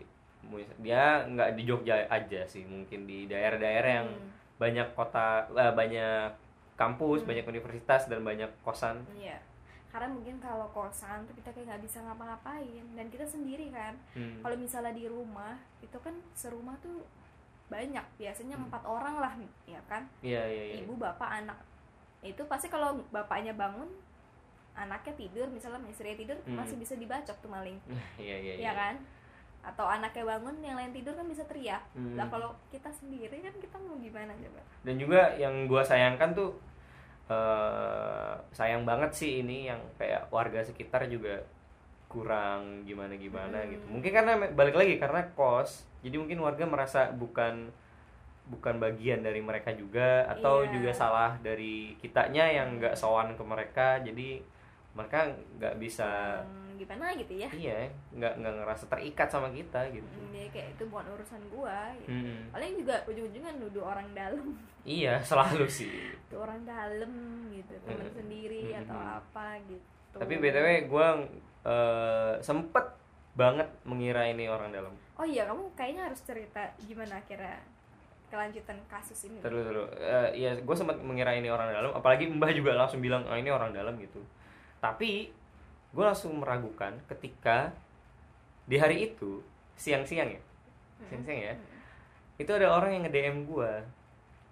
dia 0.77 1.23
nggak 1.23 1.53
di 1.53 1.63
Jogja 1.63 2.03
aja 2.05 2.43
sih 2.43 2.65
mungkin 2.65 3.05
di 3.05 3.25
daerah-daerah 3.25 3.91
yang 3.97 4.09
Hmm, 4.09 4.29
banyak 4.57 4.87
kota 4.91 5.49
eh, 5.51 5.71
banyak 5.71 6.29
kampus 6.75 7.21
Hmm. 7.21 7.29
banyak 7.29 7.45
universitas 7.47 8.05
dan 8.05 8.21
banyak 8.21 8.49
kosan 8.61 9.01
Iya. 9.11 9.37
Karena 9.91 10.07
mungkin 10.07 10.39
kalau 10.39 10.71
kosan 10.71 11.23
tuh 11.23 11.35
kita 11.35 11.51
kayak 11.51 11.67
nggak 11.67 11.83
bisa 11.83 11.99
ngapa-ngapain 12.01 12.85
dan 12.95 13.05
kita 13.07 13.23
sendiri 13.23 13.67
kan. 13.69 13.93
Hmm. 14.11 14.39
Kalau 14.39 14.55
misalnya 14.55 14.91
di 14.91 15.05
rumah 15.05 15.53
itu 15.79 15.97
kan 15.99 16.15
serumah 16.31 16.79
tuh 16.79 17.03
banyak 17.67 18.03
biasanya 18.17 18.55
Hmm. 18.55 18.67
empat 18.67 18.83
orang 18.83 19.15
lah 19.17 19.31
ya 19.63 19.79
kan 19.87 20.03
iya 20.19 20.43
iya 20.43 20.63
iya 20.67 20.75
ibu 20.83 20.91
bapak 20.93 21.39
anak 21.39 21.55
itu 22.19 22.43
pasti 22.43 22.67
kalau 22.67 22.99
bapaknya 23.07 23.55
bangun 23.55 23.87
anaknya 24.71 25.15
tidur 25.15 25.47
misalnya 25.47 25.79
istrinya 25.87 26.19
tidur 26.19 26.35
Hmm. 26.43 26.59
masih 26.59 26.75
bisa 26.75 26.95
dibacok 26.95 27.31
tuh 27.39 27.47
maling 27.47 27.79
iya 28.19 28.35
iya 28.37 28.53
ya 28.59 28.71
kan 28.75 28.99
atau 29.63 29.87
anaknya 29.87 30.27
bangun 30.27 30.59
yang 30.59 30.75
lain 30.75 30.91
tidur 30.91 31.15
kan 31.15 31.23
bisa 31.25 31.47
teriak 31.47 31.79
Hmm. 31.95 32.19
lah 32.19 32.27
kalau 32.27 32.51
kita 32.67 32.91
sendiri 32.91 33.39
kan 33.39 33.55
kita 33.55 33.79
mau 33.79 33.95
gimana 33.95 34.35
coba 34.35 34.59
dan 34.83 34.95
juga 34.99 35.31
yang 35.37 35.63
gua 35.65 35.79
sayangkan 35.79 36.35
tuh 36.35 36.51
eh 37.31 38.33
sayang 38.51 38.83
banget 38.83 39.11
sih 39.13 39.31
ini 39.39 39.65
yang 39.65 39.79
kayak 39.95 40.27
warga 40.27 40.59
sekitar 40.59 41.07
juga 41.07 41.39
kurang 42.05 42.83
gimana 42.83 43.15
gimana 43.15 43.55
Hmm. 43.57 43.71
gitu 43.71 43.85
mungkin 43.87 44.11
karena 44.11 44.33
balik 44.51 44.75
lagi 44.75 44.99
karena 44.99 45.23
kos 45.31 45.87
jadi 46.03 46.19
mungkin 46.19 46.43
warga 46.43 46.67
merasa 46.67 47.07
bukan 47.15 47.71
bukan 48.51 48.75
bagian 48.77 49.23
dari 49.23 49.39
mereka 49.39 49.71
juga 49.71 50.27
atau 50.27 50.67
Iya. 50.67 50.75
juga 50.75 50.91
salah 50.91 51.39
dari 51.39 51.95
kitanya 51.97 52.51
yang 52.51 52.75
nggak 52.77 52.99
sowan 52.99 53.31
ke 53.31 53.43
mereka 53.45 54.03
jadi 54.03 54.43
mereka 54.91 55.31
nggak 55.55 55.79
bisa 55.79 56.41
Hmm, 56.43 56.70
gimana 56.75 57.11
gitu 57.13 57.33
ya 57.33 57.49
iya 57.51 57.87
nggak 58.11 58.33
nggak 58.37 58.53
ngerasa 58.57 58.85
terikat 58.87 59.27
sama 59.27 59.49
kita 59.49 59.79
gitu 59.89 60.07
jadi 60.29 60.47
kayak 60.49 60.67
itu 60.73 60.83
bukan 60.85 61.07
urusan 61.11 61.41
gua 61.47 61.91
gitu. 61.97 62.09
Hmm. 62.09 62.49
paling 62.49 62.73
juga 62.75 62.95
ujung-ujungnya 63.05 63.51
nuduh 63.55 63.85
orang 63.85 64.07
dalam 64.11 64.47
iya 64.81 65.19
selalu 65.19 65.65
sih 65.65 65.91
itu 66.27 66.35
orang 66.35 66.61
dalam 66.61 67.11
gitu 67.49 67.73
teman 67.81 68.03
Hmm. 68.03 68.15
sendiri 68.15 68.63
Hmm. 68.69 68.81
atau 68.83 68.99
apa 69.17 69.47
gitu 69.65 69.85
Tapi 70.13 70.33
btw 70.35 70.67
gue 70.85 71.07
eh, 71.63 72.33
sempet 72.39 72.85
banget 73.31 73.67
mengira 73.83 74.25
ini 74.25 74.45
orang 74.45 74.69
dalam. 74.69 74.91
oh 75.15 75.23
iya 75.23 75.45
kamu 75.45 75.71
kayaknya 75.71 76.03
harus 76.03 76.19
cerita 76.19 76.59
gimana 76.81 77.15
akhirnya 77.15 77.63
kelanjutan 78.27 78.75
kasus 78.87 79.27
ini 79.27 79.39
Terus 79.39 79.63
terus, 79.65 79.87
Eh, 79.93 80.29
ya 80.37 80.51
gue 80.53 80.75
sempet 80.75 80.99
mengira 80.99 81.31
ini 81.31 81.47
orang 81.47 81.67
dalam. 81.67 81.91
Apalagi 81.91 82.27
Mbah 82.27 82.51
juga 82.51 82.71
langsung 82.73 82.99
bilang, 82.99 83.23
oh 83.23 83.35
ini 83.35 83.47
orang 83.47 83.71
dalam 83.71 83.95
gitu. 83.97 84.23
Tapi 84.79 85.27
gue 85.91 86.03
langsung 86.03 86.39
meragukan 86.39 86.95
ketika 87.07 87.71
di 88.65 88.79
hari 88.79 89.11
itu 89.11 89.43
siang-siang 89.75 90.31
ya, 90.31 90.41
siang-siang 91.09 91.39
ya, 91.51 91.55
itu 92.37 92.51
ada 92.51 92.71
orang 92.71 92.95
yang 92.95 93.03
nge 93.03 93.13
DM 93.13 93.37
gue. 93.45 93.71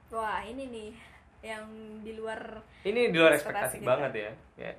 wah 0.09 0.41
ini 0.41 0.63
nih 0.67 0.91
yang 1.39 1.63
di 2.03 2.19
luar 2.19 2.59
Ini 2.83 3.13
di 3.13 3.17
luar 3.17 3.37
Ekspektasi 3.37 3.79
kita. 3.79 3.87
banget 3.87 4.11
ya. 4.13 4.31
ya. 4.59 4.73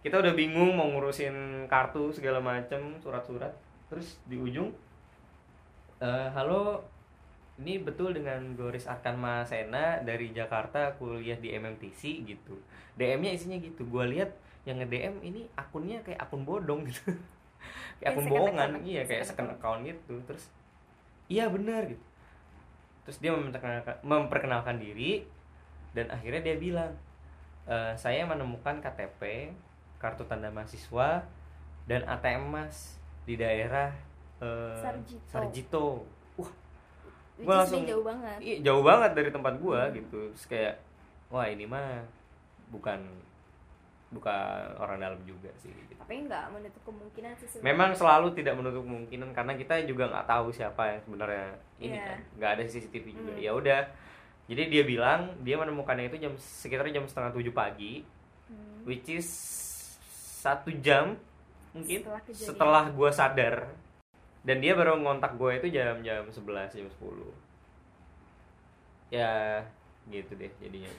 Kita 0.00 0.22
udah 0.22 0.32
bingung 0.32 0.72
mau 0.72 0.88
ngurusin 0.88 1.66
kartu 1.66 2.08
segala 2.14 2.38
macem, 2.40 2.96
surat-surat. 3.02 3.50
Terus 3.90 4.16
di 4.24 4.38
ujung, 4.38 4.70
eh, 5.98 6.28
halo, 6.32 6.80
ini 7.58 7.80
betul 7.80 8.12
dengan 8.12 8.54
Goris 8.54 8.86
Arkan 8.86 9.16
Masena 9.16 10.00
dari 10.00 10.30
Jakarta 10.30 10.94
kuliah 10.96 11.36
di 11.36 11.52
MMTC 11.52 12.22
gitu. 12.24 12.54
DM-nya 12.96 13.32
isinya 13.34 13.58
gitu. 13.58 13.84
Gue 13.84 14.04
lihat 14.08 14.30
yang 14.66 14.76
nge-DM 14.76 15.22
ini 15.22 15.46
akunnya 15.54 16.02
kayak 16.02 16.18
akun 16.20 16.42
bodong 16.42 16.82
gitu. 16.84 17.14
kayak 18.02 18.12
akun 18.12 18.26
bohongan, 18.26 18.70
account, 18.74 18.84
iya 18.84 19.02
kayak 19.02 19.24
second 19.24 19.50
account 19.50 19.80
gitu. 19.82 20.14
Terus, 20.26 20.50
iya 21.26 21.46
benar 21.46 21.86
gitu. 21.86 22.02
Terus 23.06 23.18
dia 23.22 23.30
memperkenalkan, 23.30 23.96
memperkenalkan 24.02 24.76
diri 24.76 25.22
dan 25.94 26.10
akhirnya 26.10 26.42
dia 26.42 26.56
bilang, 26.58 26.92
"Eh, 27.64 27.94
saya 27.94 28.26
menemukan 28.26 28.82
KTP, 28.82 29.54
kartu 29.96 30.26
tanda 30.26 30.50
mahasiswa 30.50 31.22
dan 31.86 32.02
ATM 32.04 32.50
Mas 32.50 32.98
di 33.24 33.38
daerah 33.38 33.94
eh, 34.36 34.76
Sarjito. 34.76 35.24
Sarjito. 35.24 35.86
Wah, 36.36 36.52
Gua 37.38 37.54
langsung- 37.64 37.88
jauh 37.88 38.04
banget 38.04 38.36
Iya, 38.36 38.56
jauh 38.68 38.84
banget 38.84 39.10
dari 39.16 39.30
tempat 39.32 39.56
gua 39.56 39.88
Hmm. 39.88 39.96
gitu. 39.96 40.18
Terus 40.34 40.44
kayak 40.44 40.74
wah 41.32 41.46
ini 41.46 41.64
mah 41.64 42.04
bukan 42.68 43.00
bukan 44.08 44.38
orang 44.78 44.98
dalam 44.98 45.20
juga 45.22 45.50
sih. 45.56 45.68
gitu. 45.68 45.98
tapi 45.98 46.22
nggak 46.22 46.44
menutup 46.50 46.82
kemungkinan 46.84 47.30
sih 47.34 47.46
sebenarnya. 47.48 47.66
Memang 47.66 47.90
selalu 47.92 48.28
tidak 48.32 48.54
menutup 48.54 48.82
kemungkinan 48.82 49.34
karena 49.34 49.52
kita 49.54 49.74
juga 49.82 50.06
nggak 50.06 50.26
tahu 50.26 50.46
siapa 50.50 50.82
yang 50.86 51.00
sebenarnya 51.02 51.46
ini 51.76 51.92
Iya. 51.92 52.06
kan. 52.06 52.18
Nggak 52.38 52.50
ada 52.52 52.62
CCTV 52.64 53.06
juga. 53.12 53.32
Hmm. 53.34 53.42
Ya 53.42 53.50
udah. 53.52 53.80
Jadi 54.46 54.62
dia 54.68 54.82
bilang 54.82 55.34
dia 55.42 55.58
menemukannya 55.58 56.06
itu 56.06 56.18
jam 56.20 56.32
sekitar 56.38 56.86
jam 56.88 57.02
setengah 57.02 57.34
tujuh 57.34 57.50
pagi, 57.50 58.06
Hmm. 58.46 58.86
which 58.86 59.10
is 59.10 59.26
satu 60.38 60.70
jam 60.78 61.18
mungkin 61.74 61.98
Setelah 62.00 62.22
kejadian. 62.22 62.46
setelah 62.46 62.84
gua 62.88 63.10
sadar 63.10 63.54
dan 64.40 64.56
dia 64.58 64.72
baru 64.72 64.94
ngontak 64.96 65.34
gue 65.34 65.58
itu 65.58 65.74
jam 65.74 65.98
jam 66.00 66.22
11 66.24 66.70
jam 66.72 66.86
10 66.86 67.26
ya 69.08 69.58
gitu 70.06 70.32
deh 70.32 70.50
jadinya 70.56 70.90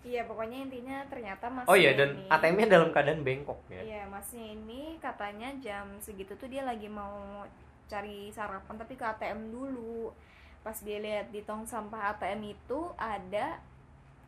iya 0.00 0.22
pokoknya 0.22 0.58
intinya 0.62 1.02
ternyata 1.06 1.46
masih 1.48 1.68
oh 1.68 1.76
iya 1.76 1.92
dan 1.92 2.14
ini, 2.14 2.28
ATM-nya 2.28 2.66
dalam 2.68 2.88
keadaan 2.88 3.20
bengkok 3.20 3.58
ya 3.68 3.80
Iya, 3.80 4.02
masnya 4.06 4.44
ini 4.48 4.96
katanya 4.96 5.50
jam 5.58 5.90
segitu 5.98 6.32
tuh 6.32 6.46
dia 6.46 6.62
lagi 6.62 6.86
mau 6.86 7.42
cari 7.84 8.28
sarapan 8.28 8.74
tapi 8.74 8.94
ke 8.94 9.02
ATM 9.02 9.48
dulu. 9.48 10.12
Pas 10.60 10.76
dia 10.76 10.98
lihat 10.98 11.28
di 11.28 11.40
tong 11.40 11.64
sampah 11.64 12.12
ATM 12.12 12.44
itu 12.46 12.78
ada 12.94 13.58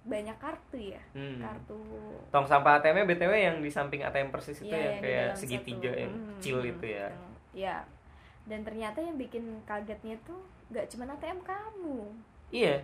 banyak 0.00 0.32
kartu 0.34 0.80
ya 0.90 1.02
Hmm. 1.10 1.38
kartu 1.38 1.76
Tong 2.30 2.44
sampah 2.44 2.80
ATM-nya 2.80 3.04
BTW 3.06 3.32
yang 3.32 3.56
di 3.58 3.68
samping 3.68 4.00
ATM 4.00 4.30
persis 4.30 4.56
itu 4.58 4.66
Iya, 4.66 4.80
yang 4.80 4.96
kayak 4.98 5.28
segitiga 5.36 5.86
satu. 5.86 6.00
yang 6.00 6.12
Hmm, 6.12 6.28
kecil 6.34 6.56
itu 6.64 6.86
ya. 6.88 7.06
yang- 7.06 7.34
ya 7.52 7.76
dan 8.42 8.60
ternyata 8.62 8.98
yang 8.98 9.14
bikin 9.14 9.44
kagetnya 9.62 10.16
tuh 10.20 10.40
nggak 10.68 10.88
cuma 10.88 11.04
ATM 11.06 11.38
kamu 11.40 12.00
Iya. 12.48 12.80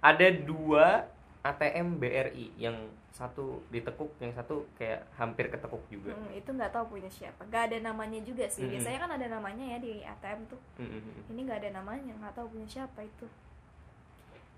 Ada 0.00 0.28
dua 0.42 1.06
ATM 1.42 1.98
BRI 1.98 2.54
yang 2.54 2.76
satu 3.10 3.60
ditekuk, 3.68 4.08
yang 4.22 4.30
satu 4.32 4.64
kayak 4.78 5.04
hampir 5.18 5.50
ketekuk 5.50 5.82
juga. 5.90 6.14
Hmm, 6.14 6.30
itu 6.32 6.48
nggak 6.48 6.70
tahu 6.72 6.96
punya 6.96 7.10
siapa. 7.10 7.42
Nggak 7.44 7.62
ada 7.68 7.78
namanya 7.92 8.22
juga 8.22 8.46
sih. 8.46 8.62
Hmm. 8.64 8.72
biasanya 8.72 8.98
kan 9.02 9.10
ada 9.18 9.26
namanya 9.28 9.64
ya 9.66 9.78
di 9.82 10.00
ATM 10.00 10.40
tuh. 10.48 10.60
Mm-mm. 10.78 11.28
ini 11.34 11.40
nggak 11.44 11.60
ada 11.66 11.70
namanya 11.82 12.14
nggak 12.16 12.34
tahu 12.38 12.46
punya 12.54 12.68
siapa 12.70 13.02
itu. 13.02 13.26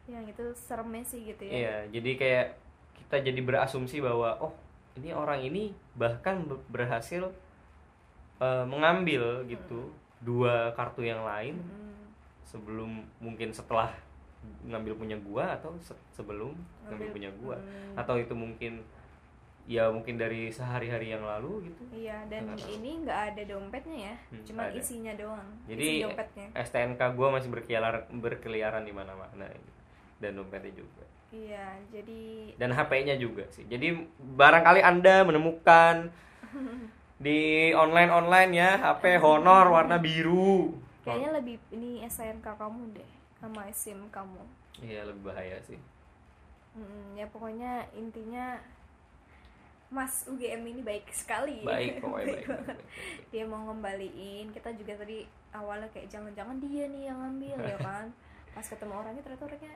Yang 0.06 0.36
itu 0.36 0.44
seremnya 0.54 1.02
sih 1.02 1.20
gitu 1.24 1.42
ya. 1.48 1.52
Iya, 1.52 1.76
jadi 1.98 2.10
kayak 2.20 2.46
kita 3.00 3.16
jadi 3.32 3.40
berasumsi 3.40 4.04
bahwa 4.04 4.36
oh 4.38 4.52
ini 4.94 5.10
orang 5.10 5.40
ini 5.42 5.72
bahkan 5.96 6.44
be- 6.44 6.60
berhasil 6.70 7.32
eh, 8.38 8.64
mengambil 8.68 9.42
gitu 9.48 9.90
dua 10.20 10.72
kartu 10.72 11.04
yang 11.04 11.24
lain 11.24 11.56
Hmm, 11.58 12.06
sebelum 12.44 13.02
mungkin 13.18 13.50
setelah 13.50 13.90
ngambil 14.64 14.94
punya 14.94 15.16
gua 15.18 15.54
atau 15.54 15.72
se- 15.78 15.96
sebelum 16.10 16.56
ngambil 16.86 17.08
punya 17.10 17.30
gua 17.36 17.56
hmm, 17.56 17.94
atau 17.94 18.16
itu 18.16 18.32
mungkin 18.32 18.80
ya 19.64 19.88
mungkin 19.88 20.16
dari 20.16 20.48
sehari-hari 20.48 21.08
yang 21.10 21.24
lalu 21.24 21.68
gitu 21.68 21.82
iya 21.90 22.20
dan 22.28 22.52
tahu. 22.52 22.68
ini 22.70 23.00
nggak 23.00 23.20
ada 23.32 23.42
dompetnya 23.44 23.96
ya 24.12 24.14
Hmm, 24.28 24.44
cuma 24.44 24.62
ada. 24.64 24.76
isinya 24.76 25.12
doang 25.14 25.48
Jadi, 25.64 25.80
isi 25.80 26.04
dompetnya 26.04 26.46
STNK 26.54 27.00
gua 27.12 27.28
masih 27.32 27.48
berkeliaran 27.48 28.04
berkeliaran 28.14 28.84
di 28.84 28.92
mana-mana 28.92 29.48
gitu. 29.48 29.72
dan 30.20 30.30
dompetnya 30.34 30.72
juga 30.74 31.04
iya 31.32 31.80
jadi 31.88 32.52
dan 32.54 32.70
HP-nya 32.70 33.16
juga 33.16 33.42
sih. 33.50 33.66
Jadi 33.66 33.90
barangkali 34.36 34.78
Anda 34.80 35.24
menemukan 35.24 36.12
di 37.18 37.40
online-online 37.72 38.50
ya 38.52 38.70
HP 38.78 39.18
Honor 39.18 39.66
warna 39.68 39.96
biru. 39.98 40.76
kayaknya 41.02 41.30
lebih 41.34 41.56
ini 41.70 42.04
SNK 42.04 42.46
kamu 42.54 42.94
deh 42.94 43.10
sama 43.44 43.62
SIM 43.70 44.00
kamu 44.08 44.40
Iya, 44.76 45.04
lebih 45.04 45.28
bahaya 45.28 45.54
sih. 45.60 45.78
Hmm, 46.72 47.14
ya 47.14 47.28
pokoknya 47.28 47.86
intinya 47.94 48.58
Mas 49.88 50.26
UGM 50.26 50.66
ini 50.66 50.82
baik 50.82 51.06
sekali 51.08 51.62
Baik 51.62 52.02
pokoknya 52.02 52.34
baik. 52.34 52.46
banget. 52.50 52.78
dia 53.30 53.44
mau 53.44 53.62
ngembaliin 53.64 54.50
kita 54.50 54.74
juga 54.74 54.98
tadi 54.98 55.22
awalnya 55.50 55.86
kayak 55.88 56.10
jangan-jangan 56.10 56.58
dia 56.58 56.90
nih 56.90 57.02
yang 57.06 57.18
ngambil 57.20 57.58
ya 57.62 57.78
kan 57.86 58.06
pas 58.50 58.66
ketemu 58.66 58.90
orangnya 58.92 59.22
ternyata 59.22 59.44
orangnya 59.46 59.74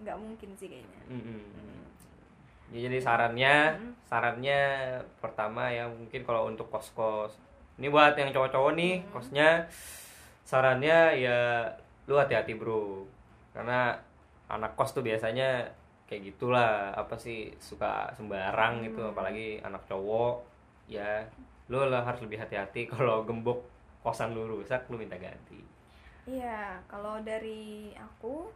nggak 0.00 0.16
mungkin 0.16 0.50
sih 0.56 0.66
kayaknya. 0.66 1.00
Hmm. 1.06 1.84
Ya, 2.70 2.86
jadi 2.86 2.98
sarannya, 2.98 3.54
Mm. 3.74 3.90
sarannya 4.06 4.60
pertama 5.18 5.66
ya 5.68 5.86
mungkin 5.86 6.22
kalau 6.22 6.46
untuk 6.46 6.70
kos-kos. 6.70 7.34
Ini 7.76 7.90
buat 7.90 8.14
yang 8.14 8.30
cowok-cowok 8.30 8.72
nih, 8.74 9.02
Mm. 9.02 9.10
kosnya 9.10 9.48
sarannya 10.42 10.98
ya 11.16 11.38
lu 12.08 12.14
hati-hati, 12.16 12.52
Bro. 12.56 13.04
Karena 13.54 13.96
anak 14.48 14.72
kos 14.78 14.94
tuh 14.96 15.02
biasanya 15.04 15.66
kayak 16.08 16.34
gitulah, 16.34 16.90
apa 16.94 17.14
sih 17.18 17.54
suka 17.62 18.10
sembarang 18.18 18.82
gitu, 18.86 19.00
Hmm. 19.02 19.12
apalagi 19.14 19.60
anak 19.62 19.82
cowok. 19.86 20.42
Ya, 20.90 21.22
lu 21.70 21.78
lah 21.86 22.02
harus 22.02 22.20
lebih 22.24 22.38
hati-hati 22.42 22.86
kalau 22.92 23.22
gembok 23.28 23.62
kosan 24.02 24.34
lu 24.34 24.46
rusak, 24.48 24.86
lu 24.90 24.96
minta 24.98 25.16
ganti. 25.18 25.60
Iya, 26.26 26.78
kalau 26.86 27.20
dari 27.24 27.90
aku 27.96 28.50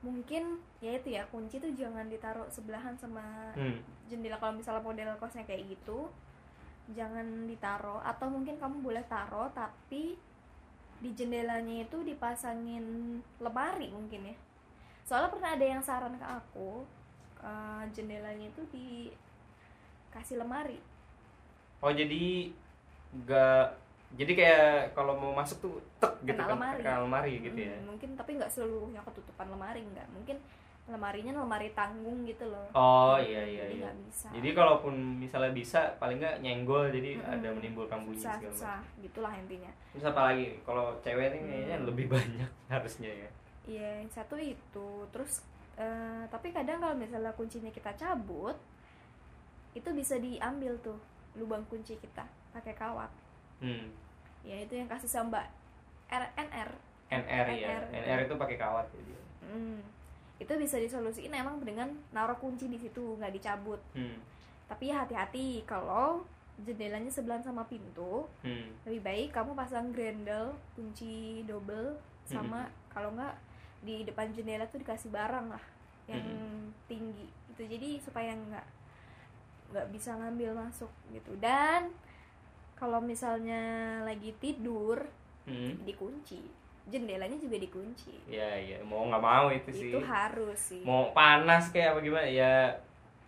mungkin 0.00 0.56
ya 0.80 0.96
itu 0.96 1.12
ya 1.12 1.22
kunci 1.28 1.60
tuh 1.60 1.68
jangan 1.76 2.08
ditaruh 2.08 2.48
sebelahan 2.48 2.96
sama 2.96 3.52
Hmm. 3.52 3.76
jendela 4.08 4.40
kalau 4.40 4.56
misalnya 4.56 4.80
model 4.80 5.12
kosnya 5.20 5.44
kayak 5.44 5.68
gitu 5.68 6.08
jangan 6.96 7.44
ditaruh 7.44 8.00
atau 8.00 8.26
mungkin 8.32 8.56
kamu 8.56 8.80
boleh 8.80 9.04
taruh 9.06 9.46
tapi 9.52 10.16
di 11.00 11.10
jendelanya 11.16 11.76
itu 11.84 11.98
dipasangin 12.04 12.84
lemari 13.40 13.88
mungkin 13.90 14.30
ya 14.30 14.36
soalnya 15.04 15.32
pernah 15.32 15.50
ada 15.56 15.66
yang 15.66 15.82
saran 15.82 16.14
ke 16.14 16.26
aku 16.26 16.84
eh, 17.42 17.82
jendelanya 17.96 18.46
itu 18.52 18.62
dikasih 18.70 20.38
lemari 20.40 20.78
Oh, 21.80 21.88
jadi 21.88 22.52
gak 23.24 23.64
jadi 24.20 24.32
kayak 24.36 24.70
kalau 24.92 25.14
mau 25.16 25.32
masuk 25.32 25.56
tuh 25.64 25.74
tek 25.96 26.12
gitu 26.26 26.34
Kena 26.34 26.44
kan, 26.44 26.52
lemari. 26.58 26.82
kena 26.82 26.98
lemari 27.06 27.32
gitu 27.40 27.56
ya. 27.56 27.76
Hmm, 27.78 27.86
mungkin 27.94 28.10
tapi 28.18 28.30
nggak 28.36 28.50
seluruhnya 28.50 29.00
ketutupan 29.06 29.46
lemari 29.48 29.80
nggak 29.86 30.06
mungkin 30.12 30.36
lemarinya 30.90 31.32
lemari 31.32 31.70
tanggung 31.70 32.22
gitu 32.22 32.44
loh 32.44 32.66
Oh 32.70 33.16
iya 33.16 33.42
iya 33.42 33.64
jadi 33.66 33.78
iya. 33.80 33.90
bisa 34.02 34.26
Jadi 34.30 34.48
kalaupun 34.50 34.94
misalnya 35.16 35.50
bisa 35.50 35.80
paling 35.96 36.18
nggak 36.18 36.42
nyenggol 36.42 36.90
jadi 36.90 37.16
Mm-mm. 37.16 37.34
ada 37.38 37.48
menimbulkan 37.50 38.02
bunyi 38.02 38.18
susah 38.18 38.36
segala 38.36 38.52
susah 38.52 38.78
gitulah 38.98 39.32
intinya. 39.32 39.72
Terus 39.90 40.04
apa 40.04 40.20
lagi? 40.28 40.46
Kalau 40.62 40.86
cewek 41.00 41.26
kayaknya 41.32 41.76
Hmm. 41.78 41.86
lebih 41.86 42.06
banyak 42.06 42.50
harusnya 42.74 43.10
ya. 43.10 43.30
Iya, 43.64 43.88
yang 44.02 44.10
satu 44.10 44.34
itu. 44.36 44.88
Terus 45.08 45.46
eh, 45.74 46.22
tapi 46.26 46.50
kadang 46.50 46.78
kalau 46.78 46.92
misalnya 46.92 47.30
kuncinya 47.32 47.70
kita 47.70 47.94
cabut, 47.94 48.58
itu 49.72 49.88
bisa 49.90 50.18
diambil 50.18 50.74
tuh 50.80 50.98
lubang 51.38 51.62
kunci 51.66 51.94
kita 51.96 52.26
pakai 52.50 52.74
kawat. 52.74 53.10
Hmm. 53.62 53.88
Ya 54.42 54.58
itu 54.58 54.74
yang 54.74 54.90
kasih 54.90 55.06
sama 55.06 55.38
Mbak 55.38 55.46
RNR. 56.10 56.70
NR 57.10 57.46
ya. 57.52 57.68
NR. 57.70 57.82
NR 58.02 58.20
itu 58.24 58.34
pakai 58.34 58.56
kawat 58.56 58.86
jadi. 58.90 59.12
Hmm. 59.44 59.78
Itu 60.40 60.56
bisa 60.56 60.80
disolusiin 60.80 61.30
emang 61.30 61.60
dengan 61.60 61.92
naruh 62.10 62.34
kunci 62.34 62.66
di 62.66 62.80
situ 62.80 63.14
nggak 63.20 63.36
dicabut. 63.36 63.78
Hmm. 63.92 64.16
Tapi 64.66 64.88
ya 64.88 65.04
hati-hati 65.04 65.62
kalau 65.62 66.24
jendelanya 66.60 67.08
sebelahan 67.08 67.44
sama 67.44 67.64
pintu, 67.64 68.24
Hmm. 68.40 68.72
lebih 68.84 69.00
baik 69.00 69.28
kamu 69.30 69.52
pasang 69.52 69.92
grendel 69.92 70.56
kunci 70.74 71.44
double 71.44 71.96
sama 72.24 72.68
kalau 72.88 73.12
nggak 73.12 73.34
di 73.80 74.04
depan 74.04 74.28
jendela 74.30 74.68
tuh 74.68 74.78
dikasih 74.78 75.08
barang 75.08 75.48
lah 75.48 75.64
yang 76.04 76.20
tinggi 76.84 77.24
itu 77.48 77.62
jadi 77.64 77.96
supaya 77.98 78.36
nggak 78.36 78.66
nggak 79.72 79.86
bisa 79.88 80.14
ngambil 80.14 80.52
masuk 80.52 80.90
gitu 81.10 81.32
dan 81.40 81.88
kalau 82.76 83.00
misalnya 83.00 83.60
lagi 84.04 84.36
tidur 84.36 85.08
Hmm. 85.48 85.80
dikunci 85.82 86.44
jendelanya 86.86 87.36
juga 87.36 87.56
dikunci 87.56 88.14
Ya 88.26 88.56
ya 88.56 88.80
mau 88.80 89.04
nggak 89.04 89.20
mau 89.20 89.46
itu 89.48 89.70
sih. 89.70 89.90
itu 89.90 90.00
harus 90.00 90.56
sih 90.56 90.80
Mau 90.80 91.12
panas 91.12 91.68
kayak 91.68 91.92
apa 91.92 92.00
gimana 92.00 92.24
ya 92.24 92.72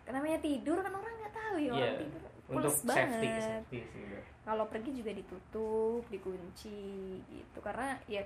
namanya 0.05 0.39
tidur 0.39 0.79
kan 0.79 0.91
orang 0.91 1.15
nggak 1.15 1.33
tahu 1.33 1.57
ya 1.59 1.71
Iya, 1.71 1.85
orang 1.85 2.01
tidur 2.01 2.21
untuk 2.49 2.73
safety 2.75 3.27
banget 3.27 3.43
safety 3.63 3.79
sih. 3.83 4.05
kalau 4.43 4.65
pergi 4.67 4.91
juga 4.93 5.11
ditutup 5.11 6.03
dikunci 6.07 6.79
gitu 7.23 7.59
karena 7.61 7.95
ya 8.05 8.21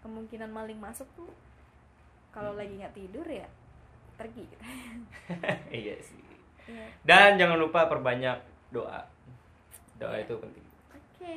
kemungkinan 0.00 0.48
maling 0.48 0.78
masuk 0.78 1.08
tuh 1.12 1.28
kalau 2.30 2.52
Hmm. 2.52 2.60
lagi 2.60 2.74
nggak 2.76 2.94
tidur 2.94 3.26
ya 3.26 3.48
pergi 4.14 4.42
gitu. 4.44 4.64
iya 5.74 5.92
sih. 5.98 6.20
Iya. 6.66 6.86
Dan 7.02 7.36
jangan 7.36 7.58
lupa 7.58 7.84
perbanyak 7.84 8.38
doa. 8.70 9.04
Doa 9.96 10.14
Iya. 10.14 10.24
itu 10.24 10.34
penting. 10.36 10.64
oke 10.88 11.36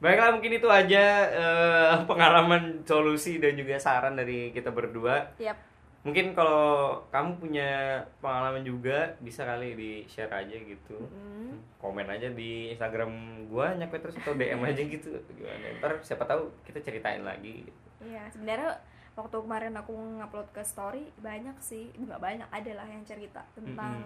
Baiklah 0.00 0.32
mungkin 0.32 0.56
itu 0.56 0.68
aja 0.68 1.04
eh, 1.28 1.92
pengalaman 2.10 2.82
solusi 2.88 3.36
dan 3.36 3.54
juga 3.54 3.76
saran 3.76 4.16
dari 4.16 4.50
kita 4.50 4.72
berdua. 4.72 5.36
Yap. 5.36 5.56
Mungkin 6.00 6.32
kalau 6.32 6.96
kamu 7.12 7.36
punya 7.36 8.00
pengalaman 8.24 8.64
juga 8.64 9.12
bisa 9.20 9.44
kali 9.44 9.76
di 9.76 9.90
share 10.08 10.32
aja 10.32 10.56
gitu. 10.56 10.96
Mm. 10.96 11.60
Komen 11.76 12.08
aja 12.08 12.32
di 12.32 12.72
Instagram 12.72 13.44
gua 13.52 13.76
nyakwe 13.76 14.00
terus 14.00 14.16
atau 14.16 14.32
DM 14.32 14.64
aja 14.64 14.80
gitu. 14.80 15.12
Gimana? 15.36 15.76
Ntar 15.76 16.00
siapa 16.00 16.24
tahu 16.24 16.48
kita 16.64 16.80
ceritain 16.80 17.20
lagi. 17.20 17.68
Iya, 18.00 18.32
sebenarnya 18.32 18.80
waktu 19.12 19.36
kemarin 19.44 19.76
aku 19.76 19.92
ngupload 19.92 20.48
ke 20.56 20.64
story 20.64 21.12
banyak 21.20 21.52
sih, 21.60 21.92
nggak 21.92 22.16
banyak, 22.16 22.48
ada 22.48 22.72
lah 22.80 22.88
yang 22.88 23.04
cerita 23.04 23.44
tentang 23.52 24.00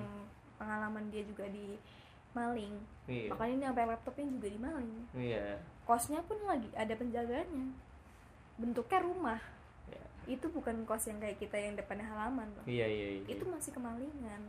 pengalaman 0.59 1.07
dia 1.15 1.23
juga 1.23 1.47
di 1.47 1.79
maling. 2.35 2.75
Iya. 3.07 3.31
Makanya 3.31 3.53
ini 3.55 3.65
sampai 3.71 3.87
laptopnya 3.87 4.27
juga 4.35 4.49
dimaling. 4.51 4.99
Iya. 5.15 5.47
Kosnya 5.85 6.21
pun 6.25 6.41
lagi 6.49 6.69
ada 6.73 6.97
penjaganya. 6.97 7.69
Bentuknya 8.57 9.01
rumah. 9.05 9.41
Iya. 9.89 10.05
Itu 10.37 10.49
bukan 10.49 10.89
kos 10.89 11.09
yang 11.09 11.21
kayak 11.21 11.37
kita 11.37 11.57
yang 11.61 11.77
depannya 11.77 12.09
halaman 12.09 12.49
loh. 12.57 12.65
Iya 12.65 12.89
iya 12.89 13.09
iya. 13.21 13.29
Itu 13.29 13.45
masih 13.45 13.77
kemalingan. 13.77 14.43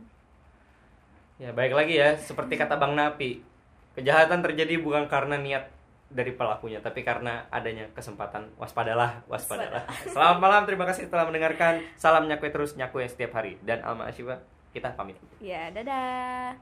Ya 1.36 1.52
baik 1.52 1.76
lagi 1.76 2.00
ya, 2.00 2.16
seperti 2.16 2.56
kata 2.56 2.80
Bang 2.80 2.96
Napi, 2.96 3.44
kejahatan 3.92 4.40
terjadi 4.40 4.80
bukan 4.80 5.04
karena 5.04 5.36
niat 5.36 5.68
dari 6.08 6.32
pelakunya, 6.32 6.80
tapi 6.80 7.04
karena 7.04 7.44
adanya 7.52 7.84
kesempatan. 7.92 8.48
Waspadalah, 8.56 9.20
waspadalah. 9.28 9.84
Selamat 10.08 10.38
malam, 10.40 10.64
terima 10.64 10.88
kasih 10.88 11.12
telah 11.12 11.28
mendengarkan. 11.28 11.84
Salam 12.00 12.24
nyakwe 12.24 12.48
terus 12.48 12.72
nyakwe 12.80 13.04
setiap 13.04 13.36
hari. 13.36 13.60
Dan 13.60 13.84
Alma 13.84 14.08
Asyifa, 14.08 14.40
kita 14.72 14.96
pamit. 14.96 15.20
Ya, 15.36 15.68
dadah. 15.76 16.56